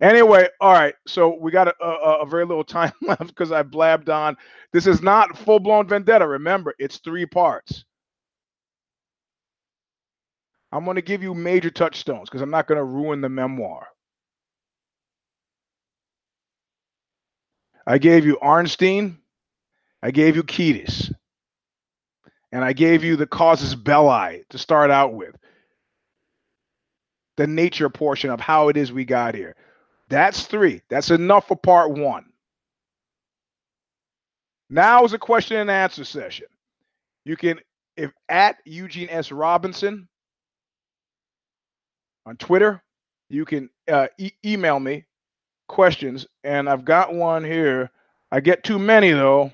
Anyway, 0.00 0.48
all 0.60 0.72
right. 0.74 0.94
So 1.08 1.36
we 1.40 1.52
got 1.52 1.68
a, 1.68 1.84
a, 1.84 2.22
a 2.22 2.26
very 2.26 2.46
little 2.46 2.64
time 2.66 2.92
left 3.02 3.28
because 3.28 3.52
I 3.52 3.64
blabbed 3.64 4.10
on. 4.10 4.36
This 4.72 4.86
is 4.86 5.02
not 5.02 5.38
full 5.38 5.60
blown 5.60 5.88
vendetta. 5.88 6.26
Remember, 6.28 6.74
it's 6.78 6.98
three 6.98 7.26
parts. 7.26 7.84
I'm 10.72 10.84
going 10.84 10.96
to 10.96 11.02
give 11.02 11.22
you 11.22 11.34
major 11.34 11.70
touchstones 11.70 12.28
because 12.28 12.42
I'm 12.42 12.50
not 12.50 12.66
going 12.68 12.78
to 12.78 12.84
ruin 12.84 13.20
the 13.22 13.28
memoir. 13.30 13.88
I 17.86 17.98
gave 17.98 18.26
you 18.26 18.38
Arnstein. 18.42 19.16
I 20.02 20.10
gave 20.10 20.36
you 20.36 20.42
Kiedis. 20.42 21.12
And 22.52 22.64
I 22.64 22.72
gave 22.72 23.04
you 23.04 23.16
the 23.16 23.26
casus 23.26 23.74
belli 23.74 24.44
to 24.50 24.58
start 24.58 24.90
out 24.90 25.14
with. 25.14 25.36
The 27.36 27.46
nature 27.46 27.88
portion 27.90 28.30
of 28.30 28.40
how 28.40 28.68
it 28.68 28.76
is 28.76 28.92
we 28.92 29.04
got 29.04 29.34
here. 29.34 29.54
That's 30.08 30.46
three. 30.46 30.82
That's 30.88 31.10
enough 31.10 31.48
for 31.48 31.56
part 31.56 31.90
one. 31.90 32.24
Now 34.70 35.04
is 35.04 35.12
a 35.12 35.18
question 35.18 35.58
and 35.58 35.70
answer 35.70 36.04
session. 36.04 36.46
You 37.24 37.36
can, 37.36 37.60
if 37.96 38.12
at 38.28 38.56
Eugene 38.64 39.08
S. 39.10 39.30
Robinson, 39.30 40.08
on 42.28 42.36
Twitter. 42.36 42.82
You 43.30 43.44
can 43.44 43.70
uh, 43.90 44.08
e- 44.18 44.32
email 44.44 44.78
me 44.78 45.06
questions, 45.66 46.26
and 46.44 46.68
I've 46.68 46.84
got 46.84 47.14
one 47.14 47.42
here. 47.42 47.90
I 48.30 48.40
get 48.40 48.62
too 48.62 48.78
many 48.78 49.10
though. 49.12 49.50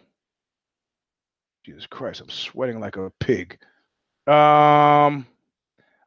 Jesus 1.64 1.86
Christ, 1.86 2.20
I'm 2.20 2.28
sweating 2.28 2.80
like 2.80 2.96
a 2.96 3.10
pig. 3.20 3.58
Um, 4.26 5.26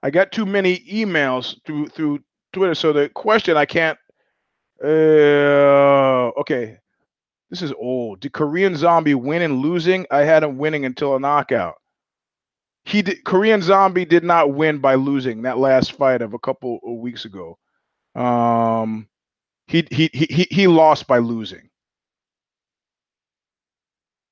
I 0.03 0.09
got 0.11 0.31
too 0.31 0.45
many 0.45 0.79
emails 0.79 1.55
through 1.65 1.87
through 1.87 2.19
Twitter, 2.53 2.75
so 2.75 2.93
the 2.93 3.09
question 3.09 3.57
I 3.57 3.65
can't. 3.65 3.97
Uh, 4.83 6.29
okay, 6.39 6.77
this 7.49 7.61
is 7.61 7.73
old. 7.79 8.19
Did 8.19 8.33
Korean 8.33 8.75
Zombie 8.75 9.15
win 9.15 9.41
and 9.41 9.59
losing? 9.59 10.05
I 10.11 10.19
had 10.19 10.43
him 10.43 10.57
winning 10.57 10.85
until 10.85 11.15
a 11.15 11.19
knockout 11.19 11.75
he 12.87 13.01
did, 13.01 13.25
Korean 13.25 13.61
Zombie 13.61 14.05
did 14.05 14.23
not 14.23 14.53
win 14.53 14.77
by 14.79 14.95
losing 14.95 15.41
that 15.41 15.57
last 15.57 15.91
fight 15.91 16.21
of 16.21 16.33
a 16.33 16.39
couple 16.39 16.79
of 16.85 16.95
weeks 16.95 17.25
ago. 17.25 17.57
Um, 18.15 19.09
he 19.67 19.85
he 19.91 20.09
he 20.13 20.47
he 20.49 20.67
lost 20.67 21.05
by 21.05 21.17
losing. 21.17 21.69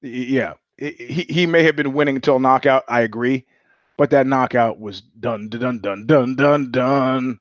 Yeah, 0.01 0.53
he 0.77 1.25
he 1.29 1.45
may 1.45 1.63
have 1.63 1.75
been 1.75 1.93
winning 1.93 2.15
until 2.15 2.39
knockout. 2.39 2.83
I 2.87 3.01
agree, 3.01 3.45
but 3.97 4.09
that 4.11 4.27
knockout 4.27 4.79
was 4.79 5.01
done 5.01 5.49
done 5.49 5.79
done 5.79 6.05
done 6.05 6.35
done 6.35 6.71
done. 6.71 7.39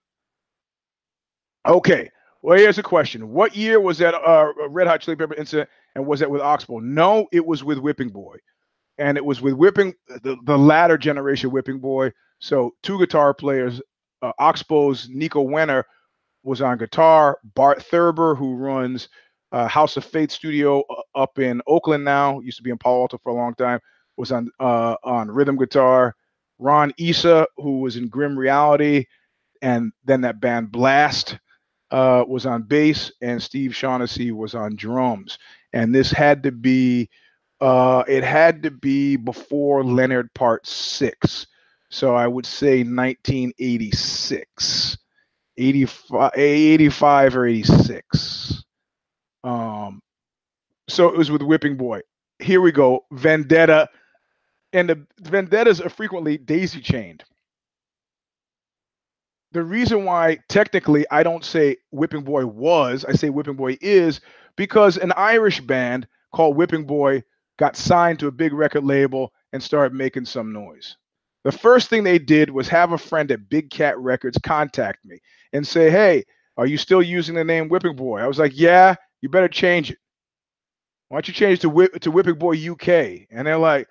Okay, 1.66 2.11
well 2.43 2.59
here's 2.59 2.78
a 2.78 2.82
question: 2.82 3.30
What 3.30 3.57
year 3.57 3.80
was 3.80 3.99
that 3.99 4.14
uh, 4.14 4.53
Red 4.68 4.87
Hot 4.87 5.01
Chili 5.01 5.16
Pepper 5.16 5.35
incident, 5.35 5.68
and 5.95 6.07
was 6.07 6.20
that 6.20 6.30
with 6.30 6.43
Oxbow? 6.43 6.80
No, 6.80 7.28
it 7.32 7.45
was 7.45 7.64
with 7.64 7.78
Whipping 7.78 8.11
Boy 8.11 8.37
and 8.99 9.16
it 9.16 9.24
was 9.24 9.41
with 9.41 9.55
whipping 9.55 9.95
the, 10.22 10.37
the 10.45 10.59
latter 10.59 10.97
generation 10.97 11.51
whipping 11.51 11.78
boy. 11.78 12.12
So 12.39 12.74
two 12.82 12.99
guitar 12.99 13.35
players, 13.35 13.80
uh, 14.22 14.32
Oxbow's 14.39 15.09
Niko 15.09 15.47
Wenner 15.47 15.85
was 16.43 16.61
on 16.61 16.78
guitar. 16.78 17.39
Bart 17.55 17.82
Thurber, 17.82 18.37
who 18.37 18.55
runs 18.57 19.09
uh, 19.55 19.69
House 19.69 19.97
of 19.97 20.05
Faith 20.05 20.33
studio 20.33 20.83
uh, 20.91 21.03
up 21.15 21.39
in 21.39 21.63
Oakland 21.69 22.05
now, 22.05 22.41
used 22.41 22.57
to 22.57 22.65
be 22.65 22.71
in 22.71 22.79
Palo 22.79 23.03
Alto 23.03 23.19
for 23.19 23.31
a 23.31 23.35
long 23.35 23.55
time, 23.55 23.79
was 24.17 24.33
on 24.33 24.51
uh, 24.59 24.97
on 25.05 25.31
rhythm 25.31 25.57
guitar. 25.57 26.17
Ron 26.59 26.93
Issa, 26.99 27.47
who 27.57 27.79
was 27.81 27.97
in 27.97 28.09
Grim 28.09 28.37
Reality, 28.37 29.05
and 29.63 29.93
then 30.05 30.23
that 30.23 30.41
band 30.41 30.73
Blast 30.73 31.39
uh, 31.93 32.25
was 32.27 32.47
on 32.47 32.63
bass, 32.63 33.13
and 33.23 33.41
Steve 33.41 33.77
Shaughnessy 33.77 34.33
was 34.33 34.57
on 34.57 34.75
drums. 34.75 35.39
And 35.73 35.95
this 35.95 36.11
had 36.11 36.43
to 36.43 36.51
be 36.51 37.09
uh, 37.61 38.03
it 38.09 38.25
had 38.25 38.65
to 38.65 38.73
be 38.73 39.15
before 39.17 39.85
Leonard 39.85 40.35
Part 40.35 40.67
Six, 40.67 41.47
so 41.91 42.17
I 42.17 42.27
would 42.27 42.47
say 42.47 42.83
1986, 42.83 44.99
85, 45.57 46.33
85 46.35 47.37
or 47.37 47.47
86. 47.47 48.54
Um, 49.45 50.01
so 50.88 51.09
it 51.09 51.18
was 51.18 51.30
with 51.30 51.42
Whipping 51.42 51.76
Boy. 51.76 52.03
Here 52.40 52.61
we 52.62 52.72
go, 52.72 53.07
Vendetta, 53.12 53.88
and 54.72 54.90
the 54.90 55.07
vendettas 55.22 55.80
are 55.80 55.90
frequently 55.90 56.38
daisy 56.38 56.80
chained. 56.80 57.24
the 59.53 59.62
reason 59.62 60.05
why 60.05 60.38
technically 60.49 61.07
I 61.11 61.22
don't 61.22 61.45
say 61.45 61.76
Whipping 61.90 62.22
Boy 62.22 62.47
was, 62.47 63.05
I 63.05 63.12
say 63.12 63.30
Whipping 63.30 63.55
Boy 63.57 63.78
is 63.80 64.20
because 64.57 64.97
an 64.99 65.12
Irish 65.16 65.61
band 65.61 66.07
called 66.32 66.57
Whipping 66.57 66.84
Boy 66.86 67.22
got 67.59 67.76
signed 67.76 68.18
to 68.20 68.26
a 68.26 68.32
big 68.32 68.53
record 68.53 68.84
label 68.84 69.32
and 69.53 69.62
started 69.62 69.95
making 69.97 70.26
some 70.26 70.53
noise. 70.53 70.97
The 71.45 71.53
first 71.53 71.88
thing 71.88 72.05
they 72.05 72.18
did 72.18 72.51
was 72.51 72.68
have 72.68 72.92
a 72.92 72.99
friend 72.99 73.30
at 73.30 73.49
Big 73.49 73.70
Cat 73.70 73.99
Records 73.99 74.38
contact 74.38 75.05
me 75.05 75.18
and 75.53 75.66
say, 75.66 75.90
Hey, 75.90 76.24
are 76.57 76.66
you 76.66 76.76
still 76.76 77.03
using 77.03 77.34
the 77.34 77.45
name 77.45 77.68
Whipping 77.68 77.97
Boy? 77.97 78.20
I 78.20 78.26
was 78.26 78.38
like, 78.38 78.53
Yeah, 78.59 78.97
you 79.21 79.29
better 79.29 79.49
change 79.49 79.91
it. 79.91 79.99
Why 81.09 81.17
don't 81.17 81.29
you 81.29 81.35
change 81.35 81.61
to, 81.61 81.69
Whip, 81.69 82.01
to 82.01 82.11
Whipping 82.11 82.35
Boy 82.37 82.57
UK? 82.71 83.27
And 83.31 83.47
they're 83.47 83.59
like, 83.59 83.89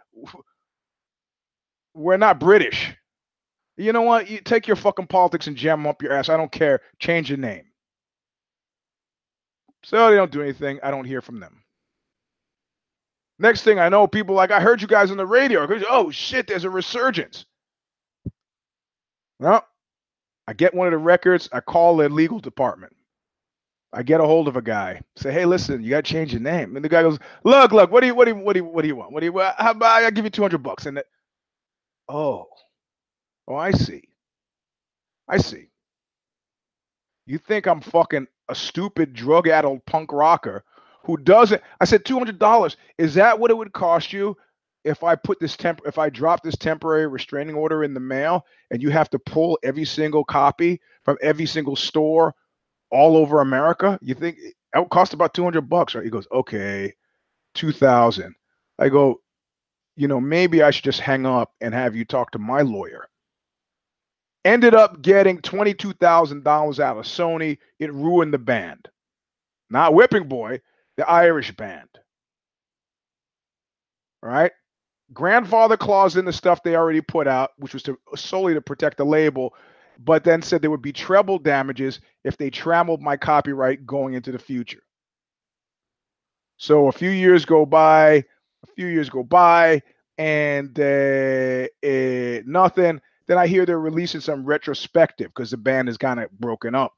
We're 1.93 2.17
not 2.17 2.39
British. 2.39 2.95
You 3.77 3.91
know 3.93 4.01
what? 4.01 4.29
You 4.29 4.39
take 4.39 4.67
your 4.67 4.75
fucking 4.75 5.07
politics 5.07 5.47
and 5.47 5.55
jam 5.55 5.79
them 5.79 5.87
up 5.87 6.01
your 6.01 6.13
ass. 6.13 6.29
I 6.29 6.37
don't 6.37 6.51
care. 6.51 6.81
Change 6.99 7.29
your 7.29 7.39
name. 7.39 7.63
So 9.83 10.09
they 10.09 10.15
don't 10.15 10.31
do 10.31 10.41
anything. 10.41 10.79
I 10.83 10.91
don't 10.91 11.05
hear 11.05 11.21
from 11.21 11.39
them. 11.39 11.63
Next 13.39 13.63
thing 13.63 13.79
I 13.79 13.89
know, 13.89 14.07
people 14.07 14.35
like, 14.35 14.51
I 14.51 14.61
heard 14.61 14.81
you 14.81 14.87
guys 14.87 15.11
on 15.11 15.17
the 15.17 15.25
radio. 15.25 15.67
Oh 15.89 16.11
shit, 16.11 16.47
there's 16.47 16.63
a 16.63 16.69
resurgence. 16.69 17.45
Well, 19.39 19.67
I 20.47 20.53
get 20.53 20.73
one 20.73 20.87
of 20.87 20.91
the 20.91 20.97
records. 20.97 21.49
I 21.51 21.59
call 21.59 21.97
the 21.97 22.09
legal 22.09 22.39
department. 22.39 22.95
I 23.93 24.03
get 24.03 24.21
a 24.21 24.25
hold 24.25 24.47
of 24.47 24.57
a 24.57 24.61
guy. 24.61 25.01
Say, 25.15 25.31
hey, 25.31 25.45
listen, 25.45 25.83
you 25.83 25.91
got 25.91 26.05
to 26.05 26.11
change 26.11 26.33
your 26.33 26.41
name. 26.41 26.75
And 26.75 26.83
the 26.83 26.89
guy 26.89 27.03
goes, 27.03 27.19
look, 27.43 27.71
look, 27.71 27.91
what 27.91 28.01
do 28.01 28.07
you, 28.07 28.15
what 28.15 28.25
do 28.25 28.31
you, 28.31 28.37
what 28.37 28.53
do 28.53 28.59
you, 28.59 28.65
what 28.65 28.81
do 28.81 28.87
you 28.87 28.95
want? 28.95 29.11
What 29.11 29.19
do 29.21 29.27
you, 29.27 29.39
how 29.39 29.71
about 29.71 30.03
I 30.03 30.09
give 30.11 30.25
you 30.25 30.31
two 30.31 30.41
hundred 30.41 30.63
bucks? 30.63 30.87
And, 30.87 30.97
the, 30.97 31.05
oh, 32.09 32.47
Oh, 33.47 33.55
I 33.55 33.71
see. 33.71 34.03
I 35.27 35.37
see. 35.37 35.67
You 37.25 37.37
think 37.37 37.67
I'm 37.67 37.81
fucking 37.81 38.27
a 38.49 38.55
stupid 38.55 39.13
drug 39.13 39.47
addled 39.47 39.85
punk 39.85 40.11
rocker 40.11 40.63
who 41.05 41.17
doesn't 41.17 41.61
I 41.79 41.85
said 41.85 42.05
$200. 42.05 42.75
Is 42.97 43.13
that 43.15 43.39
what 43.39 43.51
it 43.51 43.57
would 43.57 43.73
cost 43.73 44.13
you 44.13 44.37
if 44.83 45.03
I 45.03 45.15
put 45.15 45.39
this 45.39 45.55
temp 45.55 45.81
if 45.85 45.97
I 45.97 46.09
drop 46.09 46.43
this 46.43 46.57
temporary 46.57 47.07
restraining 47.07 47.55
order 47.55 47.83
in 47.83 47.93
the 47.93 47.99
mail 47.99 48.45
and 48.71 48.81
you 48.81 48.89
have 48.89 49.09
to 49.11 49.19
pull 49.19 49.57
every 49.63 49.85
single 49.85 50.23
copy 50.25 50.81
from 51.03 51.17
every 51.21 51.45
single 51.45 51.75
store 51.75 52.35
all 52.93 53.17
over 53.17 53.41
America? 53.41 53.99
You 54.01 54.13
think 54.13 54.37
it 54.39 54.55
would 54.75 54.89
cost 54.89 55.13
about 55.13 55.33
200 55.33 55.61
bucks, 55.61 55.95
right? 55.95 56.03
He 56.03 56.09
goes, 56.09 56.27
"Okay, 56.31 56.93
2000." 57.55 58.35
I 58.79 58.89
go, 58.89 59.21
"You 59.95 60.07
know, 60.07 60.21
maybe 60.21 60.63
I 60.63 60.71
should 60.71 60.85
just 60.85 60.99
hang 60.99 61.25
up 61.25 61.51
and 61.61 61.73
have 61.73 61.95
you 61.95 62.05
talk 62.05 62.31
to 62.31 62.39
my 62.39 62.61
lawyer." 62.61 63.07
Ended 64.45 64.75
up 64.75 65.01
getting 65.01 65.39
$22,000 65.41 66.79
out 66.79 66.97
of 66.97 67.05
Sony. 67.05 67.57
It 67.79 67.93
ruined 67.93 68.33
the 68.33 68.39
band. 68.39 68.89
Not 69.69 69.93
Whipping 69.93 70.27
Boy, 70.27 70.61
the 70.97 71.09
Irish 71.09 71.51
band. 71.55 71.89
All 74.21 74.29
right. 74.29 74.51
Grandfather 75.13 75.77
clause 75.77 76.15
in 76.17 76.25
the 76.25 76.33
stuff 76.33 76.63
they 76.63 76.75
already 76.75 77.01
put 77.01 77.27
out, 77.27 77.51
which 77.57 77.73
was 77.73 77.83
to 77.83 77.97
solely 78.15 78.53
to 78.53 78.61
protect 78.61 78.97
the 78.97 79.05
label, 79.05 79.55
but 80.03 80.23
then 80.23 80.41
said 80.41 80.61
there 80.61 80.71
would 80.71 80.81
be 80.81 80.93
treble 80.93 81.37
damages 81.39 81.99
if 82.23 82.37
they 82.37 82.49
trampled 82.49 83.01
my 83.01 83.17
copyright 83.17 83.85
going 83.85 84.13
into 84.13 84.31
the 84.31 84.39
future. 84.39 84.83
So 86.57 86.87
a 86.87 86.91
few 86.91 87.09
years 87.09 87.45
go 87.45 87.65
by, 87.65 88.09
a 88.63 88.67
few 88.75 88.87
years 88.87 89.09
go 89.09 89.23
by, 89.23 89.81
and 90.17 90.77
uh, 90.79 91.67
uh, 91.85 92.41
nothing. 92.45 93.01
Then 93.27 93.37
I 93.37 93.47
hear 93.47 93.65
they're 93.65 93.79
releasing 93.79 94.21
some 94.21 94.45
retrospective 94.45 95.27
because 95.27 95.51
the 95.51 95.57
band 95.57 95.89
is 95.89 95.97
kind 95.97 96.19
of 96.19 96.31
broken 96.31 96.75
up. 96.75 96.93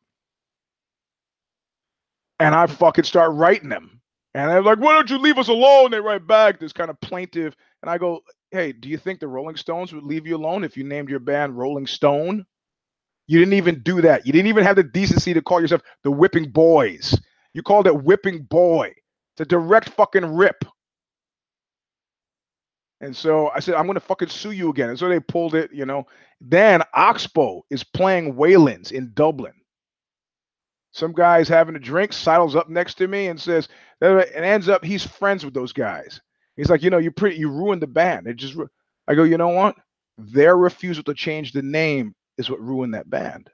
And 2.39 2.53
I 2.53 2.67
fucking 2.67 3.05
start 3.05 3.33
writing 3.33 3.69
them. 3.69 4.01
And 4.33 4.51
they're 4.51 4.61
like, 4.61 4.79
why 4.79 4.93
don't 4.93 5.09
you 5.09 5.17
leave 5.17 5.37
us 5.37 5.47
alone? 5.47 5.91
They 5.91 5.99
write 6.01 6.27
back 6.27 6.59
this 6.59 6.73
kind 6.73 6.89
of 6.89 6.99
plaintive. 6.99 7.55
And 7.81 7.89
I 7.89 7.97
go, 7.97 8.21
hey, 8.51 8.73
do 8.73 8.89
you 8.89 8.97
think 8.97 9.19
the 9.19 9.27
Rolling 9.27 9.55
Stones 9.55 9.93
would 9.93 10.03
leave 10.03 10.27
you 10.27 10.35
alone 10.35 10.65
if 10.65 10.75
you 10.75 10.83
named 10.83 11.09
your 11.09 11.19
band 11.19 11.57
Rolling 11.57 11.87
Stone? 11.87 12.45
You 13.27 13.39
didn't 13.39 13.53
even 13.55 13.81
do 13.81 14.01
that. 14.01 14.25
You 14.25 14.31
didn't 14.31 14.47
even 14.47 14.63
have 14.63 14.75
the 14.75 14.83
decency 14.83 15.33
to 15.33 15.41
call 15.41 15.61
yourself 15.61 15.81
the 16.03 16.11
Whipping 16.11 16.51
Boys. 16.51 17.19
You 17.53 17.63
called 17.63 17.87
it 17.87 18.03
Whipping 18.03 18.43
Boy. 18.43 18.93
It's 19.33 19.41
a 19.41 19.45
direct 19.45 19.89
fucking 19.89 20.35
rip. 20.35 20.63
And 23.01 23.15
so 23.15 23.49
I 23.49 23.59
said, 23.59 23.75
I'm 23.75 23.91
to 23.93 23.99
fucking 23.99 24.29
sue 24.29 24.51
you 24.51 24.69
again. 24.69 24.89
And 24.89 24.97
so 24.97 25.09
they 25.09 25.19
pulled 25.19 25.55
it, 25.55 25.71
you 25.73 25.85
know. 25.85 26.05
Then 26.39 26.81
Oxbow 26.93 27.63
is 27.69 27.83
playing 27.83 28.35
Whelan's 28.35 28.91
in 28.91 29.11
Dublin. 29.13 29.53
Some 30.91 31.11
guy's 31.11 31.49
having 31.49 31.75
a 31.75 31.79
drink, 31.79 32.13
sidles 32.13 32.55
up 32.55 32.69
next 32.69 32.95
to 32.95 33.07
me 33.07 33.27
and 33.27 33.39
says, 33.39 33.67
and 33.99 34.23
ends 34.35 34.69
up 34.69 34.83
he's 34.83 35.05
friends 35.05 35.43
with 35.43 35.53
those 35.53 35.73
guys. 35.73 36.21
He's 36.55 36.69
like, 36.69 36.83
you 36.83 36.89
know, 36.89 36.99
you 36.99 37.11
pretty, 37.11 37.35
you 37.35 37.49
ruined 37.49 37.81
the 37.81 37.87
band. 37.87 38.27
It 38.27 38.37
just, 38.37 38.55
I 39.07 39.15
go, 39.15 39.23
you 39.23 39.37
know 39.37 39.49
what? 39.49 39.75
Their 40.17 40.55
refusal 40.55 41.03
to 41.03 41.13
change 41.13 41.51
the 41.51 41.61
name 41.61 42.15
is 42.37 42.49
what 42.49 42.61
ruined 42.61 42.93
that 42.93 43.09
band. 43.09 43.49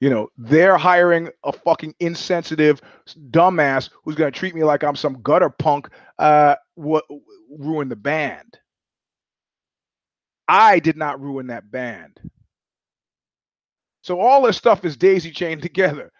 You 0.00 0.10
know, 0.10 0.28
they're 0.36 0.76
hiring 0.76 1.30
a 1.44 1.52
fucking 1.52 1.94
insensitive 2.00 2.80
dumbass 3.30 3.88
who's 4.02 4.16
going 4.16 4.30
to 4.30 4.38
treat 4.38 4.54
me 4.54 4.64
like 4.64 4.84
I'm 4.84 4.96
some 4.96 5.22
gutter 5.22 5.48
punk. 5.48 5.88
Uh, 6.18 6.56
what 6.74 7.04
ruin 7.58 7.88
the 7.88 7.96
band? 7.96 8.58
I 10.46 10.78
did 10.78 10.96
not 10.96 11.20
ruin 11.20 11.46
that 11.46 11.70
band. 11.70 12.20
So 14.02 14.20
all 14.20 14.42
this 14.42 14.58
stuff 14.58 14.84
is 14.84 14.96
daisy 14.96 15.30
chained 15.30 15.62
together. 15.62 16.12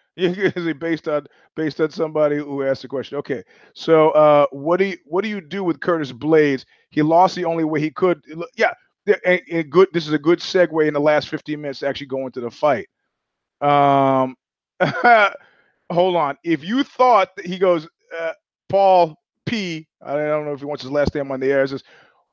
based 0.79 1.07
on 1.07 1.27
based 1.55 1.81
on 1.81 1.91
somebody 1.91 2.37
who 2.37 2.63
asked 2.63 2.81
the 2.81 2.87
question. 2.87 3.17
Okay, 3.17 3.43
so 3.73 4.11
uh, 4.11 4.45
what 4.51 4.77
do 4.77 4.85
you 4.85 4.97
what 5.05 5.23
do 5.23 5.29
you 5.29 5.41
do 5.41 5.63
with 5.63 5.81
Curtis 5.81 6.13
Blaydes? 6.13 6.65
He 6.89 7.01
lost 7.01 7.35
the 7.35 7.45
only 7.45 7.65
way 7.65 7.81
he 7.81 7.91
could. 7.91 8.23
Yeah, 8.55 8.71
good. 9.05 9.87
This 9.93 10.07
is 10.07 10.13
a 10.13 10.19
good 10.19 10.39
segue 10.39 10.87
in 10.87 10.93
the 10.93 10.99
last 10.99 11.29
15 11.29 11.61
minutes 11.61 11.79
to 11.79 11.87
actually 11.87 12.07
go 12.07 12.25
into 12.25 12.41
the 12.41 12.51
fight. 12.51 12.87
Um, 13.61 14.35
hold 15.91 16.15
on. 16.15 16.37
If 16.43 16.63
you 16.63 16.83
thought 16.83 17.35
that 17.35 17.45
he 17.45 17.57
goes, 17.57 17.87
uh, 18.17 18.33
Paul 18.69 19.15
P. 19.45 19.87
I 20.01 20.13
don't 20.15 20.45
know 20.45 20.53
if 20.53 20.59
he 20.59 20.65
wants 20.65 20.83
his 20.83 20.91
last 20.91 21.13
name 21.15 21.31
on 21.31 21.39
the 21.39 21.51
air. 21.51 21.65
Says, 21.67 21.83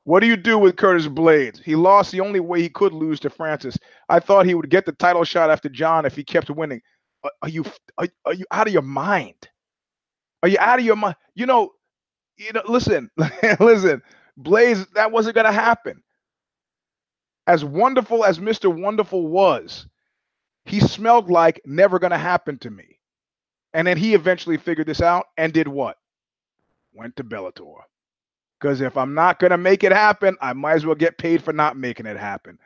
what 0.03 0.19
do 0.19 0.27
you 0.27 0.35
do 0.35 0.57
with 0.57 0.75
Curtis 0.75 1.07
Blaydes? 1.07 1.61
He 1.61 1.75
lost 1.75 2.11
the 2.11 2.19
only 2.19 2.39
way 2.39 2.61
he 2.61 2.69
could 2.69 2.93
lose 2.93 3.19
to 3.21 3.29
Francis. 3.29 3.77
I 4.09 4.19
thought 4.19 4.45
he 4.45 4.55
would 4.55 4.69
get 4.69 4.85
the 4.85 4.91
title 4.91 5.23
shot 5.23 5.49
after 5.49 5.69
John 5.69 6.05
if 6.05 6.15
he 6.15 6.23
kept 6.23 6.49
winning. 6.49 6.81
Are 7.41 7.49
you 7.49 7.63
are, 7.97 8.07
are 8.25 8.33
you 8.33 8.45
out 8.51 8.67
of 8.67 8.73
your 8.73 8.81
mind? 8.81 9.49
Are 10.41 10.49
you 10.49 10.57
out 10.59 10.79
of 10.79 10.85
your 10.85 10.97
mind? 10.97 11.15
You 11.35 11.45
know, 11.45 11.71
you 12.37 12.51
know. 12.51 12.63
Listen, 12.67 13.09
listen. 13.59 14.01
Blaydes, 14.37 14.91
that 14.93 15.11
wasn't 15.11 15.35
going 15.35 15.45
to 15.45 15.53
happen. 15.53 16.03
As 17.47 17.65
wonderful 17.65 18.23
as 18.23 18.39
Mr. 18.39 18.73
Wonderful 18.73 19.27
was, 19.27 19.87
he 20.65 20.79
smelled 20.79 21.29
like 21.29 21.61
never 21.65 21.99
going 21.99 22.11
to 22.11 22.17
happen 22.17 22.57
to 22.59 22.69
me. 22.69 22.99
And 23.73 23.87
then 23.87 23.97
he 23.97 24.13
eventually 24.13 24.57
figured 24.57 24.87
this 24.87 25.01
out 25.01 25.25
and 25.37 25.51
did 25.51 25.67
what? 25.67 25.97
Went 26.93 27.15
to 27.17 27.23
Bellator. 27.23 27.81
Because 28.59 28.79
if 28.79 28.95
I'm 28.95 29.13
not 29.13 29.39
going 29.39 29.51
to 29.51 29.57
make 29.57 29.83
it 29.83 29.91
happen, 29.91 30.37
I 30.41 30.53
might 30.53 30.75
as 30.75 30.85
well 30.85 30.95
get 30.95 31.17
paid 31.17 31.43
for 31.43 31.51
not 31.51 31.75
making 31.75 32.05
it 32.05 32.17
happen. 32.17 32.59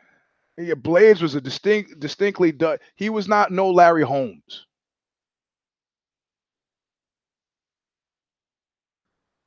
Yeah, 0.58 0.76
Blaydes 0.76 1.22
was 1.22 1.36
a 1.36 1.42
distinct, 1.42 2.00
distinctly, 2.00 2.54
he 2.96 3.10
was 3.10 3.28
not 3.28 3.52
no 3.52 3.70
Larry 3.70 4.04
Holmes. 4.04 4.66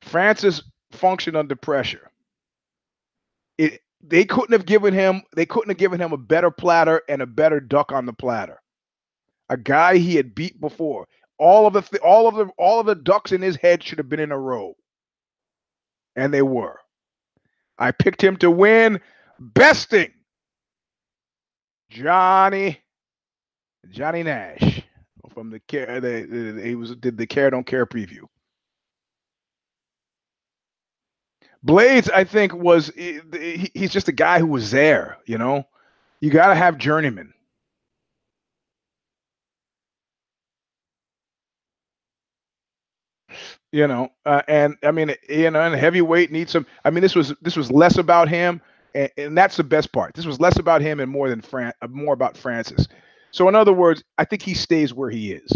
Francis 0.01 0.61
functioned 0.91 1.37
under 1.37 1.55
pressure. 1.55 2.11
It, 3.57 3.81
they 4.03 4.25
couldn't 4.25 4.53
have 4.53 4.65
given 4.65 4.93
him 4.93 5.21
they 5.35 5.45
couldn't 5.45 5.69
have 5.69 5.77
given 5.77 5.99
him 5.99 6.11
a 6.13 6.17
better 6.17 6.51
platter 6.51 7.01
and 7.07 7.21
a 7.21 7.27
better 7.27 7.59
duck 7.59 7.91
on 7.91 8.05
the 8.05 8.13
platter. 8.13 8.61
A 9.49 9.57
guy 9.57 9.97
he 9.97 10.15
had 10.15 10.33
beat 10.33 10.59
before. 10.59 11.07
All 11.37 11.67
of 11.67 11.73
the 11.73 11.99
all 11.99 12.27
of 12.27 12.35
the 12.35 12.45
all 12.57 12.79
of 12.79 12.85
the 12.85 12.95
ducks 12.95 13.31
in 13.31 13.41
his 13.41 13.55
head 13.55 13.83
should 13.83 13.97
have 13.97 14.09
been 14.09 14.19
in 14.19 14.31
a 14.31 14.37
row. 14.37 14.75
And 16.15 16.33
they 16.33 16.41
were. 16.41 16.79
I 17.77 17.91
picked 17.91 18.23
him 18.23 18.37
to 18.37 18.51
win 18.51 18.99
besting 19.39 20.11
Johnny 21.89 22.79
Johnny 23.89 24.23
Nash 24.23 24.83
from 25.33 25.49
the 25.49 25.59
care 25.61 25.99
he 26.63 26.75
was 26.75 26.95
did 26.95 27.17
the 27.17 27.27
care 27.27 27.49
don't 27.49 27.65
care 27.65 27.85
preview. 27.85 28.21
Blaydes, 31.65 32.09
I 32.11 32.23
think, 32.23 32.53
was 32.53 32.91
he's 32.95 33.91
just 33.91 34.07
a 34.07 34.11
guy 34.13 34.39
who 34.39 34.47
was 34.47 34.71
there. 34.71 35.17
You 35.25 35.37
know, 35.37 35.67
you 36.21 36.31
got 36.31 36.47
to 36.47 36.55
have 36.55 36.77
journeyman. 36.77 37.33
You 43.71 43.87
know, 43.87 44.09
uh, 44.25 44.41
and 44.47 44.75
I 44.83 44.91
mean, 44.91 45.15
you 45.29 45.49
know, 45.49 45.61
and 45.61 45.75
heavyweight 45.75 46.31
needs 46.31 46.51
some. 46.51 46.65
I 46.83 46.89
mean, 46.89 47.01
this 47.01 47.15
was 47.15 47.33
this 47.41 47.55
was 47.55 47.71
less 47.71 47.97
about 47.97 48.27
him 48.27 48.61
and, 48.93 49.09
and 49.17 49.37
that's 49.37 49.57
the 49.57 49.63
best 49.63 49.93
part. 49.93 50.13
This 50.13 50.25
was 50.25 50.41
less 50.41 50.59
about 50.59 50.81
him 50.81 50.99
and 50.99 51.09
more 51.09 51.29
than 51.29 51.41
Fran, 51.41 51.71
uh, 51.81 51.87
more 51.87 52.13
about 52.13 52.35
Francis. 52.35 52.87
So 53.31 53.47
in 53.47 53.55
other 53.55 53.71
words, 53.71 54.03
I 54.17 54.25
think 54.25 54.41
he 54.41 54.53
stays 54.55 54.93
where 54.93 55.09
he 55.09 55.31
is. 55.31 55.51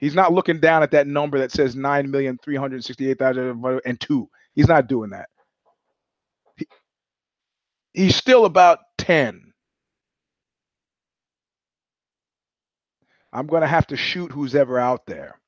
He's 0.00 0.16
not 0.16 0.32
looking 0.32 0.60
down 0.60 0.82
at 0.82 0.92
that 0.92 1.06
number 1.06 1.38
that 1.40 1.52
says 1.52 1.76
nine 1.76 2.10
million 2.10 2.38
three 2.42 2.56
hundred 2.56 2.84
sixty-eight 2.84 3.18
thousand 3.18 3.64
and 3.86 4.00
two. 4.00 4.30
He's 4.54 4.68
not 4.68 4.88
doing 4.88 5.10
that. 5.10 5.28
He, 6.56 6.66
he's 7.92 8.16
still 8.16 8.46
about 8.46 8.80
ten. 8.98 9.52
I'm 13.32 13.46
going 13.46 13.62
to 13.62 13.68
have 13.68 13.86
to 13.88 13.96
shoot 13.96 14.32
who's 14.32 14.54
ever 14.56 14.78
out 14.78 15.06
there. 15.06 15.38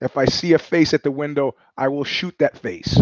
If 0.00 0.18
I 0.18 0.26
see 0.26 0.52
a 0.52 0.58
face 0.58 0.92
at 0.92 1.02
the 1.02 1.10
window, 1.10 1.54
I 1.76 1.88
will 1.88 2.04
shoot 2.04 2.36
that 2.40 2.58
face. 2.58 3.00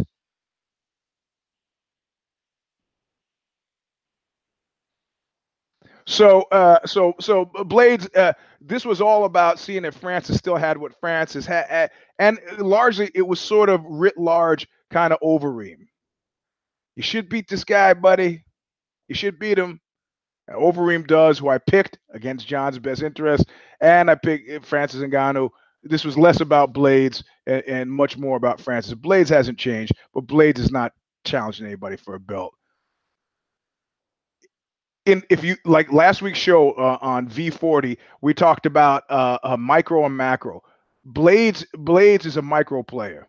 So, 6.06 6.42
uh, 6.52 6.86
so, 6.86 7.14
so 7.20 7.46
Blaydes, 7.46 8.14
Uh, 8.16 8.34
this 8.60 8.84
was 8.84 9.00
all 9.00 9.24
about 9.24 9.58
seeing 9.58 9.84
if 9.84 9.94
Francis 9.94 10.36
still 10.36 10.56
had 10.56 10.78
what 10.78 10.98
Francis 11.00 11.46
had, 11.46 11.90
and 12.18 12.38
largely 12.58 13.10
it 13.14 13.26
was 13.26 13.40
sort 13.40 13.68
of 13.68 13.82
writ 13.84 14.16
large, 14.16 14.66
kind 14.90 15.12
of 15.12 15.20
Overeem. 15.20 15.86
You 16.96 17.02
should 17.02 17.28
beat 17.28 17.48
this 17.48 17.64
guy, 17.64 17.94
buddy. 17.94 18.44
You 19.08 19.14
should 19.14 19.38
beat 19.38 19.58
him. 19.58 19.80
Overeem 20.50 21.06
does, 21.06 21.38
who 21.38 21.48
I 21.48 21.58
picked 21.58 21.98
against 22.12 22.46
John's 22.46 22.78
best 22.78 23.02
interest, 23.02 23.46
and 23.80 24.10
I 24.10 24.14
picked 24.14 24.66
Francis 24.66 25.02
Ngannou. 25.02 25.50
This 25.82 26.04
was 26.04 26.18
less 26.18 26.40
about 26.40 26.74
Blaydes 26.74 27.22
and, 27.46 27.62
and 27.66 27.90
much 27.90 28.16
more 28.16 28.36
about 28.36 28.60
Francis. 28.60 28.94
Blaydes 28.94 29.28
hasn't 29.28 29.58
changed, 29.58 29.92
but 30.12 30.26
Blaydes 30.26 30.58
is 30.58 30.70
not 30.70 30.92
challenging 31.24 31.66
anybody 31.66 31.96
for 31.96 32.14
a 32.14 32.20
belt 32.20 32.54
in 35.06 35.22
if 35.30 35.44
you 35.44 35.56
like 35.64 35.92
last 35.92 36.22
week's 36.22 36.38
show 36.38 36.72
uh, 36.72 36.98
on 37.00 37.28
V40, 37.28 37.96
we 38.20 38.34
talked 38.34 38.66
about 38.66 39.04
uh, 39.10 39.38
a 39.42 39.56
micro 39.56 40.04
and 40.06 40.16
macro. 40.16 40.62
Blaydes 41.06 41.64
Blaydes 41.76 42.26
is 42.26 42.36
a 42.36 42.42
micro 42.42 42.82
player. 42.82 43.28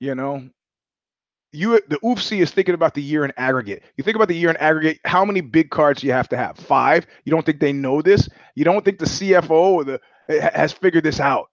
You 0.00 0.14
know, 0.14 0.48
you 1.52 1.80
the 1.88 1.98
UFC 1.98 2.40
is 2.40 2.50
thinking 2.50 2.74
about 2.74 2.94
the 2.94 3.02
year 3.02 3.24
in 3.24 3.32
aggregate. 3.36 3.82
You 3.96 4.04
think 4.04 4.16
about 4.16 4.28
the 4.28 4.36
year 4.36 4.50
in 4.50 4.56
aggregate. 4.56 5.00
How 5.04 5.24
many 5.24 5.40
big 5.40 5.70
cards 5.70 6.02
you 6.02 6.12
have 6.12 6.28
to 6.30 6.36
have? 6.36 6.56
Five. 6.56 7.06
You 7.24 7.30
don't 7.30 7.44
think 7.44 7.60
they 7.60 7.72
know 7.72 8.02
this? 8.02 8.28
You 8.54 8.64
don't 8.64 8.84
think 8.84 8.98
the 8.98 9.06
CFO 9.06 9.50
or 9.50 9.84
the 9.84 10.00
has 10.28 10.72
figured 10.72 11.04
this 11.04 11.20
out? 11.20 11.48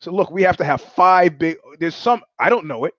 So 0.00 0.12
look, 0.12 0.30
we 0.30 0.42
have 0.42 0.56
to 0.58 0.64
have 0.64 0.80
five 0.80 1.38
big. 1.38 1.56
There's 1.78 1.96
some 1.96 2.22
I 2.38 2.48
don't 2.48 2.66
know 2.66 2.84
it. 2.84 2.94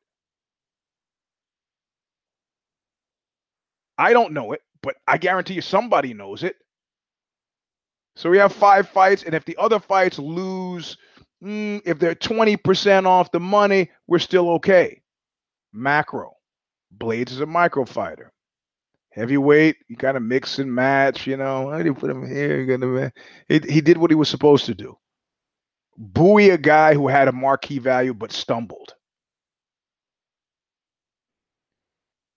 I 3.98 4.14
don't 4.14 4.34
know 4.34 4.52
it, 4.52 4.62
but 4.82 4.96
I 5.08 5.18
guarantee 5.18 5.56
you 5.56 5.62
somebody 5.62 6.14
knows 6.14 6.44
it. 6.44 6.56
So 8.16 8.30
we 8.30 8.38
have 8.40 8.54
five 8.54 8.90
fights, 8.90 9.24
and 9.24 9.36
if 9.36 9.46
the 9.46 9.58
other 9.58 9.80
fights 9.80 10.18
lose, 10.18 10.98
mm, 11.44 11.82
if 11.86 12.00
they're 12.00 12.16
20% 12.16 13.06
off 13.06 13.32
the 13.32 13.40
money, 13.40 13.92
we're 14.08 14.20
still 14.20 14.50
okay. 14.52 15.02
Macro. 15.72 16.34
Blaydes 16.98 17.32
is 17.32 17.42
a 17.42 17.46
micro 17.46 17.86
fighter. 17.86 18.34
Heavyweight, 19.12 19.78
you 19.88 19.98
kind 19.98 20.18
of 20.18 20.24
mix 20.24 20.60
and 20.60 20.74
match, 20.74 21.28
you 21.28 21.38
know. 21.38 21.70
I 21.70 21.80
didn't 21.80 22.00
put 22.00 22.10
him 22.10 22.28
here. 22.28 23.12
He, 23.50 23.60
he 23.68 23.82
did 23.82 23.98
what 23.98 24.12
he 24.12 24.16
was 24.16 24.30
supposed 24.30 24.66
to 24.66 24.76
do. 24.76 24.98
Buoy 25.98 26.52
a 26.52 26.58
guy 26.58 26.94
who 26.94 27.08
had 27.08 27.28
a 27.28 27.32
marquee 27.32 27.80
value 27.80 28.14
but 28.14 28.32
stumbled. 28.32 28.94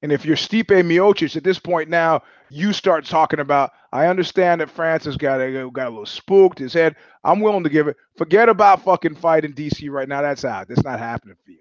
And 0.02 0.12
if 0.12 0.24
you're 0.24 0.36
Stipe 0.36 0.66
Miocic 0.66 1.36
at 1.36 1.44
this 1.44 1.58
point 1.58 1.90
now, 1.90 2.22
you 2.48 2.72
start 2.72 3.04
talking 3.04 3.40
about. 3.40 3.72
I 3.92 4.06
understand 4.06 4.60
that 4.60 4.70
Francis 4.70 5.16
got 5.16 5.40
a, 5.40 5.70
got 5.72 5.88
a 5.88 5.90
little 5.90 6.06
spooked 6.06 6.58
his 6.58 6.72
head. 6.72 6.96
I'm 7.24 7.40
willing 7.40 7.64
to 7.64 7.70
give 7.70 7.88
it. 7.88 7.96
Forget 8.16 8.48
about 8.48 8.84
fucking 8.84 9.16
fight 9.16 9.44
in 9.44 9.52
DC 9.52 9.90
right 9.90 10.08
now. 10.08 10.22
That's 10.22 10.44
out. 10.44 10.68
That's 10.68 10.84
not 10.84 10.98
happening 10.98 11.36
for 11.44 11.50
you. 11.50 11.58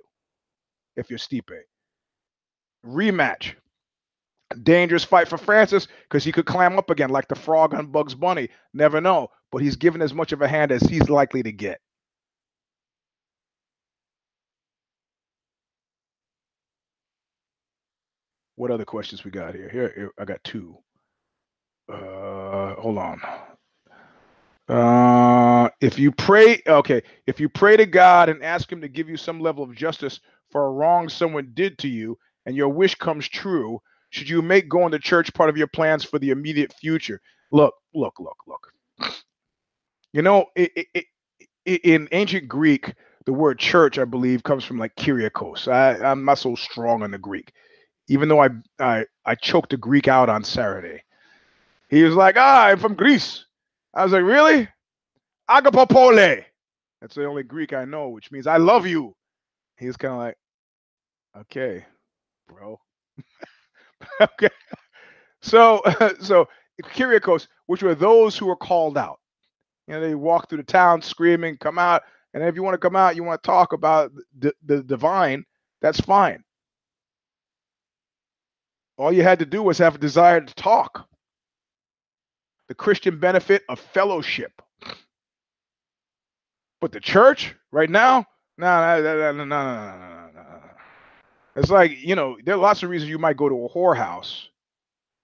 If 0.96 1.10
you're 1.10 1.20
Stipe, 1.20 1.50
rematch. 2.86 3.54
Dangerous 4.64 5.04
fight 5.04 5.28
for 5.28 5.38
Francis 5.38 5.88
because 6.04 6.24
he 6.24 6.32
could 6.32 6.46
clam 6.46 6.80
up 6.80 6.90
again 6.90 7.10
like 7.10 7.28
the 7.28 7.36
frog 7.36 7.76
on 7.76 7.88
Bugs 7.88 8.16
Bunny. 8.16 8.50
Never 8.74 9.00
know. 9.00 9.30
But 9.52 9.62
he's 9.62 9.76
given 9.76 10.02
as 10.02 10.14
much 10.14 10.32
of 10.32 10.42
a 10.42 10.48
hand 10.48 10.72
as 10.72 10.82
he's 10.82 11.10
likely 11.10 11.44
to 11.44 11.52
get. 11.52 11.82
What 18.60 18.72
other 18.72 18.84
questions 18.84 19.24
we 19.24 19.32
got 19.32 19.56
here? 19.56 19.70
Here, 19.70 19.94
here 19.96 20.12
I 20.20 20.26
got 20.26 20.44
two. 20.44 20.78
Uh, 21.88 22.76
hold 22.76 22.98
on. 22.98 23.22
Uh, 24.68 25.70
if 25.80 25.98
you 25.98 26.12
pray, 26.12 26.62
okay, 26.68 27.02
if 27.26 27.40
you 27.40 27.48
pray 27.48 27.78
to 27.78 27.86
God 27.86 28.28
and 28.28 28.44
ask 28.44 28.70
Him 28.70 28.82
to 28.82 28.90
give 28.90 29.08
you 29.08 29.16
some 29.16 29.40
level 29.40 29.64
of 29.64 29.74
justice 29.74 30.20
for 30.52 30.66
a 30.66 30.72
wrong 30.72 31.08
someone 31.08 31.52
did 31.54 31.78
to 31.78 31.88
you, 31.88 32.18
and 32.46 32.54
your 32.54 32.68
wish 32.68 32.96
comes 32.96 33.30
true, 33.30 33.82
should 34.10 34.28
you 34.28 34.42
make 34.42 34.68
going 34.68 34.92
to 34.92 35.00
church 35.00 35.34
part 35.34 35.50
of 35.50 35.56
your 35.56 35.68
plans 35.68 36.04
for 36.04 36.20
the 36.20 36.32
immediate 36.32 36.74
future? 36.74 37.22
Look, 37.54 37.76
look, 37.94 38.20
look, 38.20 38.40
look. 38.46 38.74
You 40.12 40.22
know, 40.22 40.48
it, 40.58 40.74
it, 40.94 41.06
it, 41.64 41.82
in 41.86 42.10
ancient 42.12 42.50
Greek, 42.50 42.94
the 43.26 43.32
word 43.32 43.58
church, 43.58 43.98
I 43.98 44.04
believe, 44.04 44.44
comes 44.44 44.66
from 44.66 44.78
like 44.78 44.98
Kyriakos. 44.98 45.72
I, 45.72 46.06
I'm 46.06 46.26
not 46.26 46.40
so 46.40 46.56
strong 46.56 47.04
on 47.04 47.12
the 47.12 47.18
Greek 47.18 47.54
even 48.10 48.30
though 48.30 48.42
I, 48.44 48.50
I 48.80 49.06
I 49.26 49.36
choked 49.36 49.74
a 49.74 49.78
Greek 49.78 50.10
out 50.10 50.30
on 50.30 50.44
Saturday. 50.44 51.04
He 51.90 52.04
was 52.04 52.16
like, 52.16 52.36
"Ah, 52.38 52.68
I'm 52.68 52.80
from 52.80 52.96
Greece." 52.96 53.46
I 53.94 54.04
was 54.04 54.14
like, 54.14 54.24
"Really?" 54.24 54.68
Agapopole. 55.50 56.46
That's 57.02 57.16
the 57.16 57.26
only 57.26 57.44
Greek 57.44 57.74
I 57.74 57.86
know, 57.86 58.10
which 58.10 58.32
means 58.32 58.48
I 58.48 58.58
love 58.58 58.88
you. 58.88 59.16
He 59.78 59.88
was 59.88 59.98
kind 59.98 60.14
of 60.14 60.20
like, 60.20 60.38
"Okay, 61.38 61.86
bro." 62.48 62.80
okay. 64.22 64.50
So 65.42 65.82
so 66.22 66.48
Kyriakos, 66.84 67.48
which 67.68 67.84
were 67.84 67.96
those 67.96 68.38
who 68.38 68.48
were 68.48 68.56
called 68.58 68.98
out. 68.98 69.20
You 69.88 69.96
know, 69.96 70.02
they 70.02 70.16
walk 70.16 70.50
through 70.50 70.60
the 70.60 70.64
town 70.64 71.02
screaming, 71.02 71.58
"Come 71.58 71.80
out!" 71.80 72.04
And 72.34 72.44
if 72.44 72.56
you 72.56 72.64
want 72.64 72.76
to 72.76 72.80
come 72.80 72.96
out, 72.96 73.16
you 73.16 73.24
want 73.24 73.42
to 73.44 73.48
talk 73.48 73.74
about 73.74 74.12
the, 74.40 74.54
the 74.66 74.84
divine, 74.84 75.46
that's 75.82 76.00
fine. 76.00 76.44
All 79.00 79.14
you 79.14 79.24
had 79.24 79.40
to 79.40 79.46
do 79.46 79.64
was 79.64 79.78
have 79.78 79.96
a 79.96 80.00
desire 80.00 80.42
to 80.42 80.56
talk. 80.56 81.08
The 82.68 82.76
Christian 82.76 83.18
benefit 83.18 83.64
of 83.70 83.80
fellowship. 83.80 84.62
But 86.82 86.92
the 86.92 87.00
church 87.00 87.56
right 87.72 87.90
now, 87.90 88.26
no, 88.58 89.02
no, 89.02 89.02
no, 89.02 89.32
no, 89.32 89.46
no, 89.46 90.30
no, 90.36 90.62
It's 91.56 91.70
like, 91.70 91.98
you 91.98 92.16
know, 92.16 92.38
there 92.44 92.56
are 92.56 92.60
lots 92.60 92.84
of 92.84 92.90
reasons 92.90 93.10
you 93.10 93.18
might 93.18 93.38
go 93.38 93.48
to 93.48 93.66
a 93.66 93.70
whorehouse, 93.70 94.48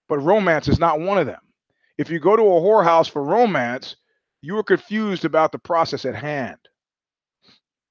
but 0.07 0.19
romance 0.19 0.69
is 0.69 0.79
not 0.79 1.01
one 1.01 1.17
of 1.17 1.25
them. 1.25 1.41
If 1.97 2.09
you 2.09 2.19
go 2.19 2.35
to 2.37 2.41
a 2.41 2.61
whorehouse 2.61 3.09
for 3.09 3.23
romance, 3.23 3.97
you 4.41 4.57
are 4.57 4.63
confused 4.63 5.25
about 5.25 5.51
the 5.51 5.59
process 5.59 6.05
at 6.05 6.15
hand. 6.15 6.57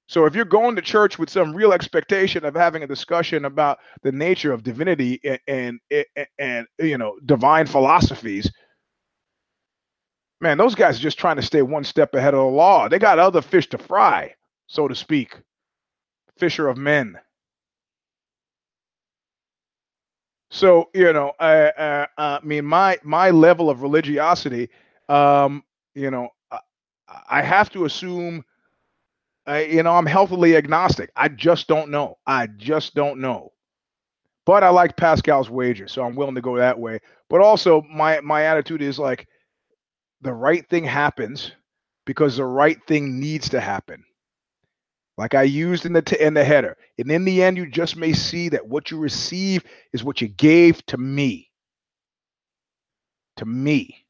So 0.07 0.27
if 0.27 0.35
you're 0.35 0.45
going 0.45 0.77
to 0.77 0.83
church 0.83 1.19
with 1.19 1.31
some 1.31 1.55
real 1.55 1.73
expectation 1.73 2.45
of 2.45 2.55
having 2.55 2.83
a 2.83 2.87
discussion 2.87 3.45
about 3.47 3.79
the 4.03 4.13
nature 4.13 4.53
of 4.53 4.63
divinity 4.63 5.21
and 5.49 5.81
and, 5.91 6.27
and, 6.39 6.67
you 6.79 6.99
know 6.99 7.19
divine 7.25 7.67
philosophies, 7.67 8.51
man, 10.41 10.59
those 10.59 10.75
guys 10.75 10.99
are 10.99 11.03
just 11.03 11.19
trying 11.19 11.37
to 11.37 11.43
stay 11.43 11.63
one 11.63 11.85
step 11.85 12.15
ahead 12.15 12.35
of 12.35 12.41
the 12.41 12.47
law. 12.47 12.89
They 12.89 12.99
got 12.99 13.19
other 13.19 13.43
fish 13.43 13.69
to 13.71 13.79
fry, 13.79 14.35
so 14.67 14.89
to 14.89 14.95
speak. 14.95 15.37
Fisher 16.39 16.69
of 16.69 16.77
men. 16.77 17.19
So 20.51 20.91
you 20.95 21.13
know, 21.13 21.33
I, 21.41 21.73
I, 21.79 22.09
I 22.19 22.41
mean, 22.45 22.65
my 22.67 22.99
my 23.03 23.31
level 23.31 23.71
of 23.71 23.83
religiosity, 23.83 24.71
um, 25.09 25.65
you 25.95 26.11
know, 26.11 26.29
I, 26.53 26.61
I 27.31 27.43
have 27.43 27.71
to 27.71 27.87
assume 27.87 28.45
You 29.49 29.83
know, 29.83 29.93
I'm 29.95 30.07
healthily 30.07 30.57
agnostic. 30.57 31.11
I 31.17 31.29
just 31.29 31.69
don't 31.69 31.91
know. 31.91 32.19
I 32.27 32.47
just 32.47 32.95
don't 32.95 33.21
know. 33.21 33.53
But 34.47 34.63
I 34.65 34.71
like 34.71 34.97
Pascal's 34.97 35.51
wager, 35.51 35.89
so 35.89 36.05
I'm 36.05 36.17
willing 36.17 36.35
to 36.35 36.41
go 36.43 36.57
that 36.57 36.79
way. 36.79 37.01
But 37.31 37.41
also, 37.41 37.83
my 37.91 38.21
my 38.21 38.43
attitude 38.45 38.83
is 38.83 38.99
like, 38.99 39.27
the 40.23 40.33
right 40.33 40.69
thing 40.69 40.85
happens 40.85 41.53
because 42.07 42.37
the 42.37 42.45
right 42.45 42.79
thing 42.87 43.21
needs 43.21 43.51
to 43.51 43.61
happen. 43.61 44.05
Like 45.17 45.35
I 45.35 45.43
used 45.43 45.87
in 45.87 45.93
the 45.93 46.03
t- 46.03 46.21
in 46.21 46.35
the 46.35 46.45
header, 46.45 46.77
and 46.99 47.11
in 47.11 47.25
the 47.25 47.43
end, 47.43 47.57
you 47.57 47.71
just 47.71 47.97
may 47.97 48.13
see 48.13 48.49
that 48.51 48.67
what 48.67 48.91
you 48.91 48.99
receive 48.99 49.65
is 49.93 50.05
what 50.05 50.21
you 50.21 50.29
gave 50.29 50.85
to 50.87 50.99
me. 50.99 51.51
To 53.37 53.47
me. 53.47 54.04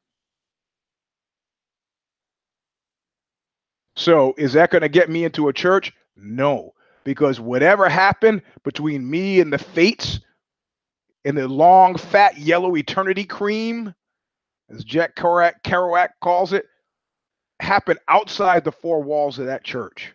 So 3.95 4.33
is 4.37 4.53
that 4.53 4.71
going 4.71 4.81
to 4.83 4.89
get 4.89 5.09
me 5.09 5.23
into 5.25 5.47
a 5.49 5.53
church? 5.53 5.93
No. 6.17 6.73
because 7.05 7.39
whatever 7.39 7.89
happened 7.89 8.41
between 8.63 9.09
me 9.09 9.39
and 9.39 9.53
the 9.53 9.57
fates 9.59 10.19
in 11.25 11.35
the 11.35 11.47
long, 11.47 11.97
fat, 11.97 12.37
yellow 12.37 12.75
eternity 12.77 13.25
cream, 13.25 13.93
as 14.69 14.83
Jack 14.83 15.15
Kerouac, 15.15 15.63
Kerouac 15.63 16.09
calls 16.21 16.53
it, 16.53 16.65
happened 17.59 17.99
outside 18.07 18.63
the 18.63 18.71
four 18.71 19.03
walls 19.03 19.39
of 19.39 19.47
that 19.47 19.63
church. 19.63 20.13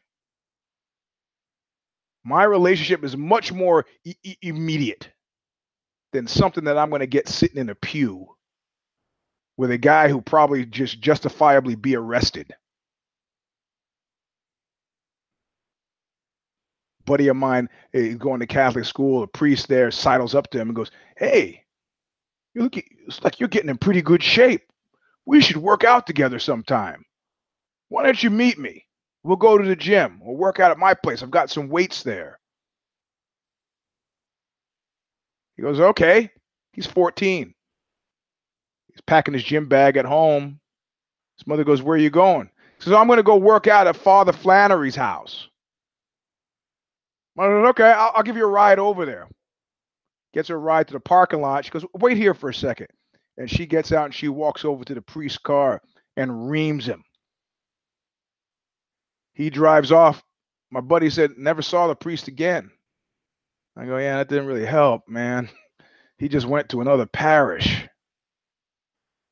My 2.25 2.45
relationship 2.45 3.05
is 3.05 3.17
much 3.17 3.53
more 3.53 3.87
e- 4.05 4.37
immediate 4.43 5.11
than 6.13 6.27
something 6.27 6.65
that 6.65 6.79
I'm 6.79 6.91
going 6.91 7.01
to 7.01 7.07
get 7.07 7.29
sitting 7.29 7.59
in 7.59 7.71
a 7.71 7.77
pew 7.77 8.29
with 9.57 9.71
a 9.73 9.79
guy 9.79 10.09
who 10.09 10.21
probably 10.23 10.67
just 10.67 11.01
justifiably 11.01 11.77
be 11.77 11.97
arrested. 11.97 12.55
Buddy 17.11 17.29
of 17.29 17.37
mine 17.37 17.69
eh, 17.93 17.99
is 17.99 18.17
going 18.17 18.41
to 18.41 18.47
Catholic 18.47 18.85
school. 18.85 19.25
A 19.25 19.27
priest 19.27 19.67
there 19.69 19.91
sidles 19.91 20.35
up 20.35 20.49
to 20.51 20.61
him 20.61 20.69
and 20.69 20.77
goes, 20.77 20.93
"Hey, 21.17 21.65
you 22.55 22.63
look, 22.63 22.77
it's 22.77 23.23
like 23.25 23.41
you're 23.41 23.49
getting 23.49 23.71
in 23.71 23.79
pretty 23.79 24.01
good 24.01 24.23
shape. 24.23 24.63
We 25.27 25.41
should 25.41 25.57
work 25.57 25.85
out 25.85 26.07
together 26.07 26.39
sometime. 26.39 27.05
Why 27.89 28.05
don't 28.05 28.23
you 28.23 28.31
meet 28.31 28.59
me? 28.59 28.87
We'll 29.25 29.37
go 29.37 29.59
to 29.59 29.69
the 29.69 29.77
gym. 29.77 30.21
We'll 30.23 30.37
work 30.37 30.61
out 30.61 30.71
at 30.71 30.79
my 30.79 30.95
place. 30.95 31.23
I've 31.23 31.31
got 31.31 31.51
some 31.51 31.69
weights 31.69 32.05
there." 32.05 32.39
He 35.57 35.63
goes, 35.63 35.81
"Okay." 35.81 36.31
He's 36.73 36.87
14. 36.87 37.53
He's 38.93 39.01
packing 39.03 39.35
his 39.35 39.45
gym 39.45 39.69
bag 39.69 39.99
at 39.99 40.07
home. 40.07 40.61
His 41.37 41.47
mother 41.47 41.65
goes, 41.65 41.83
Where 41.83 41.97
are 41.97 42.01
you 42.01 42.09
going? 42.09 42.51
He 42.79 42.85
says, 42.85 42.95
oh, 42.95 42.97
I'm 42.97 43.07
going 43.07 43.19
to 43.19 43.23
go 43.23 43.37
work 43.37 43.67
out 43.67 43.87
at 43.87 43.97
Father 43.97 44.33
Flannery's 44.33 44.97
house. 44.97 45.50
Okay, 47.41 47.91
I'll, 47.91 48.13
I'll 48.17 48.23
give 48.23 48.37
you 48.37 48.45
a 48.45 48.51
ride 48.51 48.79
over 48.79 49.07
there. 49.07 49.29
Gets 50.33 50.49
her 50.49 50.57
a 50.57 50.59
ride 50.59 50.89
to 50.89 50.93
the 50.93 51.01
parking 51.01 51.41
lot. 51.41 51.65
She 51.65 51.71
goes, 51.71 51.85
Wait 51.95 52.17
here 52.17 52.35
for 52.35 52.51
a 52.51 52.55
second. 52.55 52.89
And 53.39 53.51
she 53.51 53.67
gets 53.67 53.93
out 53.93 54.07
and 54.07 54.15
she 54.15 54.29
walks 54.29 54.65
over 54.65 54.85
to 54.85 54.95
the 54.95 55.03
priest's 55.03 55.39
car 55.39 55.81
and 56.17 56.51
reams 56.51 56.87
him. 56.87 57.03
He 59.33 59.49
drives 59.51 59.91
off. 59.93 60.23
My 60.71 60.81
buddy 60.81 61.11
said, 61.11 61.33
Never 61.39 61.63
saw 61.63 61.87
the 61.87 61.97
priest 61.97 62.29
again. 62.29 62.71
I 63.77 63.87
go, 63.87 63.97
Yeah, 63.97 64.19
that 64.19 64.29
didn't 64.29 64.47
really 64.47 64.67
help, 64.67 65.09
man. 65.09 65.49
He 66.19 66.29
just 66.29 66.45
went 66.45 66.69
to 66.69 66.83
another 66.83 67.07
parish 67.07 67.89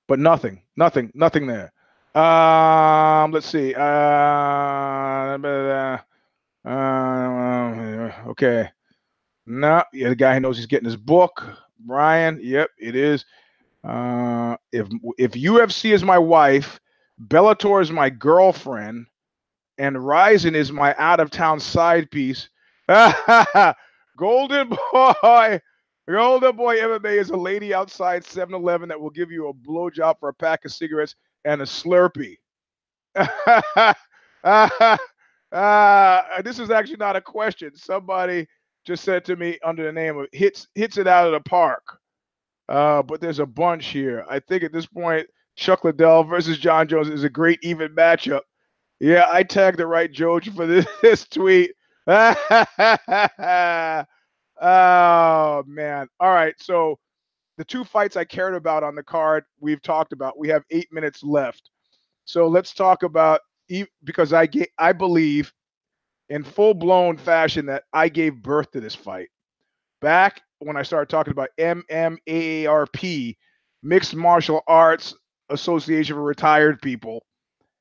but 0.09 0.19
nothing, 0.19 0.63
nothing, 0.77 1.13
nothing 1.15 1.47
there. 1.47 1.73
Um, 2.15 3.31
let's 3.31 3.47
see. 3.47 3.75
Uh, 3.75 5.39
uh, 6.65 8.13
okay. 8.29 8.71
No, 9.47 9.85
yeah, 9.93 10.11
the 10.11 10.17
guy 10.17 10.35
who 10.35 10.41
knows 10.41 10.57
he's 10.59 10.67
getting 10.67 10.87
his 10.87 10.97
book, 10.97 11.45
Brian. 11.81 12.39
Yep, 12.43 12.71
it 12.79 12.97
is. 12.97 13.25
Uh, 13.85 14.57
if 14.73 14.89
if 15.19 15.33
UFC 15.33 15.93
is 15.93 16.05
my 16.05 16.19
wife, 16.19 16.81
Bellator 17.29 17.83
is 17.83 17.91
my 17.91 18.11
girlfriend, 18.11 19.07
and 19.79 20.07
Rizin 20.07 20.55
is 20.55 20.73
my 20.73 20.95
out 20.99 21.21
of 21.21 21.31
town 21.31 21.61
side 21.61 22.11
piece. 22.11 22.49
Golden 24.19 24.69
boy, 24.93 25.61
Golden 26.09 26.57
Boy 26.57 26.77
MMA 26.79 27.19
is 27.19 27.31
a 27.31 27.37
lady 27.37 27.75
outside 27.75 28.25
7 28.25 28.55
Eleven 28.55 28.89
that 28.89 29.01
will 29.01 29.11
give 29.11 29.31
you 29.31 29.49
a 29.49 29.55
blowjob 29.55 30.19
for 30.21 30.29
a 30.31 30.35
pack 30.35 30.65
of 30.65 30.73
cigarettes 30.73 31.15
and 31.45 31.61
a 31.63 31.65
Slurpee. 31.65 32.37
uh, 35.53 36.43
this 36.43 36.59
is 36.59 36.71
actually 36.71 36.97
not 36.97 37.17
a 37.17 37.21
question. 37.21 37.75
Somebody 37.75 38.47
just 38.87 39.05
said 39.05 39.25
to 39.27 39.37
me 39.37 39.59
under 39.65 39.85
the 39.85 39.93
name 39.93 40.19
of 40.19 40.27
hits 40.33 40.67
hits 40.75 40.99
it 40.99 41.07
out 41.07 41.27
of 41.27 41.33
the 41.33 41.49
park. 41.49 41.83
Uh, 42.69 43.03
but 43.03 43.21
there's 43.21 43.39
a 43.39 43.47
bunch 43.47 43.87
here. 43.87 44.25
I 44.29 44.41
think 44.41 44.63
at 44.63 44.73
this 44.73 44.87
point, 44.87 45.27
Chuck 45.57 45.85
Liddell 45.85 46.25
versus 46.25 46.59
Jon 46.59 46.87
Jones 46.87 47.09
is 47.09 47.25
a 47.25 47.31
great 47.31 47.59
even 47.63 47.95
matchup. 47.95 48.43
Yeah, 49.01 49.27
I 49.31 49.43
tagged 49.43 49.79
the 49.79 49.87
right 49.87 50.11
Joe 50.11 50.41
for 50.41 50.67
this, 50.67 50.87
this 51.03 51.27
tweet. 51.29 51.73
Oh 54.61 55.63
man. 55.67 56.09
All 56.21 56.31
right. 56.33 56.55
So 56.59 56.99
the 57.59 57.65
two 57.65 57.85
fights 57.85 58.17
I 58.17 58.25
cared 58.25 58.55
about 58.55 58.83
on 58.83 58.95
the 58.95 59.03
card 59.03 59.45
we've 59.61 59.83
talked 59.83 60.13
about. 60.13 60.39
We 60.39 60.49
have 60.49 60.65
eight 60.71 60.89
minutes 60.93 61.23
left. 61.23 61.71
So 62.25 62.49
let's 62.49 62.75
talk 62.75 63.03
about 63.03 63.41
because 64.05 64.33
I 64.33 64.47
get 64.47 64.71
I 64.79 64.93
believe 64.93 65.53
in 66.29 66.45
full 66.45 66.75
blown 66.75 67.17
fashion 67.17 67.67
that 67.67 67.85
I 67.93 68.09
gave 68.09 68.43
birth 68.43 68.71
to 68.73 68.81
this 68.81 68.95
fight. 68.95 69.29
Back 70.01 70.43
when 70.61 70.77
I 70.77 70.83
started 70.83 71.09
talking 71.09 71.33
about 71.33 71.51
MMAARP, 71.59 73.37
Mixed 73.83 74.15
Martial 74.15 74.63
Arts 74.67 75.15
Association 75.51 76.15
for 76.15 76.23
Retired 76.23 76.81
People, 76.83 77.25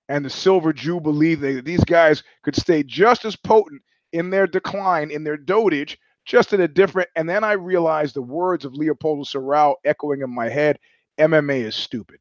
and 0.10 0.24
the 0.24 0.30
Silver 0.30 0.74
Jubilee, 0.74 1.36
that 1.36 1.66
these 1.66 1.84
guys 1.84 2.24
could 2.44 2.56
stay 2.56 2.84
just 2.84 3.26
as 3.26 3.36
potent 3.36 3.82
in 4.14 4.30
their 4.30 4.48
decline, 4.48 5.12
in 5.12 5.24
their 5.24 5.38
dotage, 5.38 5.98
just 6.26 6.54
in 6.54 6.62
a 6.62 6.68
different. 6.68 7.10
And 7.16 7.28
then 7.30 7.44
I 7.44 7.54
realized 7.54 8.16
the 8.16 8.22
words 8.22 8.66
of 8.66 8.74
Leopoldo 8.76 9.24
Serrao 9.24 9.76
echoing 9.86 10.22
in 10.22 10.34
my 10.34 10.50
head 10.50 10.80
MMA 11.20 11.64
is 11.64 11.76
stupid. 11.76 12.20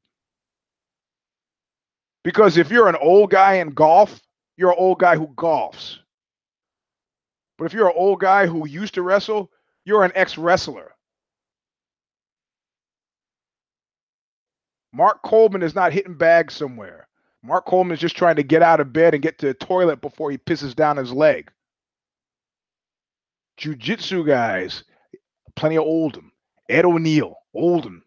Because 2.26 2.56
if 2.56 2.72
you're 2.72 2.88
an 2.88 2.96
old 2.96 3.30
guy 3.30 3.58
in 3.58 3.70
golf, 3.70 4.20
you're 4.56 4.72
an 4.72 4.76
old 4.80 4.98
guy 4.98 5.14
who 5.14 5.28
golfs. 5.28 5.98
But 7.56 7.66
if 7.66 7.72
you're 7.72 7.86
an 7.86 7.94
old 7.94 8.18
guy 8.18 8.48
who 8.48 8.66
used 8.66 8.94
to 8.94 9.02
wrestle, 9.02 9.48
you're 9.84 10.04
an 10.04 10.10
ex 10.16 10.36
wrestler. 10.36 10.92
Mark 14.92 15.22
Coleman 15.22 15.62
is 15.62 15.76
not 15.76 15.92
hitting 15.92 16.14
bags 16.14 16.52
somewhere. 16.52 17.06
Mark 17.44 17.64
Coleman 17.64 17.94
is 17.94 18.00
just 18.00 18.16
trying 18.16 18.34
to 18.34 18.42
get 18.42 18.60
out 18.60 18.80
of 18.80 18.92
bed 18.92 19.14
and 19.14 19.22
get 19.22 19.38
to 19.38 19.46
the 19.46 19.54
toilet 19.54 20.00
before 20.00 20.32
he 20.32 20.36
pisses 20.36 20.74
down 20.74 20.96
his 20.96 21.12
leg 21.12 21.52
jiu-jitsu 23.56 24.26
guys, 24.26 24.82
plenty 25.54 25.76
of 25.76 25.84
Oldham, 25.84 26.32
Ed 26.68 26.86
O'Neill, 26.86 27.36
Oldham. 27.54 28.02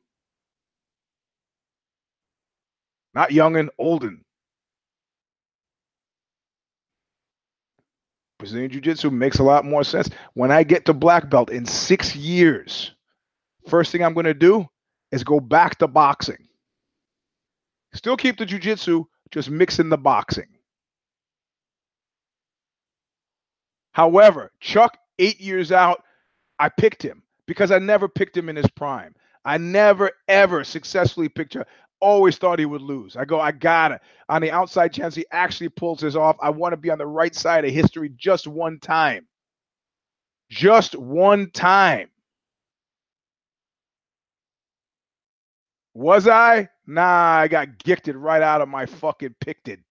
Not 3.13 3.31
Youngin, 3.31 3.69
Olden. 3.77 4.23
Brazilian 8.37 8.71
Jiu 8.71 8.79
Jitsu 8.79 9.09
makes 9.09 9.39
a 9.39 9.43
lot 9.43 9.65
more 9.65 9.83
sense. 9.83 10.09
When 10.33 10.51
I 10.51 10.63
get 10.63 10.85
to 10.85 10.93
black 10.93 11.29
belt 11.29 11.49
in 11.49 11.65
six 11.65 12.15
years, 12.15 12.93
first 13.67 13.91
thing 13.91 14.03
I'm 14.03 14.13
going 14.13 14.25
to 14.25 14.33
do 14.33 14.65
is 15.11 15.23
go 15.23 15.39
back 15.39 15.77
to 15.79 15.87
boxing. 15.87 16.47
Still 17.93 18.15
keep 18.15 18.37
the 18.37 18.45
Jiu 18.45 18.59
Jitsu, 18.59 19.05
just 19.31 19.49
mix 19.49 19.79
in 19.79 19.89
the 19.89 19.97
boxing. 19.97 20.47
However, 23.91 24.51
Chuck 24.61 24.97
eight 25.17 25.41
years 25.41 25.71
out, 25.71 26.03
I 26.59 26.69
picked 26.69 27.03
him 27.03 27.23
because 27.47 27.71
I 27.71 27.79
never 27.79 28.07
picked 28.07 28.37
him 28.37 28.47
in 28.47 28.55
his 28.55 28.69
prime. 28.69 29.13
I 29.43 29.57
never 29.57 30.11
ever 30.27 30.63
successfully 30.63 31.27
picked 31.27 31.55
him. 31.55 31.65
Always 32.01 32.37
thought 32.37 32.59
he 32.59 32.65
would 32.65 32.81
lose. 32.81 33.15
I 33.17 33.25
go, 33.25 33.39
I 33.41 33.51
got 33.51 33.91
it. 33.91 34.01
On 34.29 34.41
the 34.41 34.51
outside 34.51 34.93
chance 34.93 35.15
he 35.15 35.25
actually 35.31 35.69
pulls 35.69 35.99
this 35.99 36.15
off, 36.15 36.37
I 36.41 36.49
want 36.49 36.73
to 36.73 36.77
be 36.77 36.89
on 36.91 36.97
the 36.97 37.07
right 37.07 37.35
side 37.35 37.65
of 37.65 37.71
history 37.71 38.09
just 38.17 38.47
one 38.47 38.79
time. 38.79 39.27
Just 40.49 40.95
one 40.95 41.51
time. 41.51 42.09
Was 45.93 46.27
I? 46.27 46.69
Nah, 46.87 47.39
I 47.39 47.47
got 47.47 47.77
gifted 47.79 48.15
right 48.15 48.41
out 48.41 48.61
of 48.61 48.69
my 48.69 48.85
fucking 48.85 49.35
picted. 49.41 49.81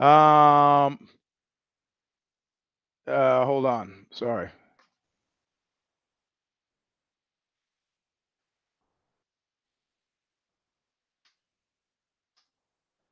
Um, 0.00 1.08
uh, 3.06 3.44
hold 3.44 3.66
on. 3.66 4.06
Sorry. 4.12 4.48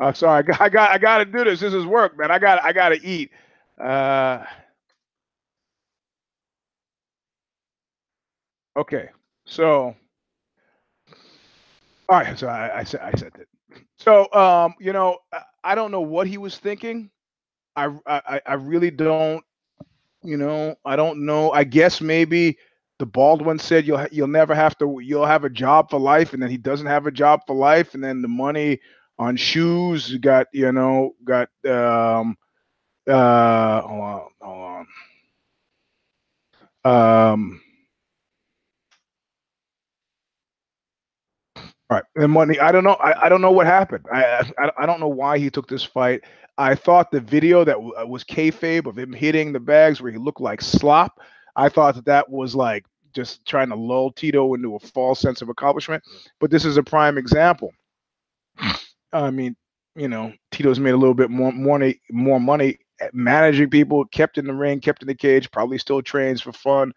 Uh, 0.01 0.13
sorry, 0.15 0.41
I 0.45 0.45
got, 0.45 0.63
I 0.63 0.71
got, 0.71 0.91
I 0.93 0.99
got 0.99 1.19
to 1.21 1.27
do 1.27 1.45
this. 1.45 1.61
This 1.61 1.75
is 1.75 1.87
work, 1.87 2.19
man. 2.19 2.33
I 2.33 2.41
got, 2.41 2.65
I 2.65 2.73
got 2.73 2.91
to 2.91 3.07
eat. 3.07 3.33
Uh, 3.81 4.45
okay, 8.77 9.11
so, 9.47 9.95
all 12.09 12.19
right. 12.21 12.39
So 12.39 12.49
I, 12.49 12.81
I 12.81 12.85
said, 12.85 13.01
I 13.03 13.13
said 13.19 13.33
that. 13.35 13.47
So, 13.99 14.33
um, 14.33 14.75
you 14.81 14.93
know, 14.93 15.19
I, 15.33 15.43
I 15.65 15.75
don't 15.75 15.91
know 15.93 16.01
what 16.01 16.27
he 16.27 16.39
was 16.39 16.59
thinking. 16.59 17.11
I, 17.77 17.91
I, 18.07 18.41
I 18.47 18.55
really 18.55 18.91
don't 18.91 19.43
you 20.23 20.39
know, 20.39 20.77
I 20.85 20.97
don't 20.97 21.25
know. 21.27 21.53
I 21.53 21.65
guess 21.65 22.01
maybe 22.03 22.59
the 22.99 23.07
bald 23.07 23.45
one 23.45 23.59
said 23.59 23.87
you'll 23.87 24.07
you'll 24.13 24.29
never 24.29 24.55
have 24.55 24.77
to 24.79 25.01
you'll 25.03 25.27
have 25.27 25.45
a 25.45 25.51
job 25.51 25.91
for 25.91 26.01
life, 26.01 26.35
and 26.35 26.43
then 26.43 26.51
he 26.51 26.59
doesn't 26.59 26.87
have 26.89 27.07
a 27.07 27.13
job 27.13 27.43
for 27.47 27.57
life, 27.57 27.95
and 27.95 28.05
then 28.05 28.23
the 28.23 28.29
money 28.29 28.81
on 29.21 29.37
shoes 29.37 30.17
got 30.19 30.49
you 30.55 30.73
know 30.73 31.15
got 31.25 31.51
um 31.69 32.33
uh, 33.09 33.83
hold 33.83 34.01
on, 34.03 34.29
hold 34.41 34.87
on. 36.87 36.93
Um, 37.33 37.63
all 41.91 41.97
right, 41.99 42.05
and 42.17 42.33
money. 42.33 42.59
I 42.61 42.73
don't 42.73 42.85
know. 42.85 42.95
I, 42.95 43.27
I 43.27 43.29
don't 43.31 43.43
know 43.43 43.53
what 43.53 43.67
happened. 43.67 44.07
I, 44.13 44.51
I 44.59 44.71
I 44.81 44.87
don't 44.87 45.01
know 45.01 45.09
why 45.09 45.39
he 45.39 45.51
took 45.51 45.69
this 45.69 45.85
fight. 45.85 46.23
I 46.59 46.75
thought 46.75 47.11
the 47.13 47.21
video 47.21 47.65
that 47.65 47.75
w- 47.75 47.95
was 48.07 48.25
kayfabe 48.25 48.87
of 48.87 48.99
him 48.99 49.13
hitting 49.13 49.53
the 49.53 49.61
bags 49.61 50.01
where 50.03 50.13
he 50.13 50.19
looked 50.19 50.41
like 50.43 50.63
slop. 50.63 51.21
I 51.57 51.69
thought 51.71 51.97
that 51.97 52.07
that 52.07 52.31
was 52.31 52.55
like 52.57 52.87
just 53.15 53.47
trying 53.47 53.71
to 53.71 53.77
lull 53.77 54.13
Tito 54.13 54.55
into 54.55 54.77
a 54.77 54.81
false 54.81 55.21
sense 55.21 55.43
of 55.43 55.49
accomplishment. 55.51 56.03
But 56.41 56.51
this 56.51 56.65
is 56.65 56.77
a 56.79 56.83
prime 56.83 57.19
example. 57.19 57.73
I 59.13 59.31
mean, 59.31 59.57
you 59.97 60.09
know, 60.09 60.33
Tito's 60.53 60.81
made 60.81 60.95
a 60.95 60.97
little 60.97 61.15
bit 61.15 61.31
more 61.31 61.53
money, 61.53 62.01
more 62.11 62.41
money 62.41 62.79
managing 63.13 63.71
people, 63.71 64.05
kept 64.07 64.39
in 64.39 64.47
the 64.47 64.55
ring, 64.55 64.81
kept 64.81 65.03
in 65.03 65.09
the 65.09 65.15
cage, 65.15 65.51
probably 65.51 65.79
still 65.79 66.03
trains 66.03 66.41
for 66.41 66.53
fun. 66.53 66.93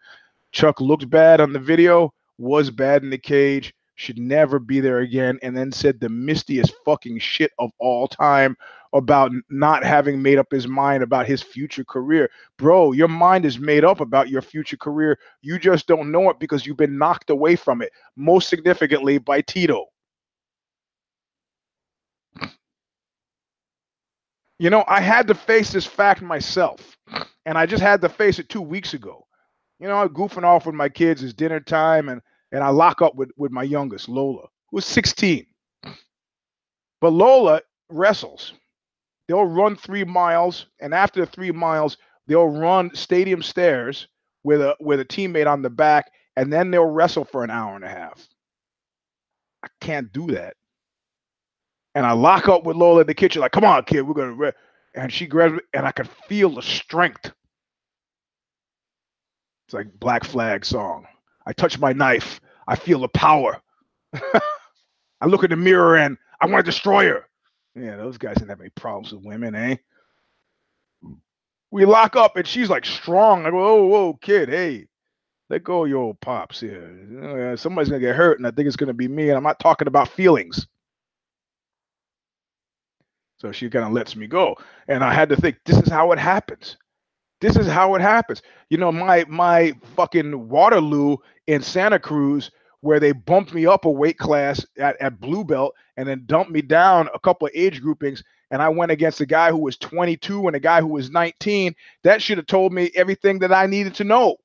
Chuck 0.52 0.80
looked 0.80 1.08
bad 1.10 1.40
on 1.40 1.52
the 1.52 1.58
video, 1.58 2.12
was 2.38 2.70
bad 2.70 3.02
in 3.02 3.10
the 3.10 3.18
cage, 3.18 3.74
should 3.96 4.18
never 4.18 4.58
be 4.58 4.80
there 4.80 5.00
again, 5.00 5.38
and 5.42 5.56
then 5.56 5.72
said 5.72 5.98
the 5.98 6.08
mistiest 6.08 6.72
fucking 6.84 7.18
shit 7.18 7.52
of 7.58 7.70
all 7.78 8.06
time 8.06 8.56
about 8.92 9.32
not 9.50 9.84
having 9.84 10.22
made 10.22 10.38
up 10.38 10.46
his 10.52 10.68
mind 10.68 11.02
about 11.02 11.26
his 11.26 11.42
future 11.42 11.84
career. 11.84 12.30
Bro, 12.58 12.92
your 12.92 13.08
mind 13.08 13.44
is 13.44 13.58
made 13.58 13.84
up 13.84 14.00
about 14.00 14.28
your 14.28 14.42
future 14.42 14.76
career. 14.76 15.18
You 15.42 15.58
just 15.58 15.88
don't 15.88 16.12
know 16.12 16.30
it 16.30 16.38
because 16.38 16.64
you've 16.64 16.76
been 16.76 16.96
knocked 16.96 17.30
away 17.30 17.56
from 17.56 17.82
it, 17.82 17.90
most 18.16 18.48
significantly 18.48 19.18
by 19.18 19.40
Tito. 19.40 19.86
You 24.58 24.70
know, 24.70 24.84
I 24.86 25.00
had 25.00 25.26
to 25.28 25.34
face 25.34 25.72
this 25.72 25.86
fact 25.86 26.22
myself, 26.22 26.96
and 27.44 27.58
I 27.58 27.66
just 27.66 27.82
had 27.82 28.00
to 28.02 28.08
face 28.08 28.38
it 28.38 28.48
two 28.48 28.62
weeks 28.62 28.94
ago. 28.94 29.26
You 29.80 29.88
know, 29.88 29.96
I'm 29.96 30.08
goofing 30.08 30.44
off 30.44 30.66
with 30.66 30.74
my 30.74 30.88
kids. 30.88 31.22
It's 31.22 31.34
dinner 31.34 31.60
time, 31.60 32.08
and 32.08 32.20
and 32.52 32.62
I 32.62 32.68
lock 32.68 33.02
up 33.02 33.16
with 33.16 33.30
with 33.36 33.50
my 33.50 33.64
youngest, 33.64 34.08
Lola, 34.08 34.48
who's 34.70 34.86
16. 34.86 35.46
But 37.00 37.10
Lola 37.10 37.60
wrestles. 37.90 38.54
They'll 39.28 39.44
run 39.44 39.76
three 39.76 40.04
miles, 40.04 40.66
and 40.80 40.94
after 40.94 41.26
three 41.26 41.50
miles, 41.50 41.96
they'll 42.26 42.48
run 42.48 42.94
stadium 42.94 43.42
stairs 43.42 44.08
with 44.44 44.60
a 44.60 44.76
with 44.80 45.00
a 45.00 45.04
teammate 45.04 45.50
on 45.50 45.62
the 45.62 45.70
back, 45.70 46.12
and 46.36 46.52
then 46.52 46.70
they'll 46.70 46.84
wrestle 46.84 47.24
for 47.24 47.42
an 47.42 47.50
hour 47.50 47.74
and 47.74 47.84
a 47.84 47.88
half. 47.88 48.26
I 49.64 49.68
can't 49.80 50.12
do 50.12 50.28
that. 50.28 50.54
And 51.94 52.04
I 52.04 52.12
lock 52.12 52.48
up 52.48 52.64
with 52.64 52.76
Lola 52.76 53.02
in 53.02 53.06
the 53.06 53.14
kitchen, 53.14 53.40
like, 53.40 53.52
come 53.52 53.64
on, 53.64 53.84
kid, 53.84 54.02
we're 54.02 54.14
gonna 54.14 54.52
and 54.94 55.12
she 55.12 55.26
grabs 55.26 55.54
me, 55.54 55.60
and 55.72 55.86
I 55.86 55.92
could 55.92 56.08
feel 56.28 56.50
the 56.50 56.62
strength. 56.62 57.32
It's 59.66 59.74
like 59.74 59.92
Black 59.98 60.24
Flag 60.24 60.64
song. 60.64 61.06
I 61.46 61.52
touch 61.52 61.78
my 61.78 61.92
knife, 61.92 62.40
I 62.66 62.76
feel 62.76 63.00
the 63.00 63.08
power. 63.08 63.60
I 65.20 65.26
look 65.26 65.44
in 65.44 65.50
the 65.50 65.56
mirror 65.56 65.96
and 65.96 66.16
I 66.40 66.46
want 66.46 66.64
to 66.64 66.70
destroy 66.70 67.06
her. 67.08 67.26
Yeah, 67.74 67.96
those 67.96 68.18
guys 68.18 68.36
didn't 68.36 68.50
have 68.50 68.60
any 68.60 68.70
problems 68.70 69.12
with 69.12 69.24
women, 69.24 69.54
eh? 69.54 69.76
We 71.70 71.84
lock 71.84 72.14
up 72.14 72.36
and 72.36 72.46
she's 72.46 72.70
like 72.70 72.84
strong. 72.84 73.46
I 73.46 73.50
go, 73.50 73.66
oh, 73.66 73.86
whoa, 73.86 74.14
kid, 74.14 74.48
hey, 74.48 74.86
let 75.50 75.64
go 75.64 75.84
of 75.84 75.90
your 75.90 76.02
old 76.02 76.20
pops 76.20 76.60
here. 76.60 77.56
Somebody's 77.56 77.88
gonna 77.88 78.00
get 78.00 78.16
hurt, 78.16 78.38
and 78.38 78.46
I 78.46 78.50
think 78.50 78.66
it's 78.66 78.76
gonna 78.76 78.94
be 78.94 79.08
me. 79.08 79.28
And 79.28 79.36
I'm 79.36 79.42
not 79.42 79.60
talking 79.60 79.88
about 79.88 80.08
feelings. 80.08 80.66
So 83.36 83.52
she 83.52 83.68
kind 83.68 83.84
of 83.84 83.92
lets 83.92 84.16
me 84.16 84.26
go. 84.26 84.56
And 84.88 85.02
I 85.02 85.12
had 85.12 85.28
to 85.30 85.36
think, 85.36 85.58
this 85.64 85.78
is 85.78 85.90
how 85.90 86.12
it 86.12 86.18
happens. 86.18 86.76
This 87.40 87.56
is 87.56 87.66
how 87.66 87.94
it 87.94 88.00
happens. 88.00 88.42
You 88.70 88.78
know, 88.78 88.90
my 88.90 89.24
my 89.28 89.74
fucking 89.96 90.48
Waterloo 90.48 91.16
in 91.46 91.62
Santa 91.62 91.98
Cruz, 91.98 92.50
where 92.80 93.00
they 93.00 93.12
bumped 93.12 93.52
me 93.52 93.66
up 93.66 93.84
a 93.84 93.90
weight 93.90 94.18
class 94.18 94.64
at, 94.78 95.00
at 95.00 95.20
blue 95.20 95.44
belt 95.44 95.74
and 95.96 96.08
then 96.08 96.22
dumped 96.26 96.50
me 96.50 96.62
down 96.62 97.08
a 97.12 97.18
couple 97.18 97.46
of 97.46 97.52
age 97.54 97.82
groupings, 97.82 98.22
and 98.50 98.62
I 98.62 98.68
went 98.68 98.92
against 98.92 99.20
a 99.20 99.26
guy 99.26 99.50
who 99.50 99.58
was 99.58 99.76
22 99.76 100.46
and 100.46 100.56
a 100.56 100.60
guy 100.60 100.80
who 100.80 100.86
was 100.86 101.10
19. 101.10 101.74
That 102.02 102.22
should 102.22 102.38
have 102.38 102.46
told 102.46 102.72
me 102.72 102.90
everything 102.94 103.40
that 103.40 103.52
I 103.52 103.66
needed 103.66 103.94
to 103.96 104.04
know. 104.04 104.36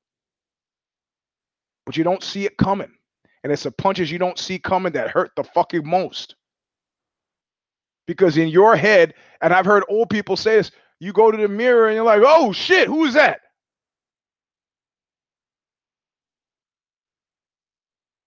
But 1.86 1.96
you 1.96 2.04
don't 2.04 2.24
see 2.24 2.46
it 2.46 2.58
coming. 2.58 2.92
And 3.44 3.54
it's 3.54 3.64
the 3.64 3.72
punches 3.72 4.12
you 4.12 4.20
don't 4.20 4.38
see 4.38 4.60
coming 4.60 4.92
that 4.94 5.10
hurt 5.12 5.32
the 5.36 5.44
fucking 5.44 5.88
most 5.88 6.36
because 8.10 8.38
in 8.38 8.48
your 8.48 8.76
head, 8.76 9.14
and 9.40 9.54
I've 9.54 9.68
heard 9.68 9.84
old 9.88 10.10
people 10.10 10.36
say 10.36 10.56
this, 10.56 10.72
you 11.00 11.14
go 11.14 11.30
to 11.30 11.38
the 11.38 11.48
mirror 11.48 11.90
and 11.90 11.96
you're 11.96 12.04
like, 12.04 12.24
oh 12.26 12.52
shit, 12.52 12.88
who 12.88 13.06
is 13.06 13.14
that? 13.14 13.40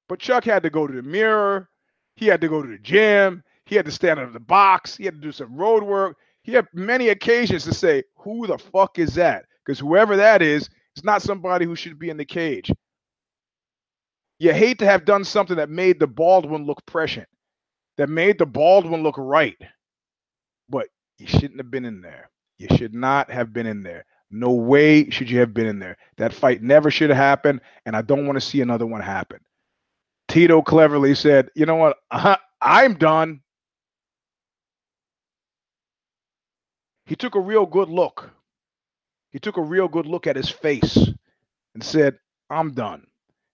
But 0.09 0.21
Chuck 0.21 0.45
had 0.45 0.63
to 0.63 0.71
go 0.71 0.87
to 0.87 0.93
the 0.95 1.03
mirror. 1.03 1.69
He 2.15 2.27
had 2.27 2.41
to 2.43 2.49
go 2.49 2.63
to 2.63 2.69
the 2.69 2.79
gym. 2.79 3.43
He 3.65 3.75
had 3.75 3.85
to 3.87 3.91
stand 3.91 4.21
under 4.21 4.33
the 4.33 4.39
box. 4.39 4.97
He 4.97 5.05
had 5.05 5.15
to 5.15 5.21
do 5.21 5.33
some 5.33 5.57
road 5.57 5.83
work. 5.83 6.17
He 6.45 6.53
had 6.53 6.69
many 6.73 7.09
occasions 7.09 7.65
to 7.65 7.75
say, 7.75 8.05
who 8.15 8.47
the 8.47 8.59
fuck 8.59 9.01
is 9.01 9.17
that? 9.17 9.47
Because 9.67 9.81
whoever 9.81 10.15
that 10.15 10.43
is, 10.43 10.71
is 10.95 11.03
not 11.03 11.23
somebody 11.23 11.65
who 11.65 11.75
should 11.75 11.99
be 11.99 12.09
in 12.09 12.17
the 12.17 12.25
cage. 12.25 12.71
You 14.39 14.53
hate 14.53 14.79
to 14.79 14.87
have 14.87 15.07
done 15.07 15.25
something 15.25 15.57
that 15.57 15.71
made 15.71 15.99
the 15.99 16.07
bald 16.07 16.49
one 16.49 16.67
look 16.67 16.87
prescient, 16.87 17.27
that 17.99 18.09
made 18.09 18.39
the 18.39 18.47
bald 18.47 18.87
one 18.89 19.03
look 19.03 19.17
right. 19.19 19.57
But 20.69 20.89
you 21.19 21.27
shouldn't 21.27 21.59
have 21.59 21.71
been 21.71 21.85
in 21.85 22.01
there. 22.01 22.31
You 22.59 22.69
should 22.77 22.95
not 22.95 23.31
have 23.31 23.53
been 23.53 23.67
in 23.67 23.83
there. 23.83 24.05
No 24.31 24.51
way 24.53 25.11
should 25.11 25.31
you 25.31 25.41
have 25.41 25.53
been 25.53 25.67
in 25.67 25.79
there. 25.79 25.97
That 26.17 26.33
fight 26.33 26.63
never 26.63 26.91
should 26.91 27.11
have 27.11 27.19
happened, 27.19 27.61
and 27.85 27.95
I 27.95 28.03
don't 28.03 28.27
want 28.27 28.37
to 28.37 28.41
see 28.41 28.63
another 28.63 28.87
one 28.87 29.03
happen. 29.03 29.41
Tito 30.29 30.63
cleverly 30.63 31.15
said, 31.15 31.51
"You 31.55 31.67
know 31.67 31.77
what? 31.77 31.99
I'm 32.61 32.95
done." 32.95 33.41
He 37.05 37.15
took 37.15 37.35
a 37.35 37.41
real 37.41 37.67
good 37.67 37.91
look. 37.91 38.31
He 39.33 39.39
took 39.39 39.59
a 39.59 39.63
real 39.63 39.89
good 39.89 40.07
look 40.07 40.27
at 40.27 40.37
his 40.37 40.49
face 40.49 40.97
and 41.75 41.85
said, 41.85 42.19
"I'm 42.49 42.73
done." 42.73 43.07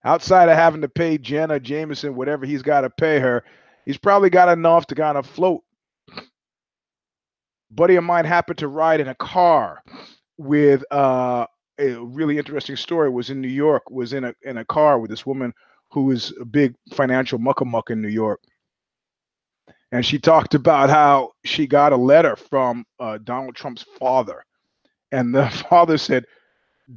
Outside 0.05 0.49
of 0.49 0.57
having 0.57 0.83
to 0.83 0.89
pay 0.89 1.19
Jenna 1.19 1.59
Jameson 1.59 2.15
whatever 2.15 2.47
he's 2.47 2.63
got 2.63 2.83
to 2.83 2.91
pay 2.91 3.19
her, 3.19 3.43
he's 3.89 3.99
probably 3.99 4.29
got 4.29 4.51
enough 4.51 4.87
to 4.87 4.95
kind 4.95 5.17
of 5.17 5.27
float. 5.27 5.63
Buddy 7.71 7.97
of 7.97 8.05
mine 8.05 8.27
happened 8.27 8.59
to 8.59 8.69
ride 8.69 9.01
in 9.01 9.09
a 9.09 9.15
car 9.15 9.83
with 10.37 10.85
uh, 10.93 11.47
a 11.79 11.95
really 11.95 12.39
interesting 12.39 12.77
story. 12.77 13.09
Was 13.09 13.31
in 13.31 13.41
New 13.41 13.49
York. 13.49 13.91
Was 13.91 14.13
in 14.13 14.25
a 14.25 14.35
in 14.43 14.59
a 14.59 14.65
car 14.65 14.99
with 14.99 15.11
this 15.11 15.27
woman 15.27 15.53
who 15.91 16.05
was 16.05 16.33
a 16.41 16.45
big 16.45 16.75
financial 16.93 17.39
muckamuck 17.39 17.91
in 17.91 18.03
New 18.03 18.09
York. 18.09 18.41
And 19.91 20.05
she 20.05 20.19
talked 20.19 20.55
about 20.55 20.91
how 20.91 21.33
she 21.47 21.67
got 21.67 21.95
a 21.95 21.97
letter 21.97 22.37
from 22.37 22.85
uh, 23.01 23.19
Donald 23.25 23.57
Trump's 23.57 23.87
father. 23.99 24.45
And 25.13 25.35
the 25.35 25.49
father 25.71 25.97
said, 25.97 26.27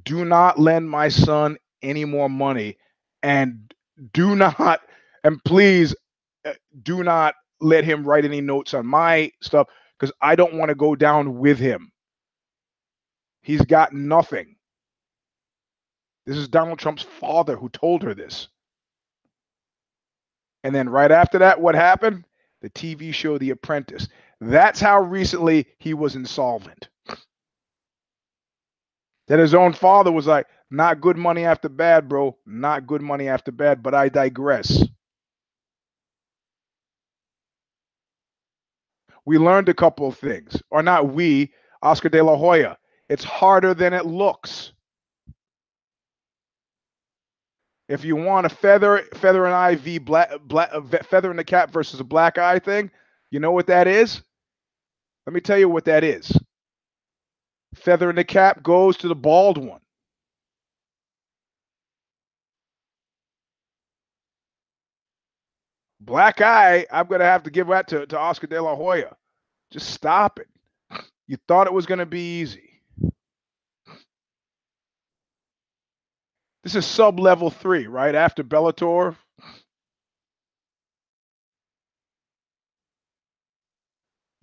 Do 0.03 0.25
not 0.25 0.59
lend 0.59 0.89
my 0.89 1.07
son 1.07 1.57
any 1.81 2.03
more 2.03 2.29
money. 2.29 2.77
And 3.23 3.73
do 4.13 4.35
not, 4.35 4.81
and 5.23 5.41
please 5.45 5.95
Eh, 6.45 6.53
do 6.83 7.03
not 7.03 7.35
let 7.59 7.83
him 7.83 8.03
write 8.03 8.25
any 8.25 8.41
notes 8.41 8.73
on 8.73 8.85
my 8.85 9.31
stuff 9.41 9.67
because 9.99 10.13
I 10.21 10.35
don't 10.35 10.55
want 10.55 10.69
to 10.69 10.75
go 10.75 10.95
down 10.95 11.37
with 11.37 11.59
him. 11.59 11.91
He's 13.41 13.61
got 13.61 13.93
nothing. 13.93 14.55
This 16.25 16.37
is 16.37 16.47
Donald 16.47 16.79
Trump's 16.79 17.03
father 17.03 17.55
who 17.55 17.69
told 17.69 18.03
her 18.03 18.13
this. 18.13 18.47
And 20.63 20.73
then 20.73 20.89
right 20.89 21.11
after 21.11 21.39
that, 21.39 21.59
what 21.59 21.75
happened? 21.75 22.25
The 22.61 22.69
TV 22.69 23.13
show 23.13 23.37
The 23.37 23.49
Apprentice. 23.51 24.07
That's 24.39 24.79
how 24.79 25.01
recently 25.01 25.67
he 25.79 25.93
was 25.93 26.15
insolvent. 26.15 26.89
That 29.27 29.39
his 29.39 29.53
own 29.53 29.73
father 29.73 30.11
was 30.11 30.27
like, 30.27 30.47
not 30.69 31.01
good 31.01 31.17
money 31.17 31.45
after 31.45 31.69
bad, 31.69 32.07
bro. 32.07 32.37
Not 32.45 32.87
good 32.87 33.01
money 33.01 33.27
after 33.27 33.51
bad, 33.51 33.83
but 33.83 33.93
I 33.93 34.09
digress. 34.09 34.83
We 39.25 39.37
learned 39.37 39.69
a 39.69 39.73
couple 39.73 40.07
of 40.07 40.17
things, 40.17 40.61
or 40.71 40.81
not 40.81 41.13
we, 41.13 41.53
Oscar 41.81 42.09
de 42.09 42.23
la 42.23 42.35
Hoya. 42.35 42.77
It's 43.09 43.23
harder 43.23 43.73
than 43.73 43.93
it 43.93 44.05
looks. 44.05 44.73
If 47.89 48.05
you 48.05 48.15
want 48.15 48.45
a 48.45 48.49
feather, 48.49 49.03
feather 49.15 49.45
and 49.45 49.85
IV, 49.85 50.05
black, 50.05 50.31
black, 50.45 50.71
feather 51.09 51.29
in 51.29 51.37
the 51.37 51.43
cap 51.43 51.71
versus 51.71 51.99
a 51.99 52.05
black 52.05 52.37
eye 52.37 52.59
thing, 52.59 52.89
you 53.31 53.39
know 53.39 53.51
what 53.51 53.67
that 53.67 53.85
is? 53.85 54.21
Let 55.27 55.33
me 55.33 55.41
tell 55.41 55.57
you 55.57 55.69
what 55.69 55.85
that 55.85 56.03
is. 56.03 56.31
Feather 57.75 58.09
in 58.09 58.15
the 58.15 58.23
cap 58.23 58.63
goes 58.63 58.97
to 58.97 59.09
the 59.09 59.15
bald 59.15 59.57
one. 59.57 59.80
Black 66.01 66.41
Eye, 66.41 66.85
I'm 66.91 67.05
going 67.05 67.19
to 67.19 67.25
have 67.25 67.43
to 67.43 67.51
give 67.51 67.67
that 67.67 67.87
to, 67.89 68.07
to 68.07 68.17
Oscar 68.17 68.47
De 68.47 68.59
La 68.59 68.75
Hoya. 68.75 69.15
Just 69.71 69.91
stop 69.91 70.39
it. 70.39 70.47
You 71.27 71.37
thought 71.47 71.67
it 71.67 71.73
was 71.73 71.85
going 71.85 71.99
to 71.99 72.05
be 72.07 72.39
easy. 72.41 72.81
This 76.63 76.75
is 76.75 76.85
sub 76.85 77.19
level 77.19 77.49
three, 77.49 77.87
right? 77.87 78.13
After 78.15 78.43
Bellator. 78.43 79.15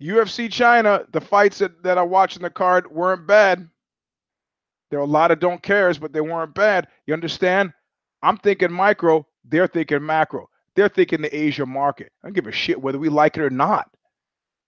UFC 0.01 0.49
China, 0.49 1.05
the 1.11 1.19
fights 1.19 1.57
that, 1.57 1.83
that 1.83 2.07
watched 2.07 2.37
in 2.37 2.41
the 2.41 2.49
card 2.49 2.89
weren't 2.89 3.27
bad. 3.27 3.67
There 4.89 4.99
are 4.99 5.03
a 5.03 5.05
lot 5.05 5.31
of 5.31 5.39
don't 5.39 5.61
cares, 5.61 5.99
but 5.99 6.13
they 6.13 6.21
weren't 6.21 6.55
bad. 6.55 6.87
You 7.05 7.13
understand? 7.13 7.73
I'm 8.21 8.37
thinking 8.37 8.71
micro, 8.71 9.27
they're 9.43 9.67
thinking 9.67 10.05
macro. 10.05 10.49
They're 10.79 10.87
thinking 10.87 11.21
the 11.21 11.35
Asia 11.37 11.65
market. 11.65 12.13
I 12.23 12.27
don't 12.27 12.33
give 12.35 12.47
a 12.47 12.53
shit 12.53 12.81
whether 12.81 12.97
we 12.97 13.09
like 13.09 13.35
it 13.35 13.43
or 13.43 13.49
not. 13.49 13.91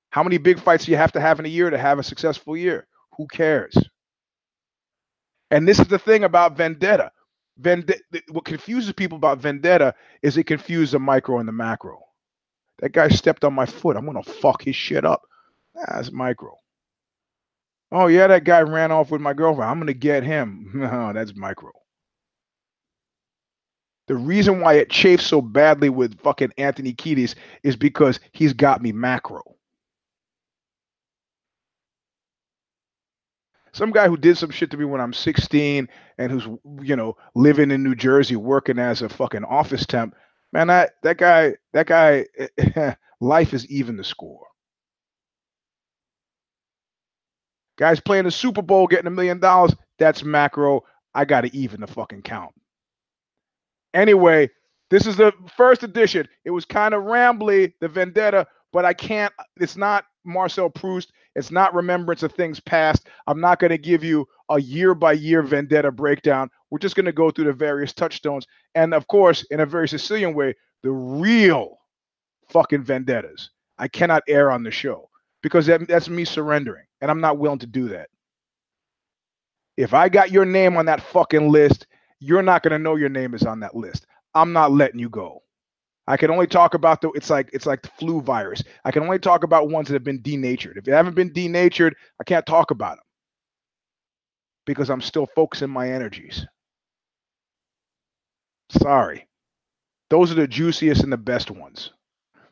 How 0.10 0.24
many 0.24 0.38
big 0.38 0.60
fights 0.60 0.84
do 0.84 0.92
you 0.92 0.98
have 0.98 1.14
to 1.14 1.22
have 1.22 1.40
in 1.40 1.46
a 1.46 1.50
year 1.50 1.70
to 1.70 1.78
have 1.78 2.00
a 2.00 2.04
successful 2.04 2.58
year? 2.58 2.86
Who 3.16 3.28
cares? 3.28 3.74
And 5.52 5.66
this 5.66 5.80
is 5.80 5.88
the 5.88 5.98
thing 5.98 6.26
about 6.26 6.58
vendetta. 6.58 7.14
Vendetta. 7.58 8.02
What 8.30 8.44
confuses 8.44 8.92
people 8.92 9.16
about 9.16 9.38
vendetta 9.38 9.96
is 10.22 10.36
it 10.36 10.44
confuses 10.48 10.92
the 10.92 11.00
micro 11.00 11.40
and 11.40 11.48
the 11.48 11.54
macro. 11.54 12.02
That 12.80 12.92
guy 12.92 13.08
stepped 13.08 13.46
on 13.46 13.54
my 13.54 13.66
foot. 13.66 13.96
I'm 13.96 14.06
gonna 14.06 14.22
fuck 14.22 14.64
his 14.64 14.76
shit 14.76 15.06
up. 15.06 15.22
That's 15.76 16.12
micro. 16.12 16.58
Oh 17.90 18.08
yeah, 18.08 18.28
that 18.28 18.44
guy 18.44 18.60
ran 18.64 18.92
off 18.92 19.12
with 19.12 19.22
my 19.22 19.32
girlfriend. 19.32 19.72
I'm 19.72 19.80
gonna 19.80 19.94
get 19.94 20.26
him. 20.26 20.72
No, 20.76 21.14
that's 21.14 21.38
micro. 21.38 21.72
The 24.12 24.18
reason 24.18 24.60
why 24.60 24.74
it 24.74 24.90
chafes 24.90 25.26
so 25.26 25.42
badly 25.42 25.88
with 25.88 26.20
fucking 26.20 26.52
Anthony 26.58 26.94
Kiedis 26.94 27.34
is 27.64 27.78
because 27.78 28.20
he's 28.34 28.52
got 28.52 28.82
me 28.82 28.92
macro. 28.92 29.42
Some 33.72 33.92
guy 33.92 34.10
who 34.10 34.18
did 34.18 34.38
some 34.38 34.50
shit 34.50 34.70
to 34.72 34.78
me 34.78 34.84
when 34.84 35.00
I'm 35.00 35.14
16 35.14 35.88
and 36.18 36.30
who's 36.30 36.46
you 36.82 36.98
know 36.98 37.16
living 37.36 37.72
in 37.72 37.84
New 37.84 37.96
Jersey 37.96 38.36
working 38.36 38.80
as 38.80 39.02
a 39.02 39.08
fucking 39.08 39.46
office 39.46 39.86
temp. 39.86 40.14
Man, 40.52 40.68
that 40.68 40.96
that 41.04 41.18
guy, 41.18 41.56
that 41.72 41.88
guy, 41.88 42.26
life 43.22 43.54
is 43.54 43.66
even 43.68 43.96
the 43.96 44.04
score. 44.04 44.46
Guys 47.78 48.02
playing 48.02 48.26
the 48.26 48.32
Super 48.32 48.62
Bowl, 48.62 48.88
getting 48.88 49.08
a 49.08 49.12
million 49.12 49.40
dollars. 49.40 49.74
That's 50.00 50.22
macro. 50.22 50.84
I 51.16 51.24
got 51.24 51.42
to 51.46 51.56
even 51.56 51.80
the 51.80 51.88
fucking 51.88 52.24
count. 52.24 52.52
Anyway, 53.94 54.50
this 54.90 55.06
is 55.06 55.16
the 55.16 55.34
first 55.56 55.84
edition. 55.84 56.28
It 56.46 56.52
was 56.52 56.66
kind 56.66 56.94
of 56.94 57.04
rambly, 57.04 57.74
the 57.80 57.88
Vendetta, 57.88 58.48
but 58.74 58.86
I 58.86 58.94
can't. 58.94 59.34
It's 59.58 59.78
not 59.78 60.06
Marcel 60.26 60.70
Proust. 60.70 61.12
It's 61.36 61.52
not 61.52 61.74
remembrance 61.74 62.24
of 62.24 62.34
things 62.34 62.60
past. 62.60 63.08
I'm 63.28 63.40
not 63.40 63.60
going 63.60 63.72
to 63.72 63.78
give 63.78 64.04
you 64.04 64.28
a 64.50 64.60
year 64.60 64.94
by 64.94 65.14
year 65.14 65.42
Vendetta 65.42 65.92
breakdown. 65.92 66.50
We're 66.70 66.80
just 66.80 66.96
going 66.96 67.06
to 67.06 67.14
go 67.14 67.32
through 67.32 67.46
the 67.46 67.54
various 67.54 67.94
touchstones. 67.94 68.46
And 68.76 68.94
of 68.94 69.08
course, 69.08 69.44
in 69.52 69.62
a 69.62 69.66
very 69.66 69.88
Sicilian 69.88 70.34
way, 70.34 70.56
the 70.84 70.92
real 70.92 71.78
fucking 72.50 72.84
vendettas. 72.84 73.50
I 73.78 73.88
cannot 73.88 74.24
air 74.28 74.52
on 74.52 74.64
the 74.64 74.72
show 74.72 75.10
because 75.42 75.66
that, 75.68 75.88
that's 75.88 76.10
me 76.10 76.26
surrendering. 76.26 76.86
And 77.02 77.10
I'm 77.10 77.22
not 77.22 77.38
willing 77.38 77.60
to 77.60 77.68
do 77.68 77.88
that. 77.90 78.10
If 79.78 79.94
I 79.94 80.10
got 80.10 80.32
your 80.32 80.46
name 80.46 80.78
on 80.78 80.86
that 80.86 81.02
fucking 81.02 81.50
list, 81.50 81.88
you're 82.22 82.44
not 82.44 82.64
going 82.64 82.72
to 82.72 82.80
know 82.80 82.96
your 82.96 83.10
name 83.10 83.34
is 83.34 83.44
on 83.44 83.60
that 83.60 83.76
list. 83.76 84.06
I'm 84.34 84.54
not 84.54 84.72
letting 84.72 85.00
you 85.00 85.10
go. 85.10 85.42
I 86.08 86.18
can 86.18 86.32
only 86.32 86.48
talk 86.48 86.74
about 86.74 87.02
the 87.02 87.10
it's 87.12 87.30
like 87.30 87.50
it's 87.52 87.66
like 87.66 87.82
the 87.82 87.90
flu 88.00 88.22
virus. 88.22 88.64
I 88.86 88.92
can 88.92 89.04
only 89.04 89.20
talk 89.20 89.44
about 89.44 89.70
ones 89.70 89.88
that 89.88 89.96
have 89.96 90.04
been 90.04 90.22
denatured. 90.22 90.78
If 90.78 90.86
they 90.86 90.92
haven't 90.92 91.16
been 91.16 91.34
denatured, 91.34 91.96
I 92.20 92.24
can't 92.24 92.46
talk 92.46 92.72
about 92.72 92.98
them 92.98 93.04
because 94.66 94.90
I'm 94.90 95.02
still 95.02 95.28
focusing 95.36 95.70
my 95.70 95.90
energies. 95.90 96.46
Sorry. 98.70 99.28
Those 100.10 100.32
are 100.32 100.36
the 100.36 100.48
juiciest 100.48 101.04
and 101.04 101.12
the 101.12 101.18
best 101.18 101.52
ones. 101.52 101.92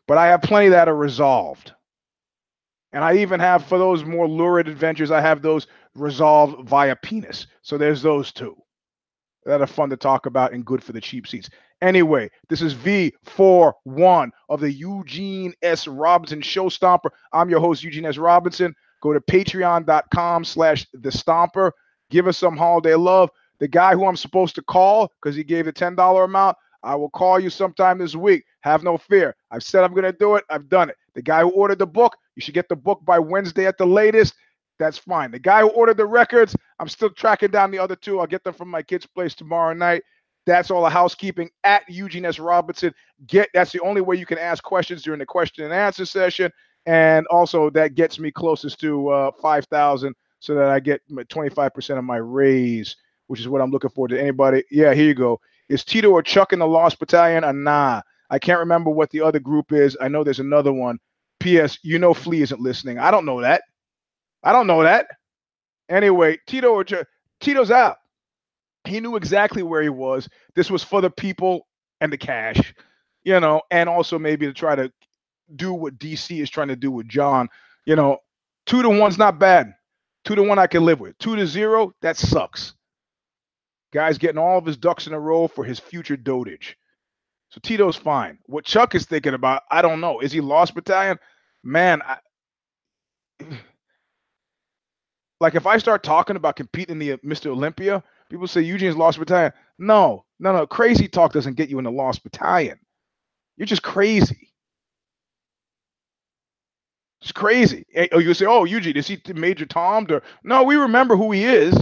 But 0.08 0.18
I 0.18 0.28
have 0.28 0.42
plenty 0.42 0.70
that 0.70 0.90
are 0.90 0.96
resolved. 0.96 1.74
And 2.92 3.04
I 3.04 3.18
even 3.18 3.40
have 3.40 3.66
for 3.66 3.78
those 3.78 4.04
more 4.04 4.28
lurid 4.28 4.68
adventures, 4.68 5.12
I 5.12 5.22
have 5.22 5.42
those 5.42 5.68
resolved 5.94 6.68
via 6.68 6.96
penis. 6.96 7.46
So 7.62 7.78
there's 7.78 8.02
those 8.02 8.32
two 8.32 8.56
that 9.46 9.62
are 9.62 9.68
fun 9.68 9.90
to 9.90 9.98
talk 9.98 10.26
about 10.26 10.54
and 10.54 10.66
good 10.66 10.84
for 10.84 10.92
the 10.92 11.02
cheap 11.02 11.28
seats. 11.28 11.50
Anyway, 11.82 12.30
this 12.50 12.62
is 12.62 12.74
V41 12.76 14.32
of 14.50 14.60
the 14.60 14.72
Eugene 14.72 15.54
S. 15.62 15.88
Robinson 15.88 16.42
Show 16.42 16.66
Stomper. 16.66 17.10
I'm 17.32 17.50
your 17.50 17.60
host, 17.60 17.84
Eugene 17.84 18.06
S. 18.06 18.18
Robinson. 18.18 18.76
Go 19.02 19.14
to 19.14 19.22
patreon.com 19.22 20.44
slash 20.44 20.86
the 20.94 21.10
stomper. 21.10 21.72
Give 22.10 22.28
us 22.28 22.38
some 22.38 22.58
holiday 22.58 22.96
love. 22.96 23.30
The 23.60 23.68
guy 23.68 23.94
who 23.94 24.06
I'm 24.06 24.18
supposed 24.18 24.56
to 24.56 24.62
call, 24.62 25.12
because 25.22 25.36
he 25.36 25.44
gave 25.44 25.66
the 25.66 25.74
$10 25.74 26.26
amount, 26.26 26.58
I 26.84 26.96
will 26.96 27.10
call 27.10 27.40
you 27.40 27.50
sometime 27.50 27.98
this 27.98 28.16
week. 28.16 28.46
Have 28.62 28.84
no 28.84 28.98
fear. 28.98 29.36
I've 29.52 29.64
said 29.64 29.84
I'm 29.84 29.92
going 29.92 30.04
to 30.04 30.14
do 30.14 30.36
it. 30.36 30.46
I've 30.50 30.70
done 30.70 30.90
it. 30.90 30.96
The 31.14 31.22
guy 31.22 31.42
who 31.42 31.50
ordered 31.50 31.80
the 31.80 31.88
book, 31.88 32.16
you 32.36 32.42
should 32.42 32.54
get 32.54 32.70
the 32.70 32.76
book 32.76 33.02
by 33.06 33.20
Wednesday 33.20 33.66
at 33.66 33.78
the 33.78 33.86
latest. 33.86 34.34
That's 34.80 34.98
fine. 34.98 35.32
The 35.32 35.40
guy 35.40 35.62
who 35.62 35.70
ordered 35.70 35.98
the 35.98 36.06
records, 36.06 36.56
I'm 36.80 36.88
still 36.88 37.10
tracking 37.10 37.52
down 37.52 37.70
the 37.70 37.80
other 37.80 37.96
two. 37.96 38.20
I'll 38.20 38.28
get 38.28 38.44
them 38.44 38.54
from 38.54 38.70
my 38.70 38.82
kid's 38.82 39.06
place 39.06 39.36
tomorrow 39.36 39.74
night. 39.74 40.04
That's 40.46 40.72
all 40.72 40.82
the 40.84 40.90
housekeeping 40.90 41.50
at 41.66 41.84
Eugene 41.90 42.26
S. 42.26 42.40
Robinson. 42.40 42.94
Get 43.28 43.50
that's 43.54 43.72
the 43.72 43.82
only 43.82 44.02
way 44.02 44.16
you 44.16 44.26
can 44.26 44.38
ask 44.38 44.64
questions 44.64 45.04
during 45.04 45.20
the 45.20 45.26
question 45.26 45.66
and 45.66 45.74
answer 45.74 46.06
session. 46.06 46.52
And 46.86 47.28
also 47.28 47.70
that 47.72 47.94
gets 47.94 48.20
me 48.20 48.32
closest 48.32 48.80
to 48.80 49.10
uh, 49.10 49.32
5,000 49.42 50.16
so 50.40 50.56
that 50.56 50.70
I 50.70 50.80
get 50.80 51.02
25% 51.12 51.98
of 51.98 52.04
my 52.06 52.18
raise, 52.18 52.96
which 53.28 53.42
is 53.42 53.50
what 53.50 53.62
I'm 53.62 53.70
looking 53.70 53.90
for 53.90 54.08
to 54.08 54.20
anybody. 54.20 54.64
Yeah, 54.72 54.94
here 54.94 55.08
you 55.08 55.14
go. 55.14 55.42
Is 55.68 55.84
Tito 55.84 56.10
or 56.10 56.24
Chuck 56.24 56.54
in 56.54 56.60
the 56.60 56.68
Lost 56.68 57.00
Battalion? 57.00 57.44
Or 57.44 57.54
nah. 57.54 58.02
I 58.30 58.40
can't 58.40 58.60
remember 58.60 58.90
what 58.90 59.10
the 59.12 59.22
other 59.22 59.40
group 59.40 59.72
is. 59.74 59.98
I 60.00 60.08
know 60.08 60.24
there's 60.24 60.40
another 60.40 60.72
one. 60.72 61.00
P.S. 61.40 61.80
You 61.84 62.00
know 62.00 62.14
Flea 62.14 62.42
isn't 62.42 62.62
listening. 62.62 62.98
I 62.98 63.12
don't 63.12 63.26
know 63.26 63.42
that. 63.42 63.64
I 64.44 64.52
don't 64.52 64.68
know 64.68 64.84
that. 64.84 65.08
Anyway, 65.90 66.38
Tito 66.48 66.70
or 66.70 66.86
Tito's 67.40 67.72
out. 67.72 67.98
He 68.86 69.00
knew 69.00 69.16
exactly 69.16 69.64
where 69.64 69.82
he 69.82 69.90
was. 69.90 70.30
This 70.56 70.72
was 70.72 70.84
for 70.84 71.02
the 71.02 71.10
people 71.10 71.68
and 72.00 72.12
the 72.14 72.18
cash, 72.18 72.74
you 73.24 73.40
know, 73.40 73.62
and 73.72 73.90
also 73.90 74.18
maybe 74.18 74.46
to 74.46 74.54
try 74.54 74.76
to 74.76 74.92
do 75.56 75.74
what 75.74 75.98
DC 75.98 76.42
is 76.42 76.50
trying 76.50 76.70
to 76.70 76.76
do 76.76 76.92
with 76.92 77.08
Jon. 77.08 77.50
You 77.86 77.96
know, 77.96 78.20
two 78.66 78.82
to 78.82 78.90
one's 78.90 79.18
not 79.18 79.40
bad. 79.40 79.74
Two 80.26 80.36
to 80.36 80.44
one 80.44 80.60
I 80.60 80.68
can 80.68 80.86
live 80.86 81.00
with. 81.00 81.18
Two 81.18 81.36
to 81.36 81.48
zero, 81.48 81.94
that 82.02 82.18
sucks. 82.18 82.74
Guy's 83.92 84.18
getting 84.18 84.38
all 84.38 84.58
of 84.58 84.66
his 84.66 84.78
ducks 84.78 85.08
in 85.08 85.14
a 85.14 85.20
row 85.20 85.48
for 85.48 85.64
his 85.64 85.80
future 85.80 86.18
dotage. 86.18 86.76
So 87.50 87.60
Tito's 87.64 87.96
fine. 87.96 88.38
What 88.46 88.66
Chuck 88.66 88.94
is 88.94 89.06
thinking 89.06 89.34
about, 89.34 89.64
I 89.72 89.82
don't 89.82 90.02
know. 90.02 90.20
Is 90.20 90.32
he 90.32 90.42
lost 90.42 90.76
battalion? 90.76 91.18
Man, 91.64 92.02
I, 92.04 92.18
like 95.40 95.56
if 95.56 95.66
I 95.66 95.78
start 95.78 96.04
talking 96.04 96.36
about 96.36 96.56
competing 96.56 96.94
in 96.94 97.00
the 97.00 97.14
uh, 97.14 97.18
Mr. 97.18 97.48
Olympia, 97.48 98.04
People 98.30 98.48
say 98.48 98.62
Eugene's 98.62 98.96
lost 98.96 99.18
battalion. 99.18 99.54
No, 99.80 100.26
no, 100.40 100.54
no. 100.54 100.68
Crazy 100.68 101.08
talk 101.08 101.34
doesn't 101.34 101.56
get 101.56 101.70
you 101.70 101.80
in 101.80 101.84
the 101.84 101.92
lost 101.92 102.24
battalion. 102.24 102.80
You're 103.58 103.66
just 103.66 103.82
crazy. 103.82 104.54
It's 107.22 107.32
crazy. 107.32 107.86
Oh, 108.14 108.20
you 108.20 108.34
say, 108.34 108.46
oh, 108.46 108.64
Eugene, 108.64 108.96
is 108.96 109.08
he 109.08 109.22
Major 109.34 109.66
Tom? 109.66 110.08
Or, 110.10 110.22
no, 110.44 110.64
we 110.64 110.76
remember 110.76 111.18
who 111.18 111.32
he 111.32 111.44
is. 111.44 111.76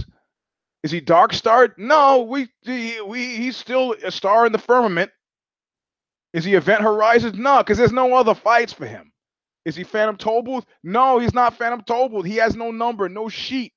Is 0.82 0.90
he 0.90 1.00
Dark 1.00 1.32
Star? 1.32 1.74
No, 1.76 2.22
we, 2.22 2.48
we 3.06 3.36
he's 3.36 3.56
still 3.56 3.94
a 4.02 4.10
star 4.10 4.46
in 4.46 4.52
the 4.52 4.58
firmament. 4.58 5.10
Is 6.32 6.44
he 6.44 6.54
Event 6.54 6.82
Horizons? 6.82 7.38
No, 7.38 7.58
because 7.58 7.78
there's 7.78 7.92
no 7.92 8.14
other 8.14 8.34
fights 8.34 8.72
for 8.72 8.86
him. 8.86 9.12
Is 9.64 9.76
he 9.76 9.84
Phantom 9.84 10.16
Tollbooth? 10.16 10.64
No, 10.82 11.18
he's 11.18 11.34
not 11.34 11.56
Phantom 11.58 11.82
Tollbooth. 11.82 12.26
He 12.26 12.36
has 12.36 12.56
no 12.56 12.70
number, 12.70 13.08
no 13.08 13.28
sheet. 13.28 13.72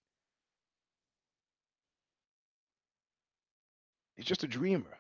He's 4.16 4.26
just 4.26 4.44
a 4.44 4.48
dreamer. 4.48 5.00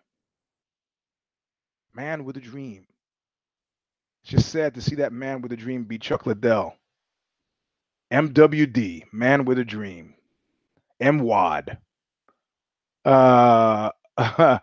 Man 1.93 2.25
with 2.25 2.37
a 2.37 2.41
dream. 2.41 2.85
It's 4.23 4.31
just 4.31 4.49
sad 4.49 4.75
to 4.75 4.81
see 4.81 4.95
that 4.95 5.13
man 5.13 5.41
with 5.41 5.51
a 5.51 5.57
dream 5.57 5.83
be 5.83 5.97
Chuck 5.97 6.25
Liddell. 6.25 6.75
MWD, 8.11 9.03
man 9.13 9.45
with 9.45 9.59
a 9.59 9.65
dream. 9.65 10.15
MWAD. 11.01 11.77
Uh, 13.05 13.89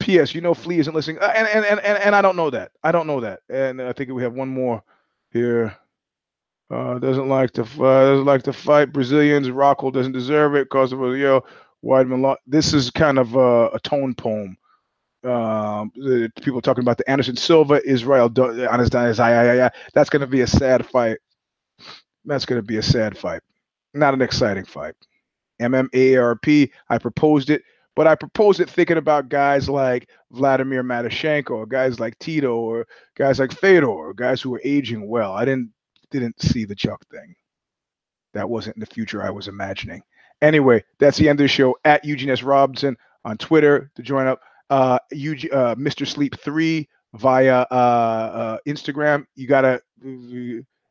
P.S. 0.00 0.34
You 0.34 0.40
know, 0.40 0.54
Flea 0.54 0.80
isn't 0.80 0.94
listening, 0.94 1.18
uh, 1.18 1.32
and, 1.34 1.48
and 1.48 1.64
and 1.64 1.80
and 1.80 1.98
and 1.98 2.14
I 2.14 2.22
don't 2.22 2.36
know 2.36 2.50
that. 2.50 2.72
I 2.82 2.92
don't 2.92 3.06
know 3.06 3.20
that, 3.20 3.40
and 3.48 3.80
I 3.80 3.92
think 3.92 4.10
we 4.10 4.22
have 4.22 4.34
one 4.34 4.48
more 4.48 4.82
here. 5.30 5.76
Uh, 6.70 6.98
doesn't 6.98 7.28
like 7.28 7.50
to 7.52 7.62
uh, 7.62 8.10
doesn't 8.10 8.26
like 8.26 8.42
to 8.42 8.52
fight 8.52 8.92
Brazilians. 8.92 9.48
Rockhold 9.48 9.94
doesn't 9.94 10.12
deserve 10.12 10.54
it 10.54 10.64
because 10.64 10.92
of 10.92 11.00
yo. 11.16 11.42
Weidman 11.84 12.20
Law. 12.20 12.36
This 12.46 12.74
is 12.74 12.90
kind 12.90 13.18
of 13.18 13.34
a, 13.36 13.68
a 13.68 13.80
tone 13.80 14.14
poem. 14.14 14.56
Um, 15.24 15.90
the 15.96 16.30
people 16.42 16.60
talking 16.60 16.84
about 16.84 16.98
the 16.98 17.10
Anderson 17.10 17.36
Silva 17.36 17.80
Israel 17.84 18.28
That's 18.28 20.10
going 20.10 20.20
to 20.20 20.26
be 20.26 20.42
a 20.42 20.46
sad 20.46 20.86
fight. 20.86 21.18
That's 22.24 22.44
going 22.44 22.60
to 22.60 22.66
be 22.66 22.76
a 22.76 22.82
sad 22.82 23.16
fight. 23.16 23.42
Not 23.94 24.14
an 24.14 24.22
exciting 24.22 24.64
fight. 24.64 24.94
MMARP. 25.60 26.70
I 26.88 26.98
proposed 26.98 27.50
it. 27.50 27.62
But 27.98 28.06
I 28.06 28.14
propose 28.14 28.60
it 28.60 28.70
thinking 28.70 28.96
about 28.96 29.28
guys 29.28 29.68
like 29.68 30.08
Vladimir 30.30 30.84
Matyushenko, 30.84 31.50
or 31.50 31.66
guys 31.66 31.98
like 31.98 32.16
Tito, 32.20 32.54
or 32.54 32.86
guys 33.16 33.40
like 33.40 33.50
Fedor, 33.50 33.88
or 33.88 34.14
guys 34.14 34.40
who 34.40 34.54
are 34.54 34.60
aging 34.62 35.08
well. 35.08 35.32
I 35.32 35.44
didn't 35.44 35.72
didn't 36.12 36.40
see 36.40 36.64
the 36.64 36.76
Chuck 36.76 37.04
thing. 37.10 37.34
That 38.34 38.48
wasn't 38.48 38.76
in 38.76 38.80
the 38.80 38.86
future 38.86 39.20
I 39.20 39.30
was 39.30 39.48
imagining. 39.48 40.00
Anyway, 40.40 40.84
that's 41.00 41.16
the 41.16 41.28
end 41.28 41.40
of 41.40 41.42
the 41.42 41.48
show. 41.48 41.76
At 41.84 42.04
Eugene 42.04 42.30
S. 42.30 42.44
Robinson 42.44 42.96
on 43.24 43.36
Twitter 43.36 43.90
to 43.96 44.02
join 44.04 44.28
up. 44.28 44.42
Uh, 44.70 45.00
Eugene, 45.10 45.50
uh, 45.52 45.74
Mr. 45.74 46.06
Sleep 46.06 46.36
3 46.38 46.88
via 47.14 47.66
uh, 47.68 47.74
uh, 47.74 48.58
Instagram. 48.64 49.24
You 49.34 49.48
gotta 49.48 49.82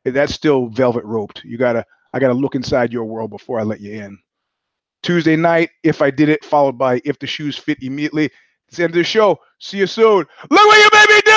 that's 0.04 0.34
still 0.34 0.66
velvet 0.66 1.06
roped. 1.06 1.42
You 1.42 1.56
gotta 1.56 1.86
I 2.12 2.18
gotta 2.18 2.34
look 2.34 2.54
inside 2.54 2.92
your 2.92 3.06
world 3.06 3.30
before 3.30 3.58
I 3.58 3.62
let 3.62 3.80
you 3.80 3.92
in. 3.92 4.18
Tuesday 5.02 5.36
night, 5.36 5.70
if 5.82 6.02
I 6.02 6.10
did 6.10 6.28
it, 6.28 6.44
followed 6.44 6.78
by 6.78 7.00
if 7.04 7.18
the 7.18 7.26
shoes 7.26 7.56
fit 7.56 7.82
immediately. 7.82 8.30
It's 8.68 8.76
the 8.76 8.84
end 8.84 8.90
of 8.92 8.96
the 8.96 9.04
show. 9.04 9.38
See 9.58 9.78
you 9.78 9.86
soon. 9.86 10.26
Look 10.50 10.66
where 10.68 10.84
you 10.84 10.90
baby. 10.90 11.27